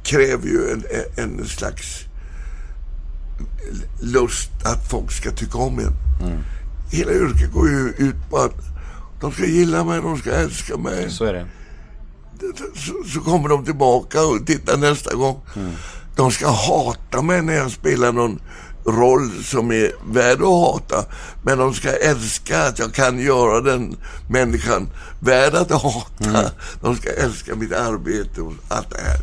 [0.05, 0.85] kräver ju en,
[1.17, 2.05] en slags
[4.01, 5.93] lust att folk ska tycka om en.
[6.93, 8.55] Hela yrket går ju ut på att
[9.21, 11.47] de ska gilla mig, de ska älska mig Så är det.
[12.75, 15.41] Så, så kommer de tillbaka och tittar nästa gång.
[16.17, 18.41] De ska hata mig när jag spelar någon
[18.87, 21.05] roll som är värd att hata.
[21.43, 23.97] Men de ska älska att jag kan göra den
[24.29, 24.89] människan
[25.21, 26.51] värd att hata.
[26.83, 29.19] De ska älska mitt arbete och allt det här.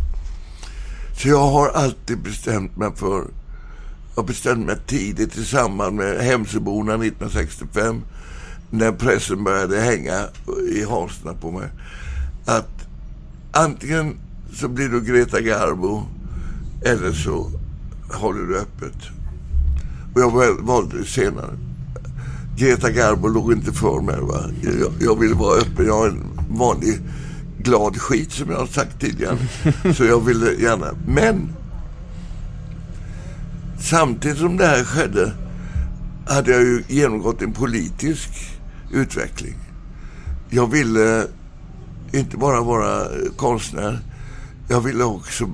[1.22, 3.24] Så jag har alltid bestämt mig för
[4.16, 8.02] jag bestämde mig tidigt i samband med Hemsöborna 1965
[8.70, 10.28] när pressen började hänga
[10.72, 11.70] i hasorna på mig
[12.46, 12.77] att
[13.58, 14.16] antingen
[14.54, 16.04] så blir du Greta Garbo
[16.86, 17.52] eller så
[18.10, 18.98] håller du öppet.
[20.14, 21.58] Och jag valde det senare.
[22.58, 24.20] Greta Garbo låg inte för mig.
[24.22, 24.44] Va?
[24.62, 25.86] Jag, jag ville vara öppen.
[25.86, 27.00] Jag är en vanlig
[27.58, 29.38] glad skit som jag har sagt tidigare.
[29.96, 30.88] Så jag ville gärna.
[31.08, 31.50] Men
[33.80, 35.34] samtidigt som det här skedde
[36.28, 38.30] hade jag ju genomgått en politisk
[38.92, 39.56] utveckling.
[40.50, 41.28] Jag ville
[42.14, 44.00] inte bara vara konstnär.
[44.70, 45.52] Jag ville också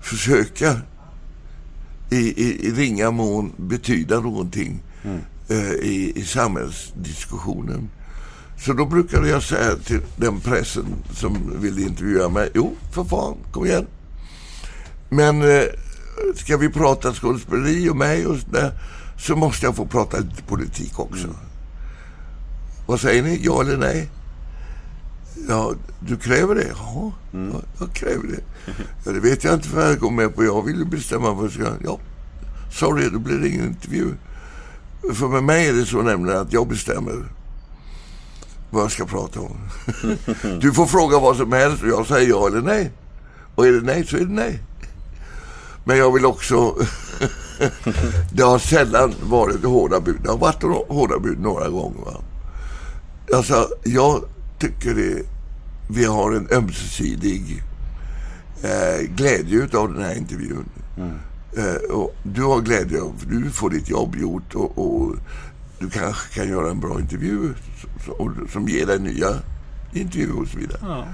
[0.00, 0.80] försöka
[2.10, 4.82] i, i, i ringa mån betyda någonting
[5.48, 7.90] eh, i, i samhällsdiskussionen.
[8.58, 13.36] Så då brukade jag säga till den pressen som ville intervjua mig, jo, för fan,
[13.52, 13.86] kom igen.
[15.08, 15.64] Men eh,
[16.34, 18.72] ska vi prata skådespeleri och mig och sådär,
[19.18, 21.28] så måste jag få prata lite politik också.
[22.86, 23.40] Vad säger ni?
[23.42, 24.08] Ja eller nej?
[25.48, 26.66] Ja, du kräver det?
[26.78, 28.72] Ja, ja jag kräver det.
[29.04, 30.44] Ja, det vet jag inte för jag går med på.
[30.44, 31.68] Jag vill ju bestämma vad jag ska...
[31.84, 31.98] Ja,
[32.72, 34.14] sorry, då blir det ingen intervju.
[35.14, 37.24] För med mig är det så nämligen att jag bestämmer
[38.70, 39.56] vad jag ska prata om.
[40.60, 42.90] Du får fråga vad som helst och jag säger ja eller nej.
[43.54, 44.60] Och är det nej så är det nej.
[45.84, 46.74] Men jag vill också...
[48.32, 50.16] det har sällan varit hårda bud.
[50.22, 52.04] Det har varit hårda bud några gånger.
[52.04, 52.20] Va?
[53.34, 54.24] Alltså, jag
[54.62, 55.22] tycker det,
[55.88, 57.62] vi har en ömsesidig
[58.62, 60.68] eh, glädje utav den här intervjun.
[61.56, 65.16] Eh, och du har glädje av, du får ditt jobb gjort och, och
[65.78, 67.54] du kanske kan göra en bra intervju
[68.06, 69.28] som, som, ger dig nya
[69.92, 71.06] intervjuer och så vidare.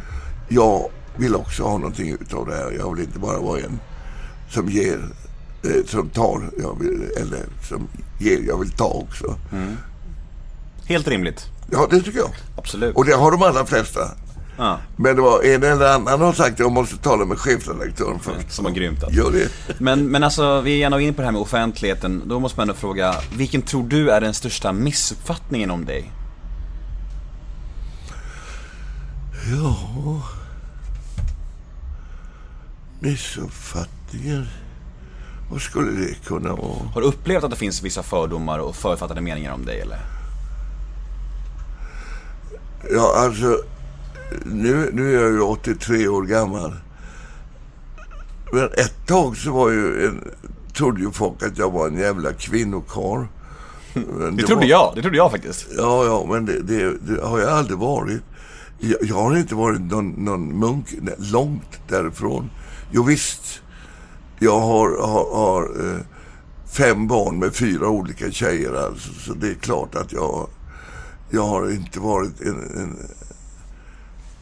[0.48, 2.72] Jag vill också ha någonting utav det här.
[2.78, 3.80] Jag vill inte bara vara en
[4.50, 4.98] som ger,
[5.64, 7.88] eh, som tar, jag vill, eller som
[8.18, 9.38] ger, jag vill ta också.
[10.86, 11.57] Helt rimligt.
[11.70, 12.30] Ja, det tycker jag.
[12.56, 12.96] Absolut.
[12.96, 14.00] Och det har de allra flesta.
[14.58, 18.18] Ja, Men det var en eller annan har sagt att jag måste tala med chefredaktören
[18.18, 18.52] först.
[18.52, 19.18] som var grymt alltså.
[19.20, 19.48] Gör det.
[19.80, 22.22] Men, men alltså, vi är gärna inne på det här med offentligheten.
[22.26, 26.12] Då måste man ändå fråga, vilken tror du är den största missuppfattningen om dig?
[29.54, 30.22] Ja...
[33.00, 34.48] Missuppfattningar.
[35.50, 36.88] Vad skulle det kunna vara?
[36.94, 39.98] Har du upplevt att det finns vissa fördomar och förutfattade meningar om dig eller?
[42.90, 43.60] Ja, alltså...
[44.44, 46.74] Nu, nu är jag ju 83 år gammal.
[48.52, 50.24] Men ett tag så var ju en,
[50.76, 53.24] trodde ju folk att jag var en jävla kvinnokarl.
[53.94, 55.66] Men Det trodde var, jag, det trodde jag faktiskt.
[55.76, 58.20] Ja, ja, men det, det, det har jag aldrig varit.
[58.78, 62.50] Jag, jag har inte varit någon, någon munk nej, långt därifrån.
[62.90, 63.62] Jo, visst,
[64.38, 66.00] jag har, har, har eh,
[66.72, 70.48] fem barn med fyra olika tjejer alltså, så det är klart att jag,
[71.30, 72.98] jag har inte varit en, en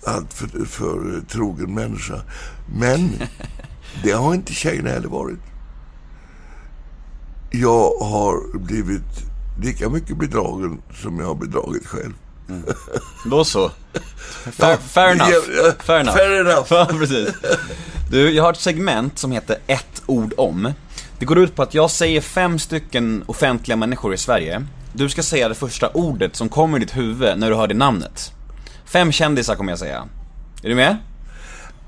[0.06, 2.20] allt för, trogen människa.
[2.78, 3.10] Men
[4.02, 5.38] det har inte tjejerna heller varit.
[7.50, 9.02] Jag har blivit
[9.62, 12.12] lika mycket bedragen som jag har bedragit själv.
[13.30, 13.70] Då så.
[14.52, 15.30] Fair, fair enough.
[15.78, 16.16] Fair enough.
[16.16, 16.66] fair enough.
[16.70, 17.28] Ja, precis.
[18.10, 20.72] Du, jag har ett segment som heter ett ord om.
[21.18, 24.66] Det går ut på att jag säger fem stycken offentliga människor i Sverige.
[24.96, 27.74] Du ska säga det första ordet som kommer i ditt huvud när du hör det
[27.74, 28.32] namnet.
[28.84, 30.08] Fem kändisar kommer jag säga.
[30.62, 30.96] Är du med?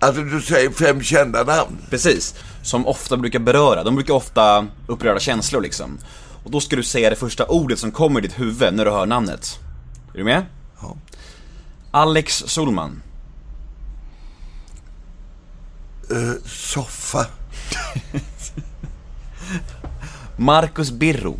[0.01, 1.79] Alltså du säger fem kända namn.
[1.91, 2.35] Precis.
[2.63, 5.99] Som ofta brukar beröra, de brukar ofta uppröra känslor liksom.
[6.45, 8.91] Och då ska du säga det första ordet som kommer i ditt huvud när du
[8.91, 9.59] hör namnet.
[10.15, 10.47] Är du med?
[10.81, 10.97] Ja.
[11.91, 13.03] Alex Solman.
[16.11, 17.27] Eh, soffa.
[20.37, 21.39] Marcus Birro.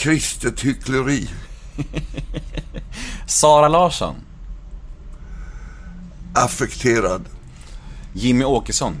[0.00, 1.28] Kristet hyckleri.
[3.26, 4.14] Sara Larsson.
[6.34, 7.24] Affekterad.
[8.12, 8.94] Jimmy Åkesson.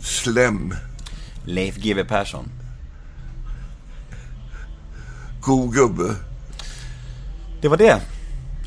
[0.00, 0.74] Slem.
[1.44, 2.48] Leif GW Persson.
[5.40, 6.14] God gubbe.
[7.60, 8.00] Det var det.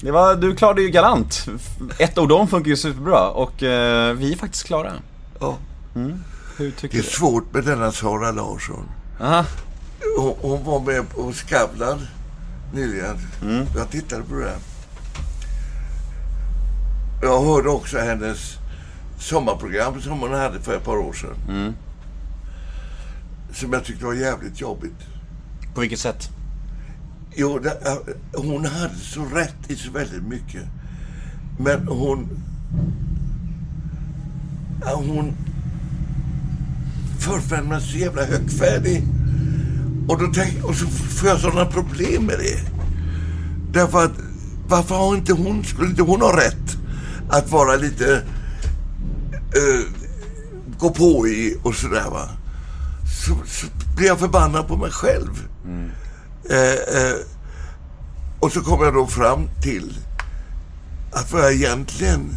[0.01, 1.45] det var, du klarade ju galant.
[1.99, 4.93] Ett ord om funkar ju superbra och eh, vi är faktiskt klara.
[5.39, 5.57] Ja.
[6.57, 8.89] Hur Det är svårt med denna Sara Larsson.
[9.19, 9.45] Aha.
[10.17, 11.99] Hon, hon var med på Skavlan
[12.73, 13.17] nyligen.
[13.75, 14.55] Jag tittade på det.
[17.21, 18.57] Jag hörde också hennes
[19.19, 21.73] sommarprogram som hon hade för ett par år sedan.
[23.53, 24.99] Som jag tyckte var jävligt jobbigt.
[25.73, 26.29] På vilket sätt?
[27.35, 27.97] Jo, det, äh,
[28.43, 30.63] hon hade så rätt i så väldigt mycket.
[31.59, 32.29] Men hon...
[34.85, 35.33] Ja, hon
[37.27, 39.03] föreföll mig så jävla högfärdig.
[40.07, 42.59] Och, då tänk, och så får jag sådana problem med det.
[43.71, 44.11] Därför att,
[44.67, 46.77] varför har inte hon, skulle inte hon ha rätt
[47.29, 48.15] att vara lite...
[49.55, 49.85] eh,
[50.79, 52.29] gå på i och sådär va.
[53.25, 55.47] Så, så blir jag förbannad på mig själv.
[56.49, 57.15] Eh, eh,
[58.39, 59.93] och så kom jag då fram till
[61.11, 62.29] att vad jag egentligen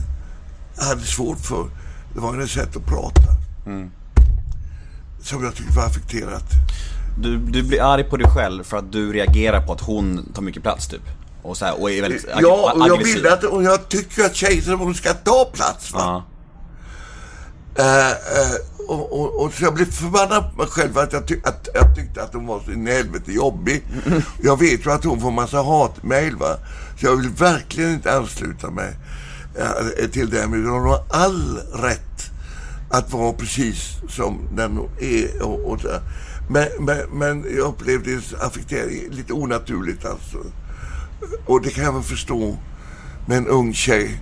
[0.77, 1.65] hade svårt för,
[2.15, 3.23] det var hennes sätt att prata.
[5.23, 6.45] Som jag tyckte var affekterat.
[7.19, 10.43] Du, du blir arg på dig själv för att du reagerar på att hon tar
[10.43, 11.03] mycket plats typ.
[11.43, 13.15] Och, så här, och är väldigt ag- Ja, och jag aggressiv.
[13.15, 15.93] vill att, och jag tycker att hon ska ta plats.
[15.93, 16.01] Va?
[16.01, 16.25] Ja.
[17.85, 18.55] Eh, eh,
[18.89, 21.97] och, och, och så jag blev förbannad på mig själv att jag, ty- att jag
[21.97, 23.83] tyckte att hon var så in i helvete jobbig.
[24.43, 26.57] Jag vet ju att hon får massa hatmejl va.
[27.01, 28.97] Så jag vill verkligen inte ansluta mig
[29.59, 30.47] eh, till det.
[30.47, 32.30] Men hon har all rätt
[32.91, 35.43] att vara precis som den hon är.
[35.43, 35.89] Och, och så.
[36.49, 40.39] Men, men, men jag upplevde affektering lite onaturligt alltså.
[41.47, 42.57] Och det kan jag väl förstå
[43.27, 44.21] med en ung tjej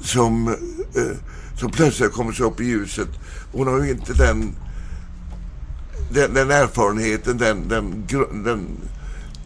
[0.00, 0.48] som,
[0.94, 1.16] eh,
[1.58, 3.08] som plötsligt kommer sig upp i ljuset.
[3.52, 4.56] Hon har ju inte den,
[6.12, 8.06] den, den erfarenheten, den, den,
[8.44, 8.66] den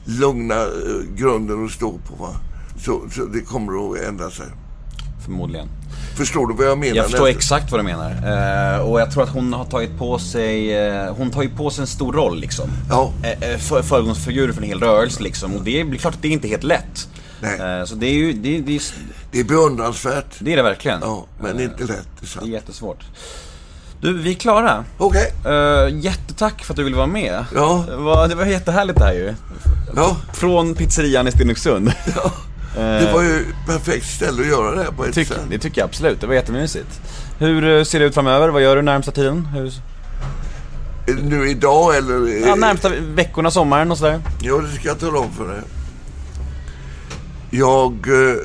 [0.04, 2.14] lugna eh, grunden att stå på.
[2.14, 2.36] Va?
[2.78, 4.46] Så, så det kommer att ändra sig.
[5.24, 5.68] Förmodligen.
[6.16, 6.96] Förstår du vad jag menar?
[6.96, 7.38] Jag förstår Nästan?
[7.38, 8.10] exakt vad du menar.
[8.74, 11.70] Eh, och jag tror att hon har tagit på sig, eh, hon tar ju på
[11.70, 12.70] sig en stor roll liksom.
[12.90, 13.12] Ja.
[13.22, 15.54] Eh, eh, för, föregångsfigur för en hel rörelse liksom.
[15.56, 17.08] Och det är, klart att det är inte helt lätt.
[17.40, 17.78] Nej.
[17.80, 18.82] Eh, så det är ju, det, det, är,
[19.30, 20.34] Det är beundransvärt.
[20.38, 21.00] det är det verkligen.
[21.02, 21.88] Ja, men inte lätt.
[21.88, 22.46] Det är Det är sant.
[22.46, 23.04] jättesvårt.
[24.00, 24.84] Du, vi är klara.
[24.98, 25.32] Okej.
[25.46, 27.44] Uh, jättetack för att du ville vara med.
[27.54, 27.84] Ja.
[27.88, 29.34] Det var, det var jättehärligt det här ju.
[29.96, 31.92] Ja, Från pizzerian i Stenungsund.
[32.74, 35.40] Det var ju perfekt ställe att göra det här på ett Tyck, sätt.
[35.50, 37.00] det tycker jag absolut, det var jättemysigt.
[37.38, 38.48] Hur eh, ser det ut framöver?
[38.48, 39.46] Vad gör du närmsta tiden?
[39.46, 39.72] Hur,
[41.22, 42.46] Nu idag eller?
[42.46, 44.20] ja, närmsta veckorna, sommaren och sådär?
[44.40, 45.60] Ja, det ska jag tala om för dig.
[47.50, 48.36] Jag eh,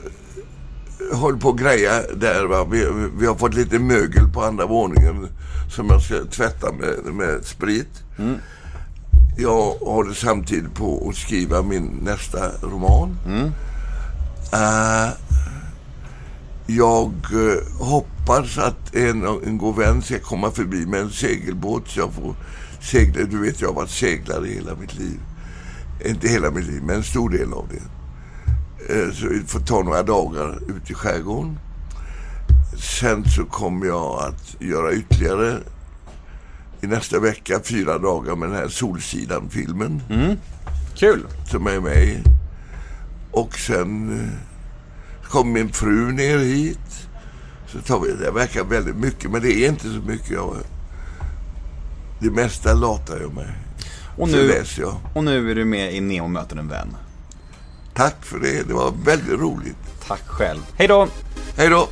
[1.18, 2.45] håller på att greja där.
[2.45, 2.64] Va?
[2.72, 2.88] Vi,
[3.19, 5.27] vi har fått lite mögel på andra våningen
[5.76, 7.89] som jag ska tvätta med, med sprit.
[9.38, 13.18] Jag håller samtidigt på att skriva min nästa roman.
[14.53, 15.09] Eh,
[16.67, 21.99] jag eh, hoppas att en, en god vän ska komma förbi med en segelbåt så
[21.99, 22.35] jag får
[22.81, 23.23] segla.
[23.26, 25.19] Du vet, jag har varit seglare hela mitt liv.
[26.05, 27.81] Inte hela mitt liv, men en stor del av det.
[28.93, 31.59] Eh, Så vi får ta några dagar ute i skärgården.
[32.99, 35.57] Sen så kommer jag att göra ytterligare
[36.81, 40.01] i nästa vecka fyra dagar med den här Solsidan-filmen
[40.95, 41.27] Kul!
[41.51, 42.23] som är med.
[43.40, 47.07] Och sen eh, kommer min fru ner hit.
[47.68, 50.30] Så tar vi, det verkar väldigt mycket, men det är inte så mycket.
[50.30, 50.56] Jag,
[52.20, 53.53] det mesta latar jag med.
[54.18, 54.95] Och Så nu, läser jag.
[55.16, 56.95] och nu är du med i Nemo möter en vän.
[57.94, 58.68] Tack för det.
[58.68, 59.78] Det var väldigt roligt.
[60.07, 60.60] Tack själv.
[60.76, 61.07] Hej då!
[61.57, 61.88] Hej då!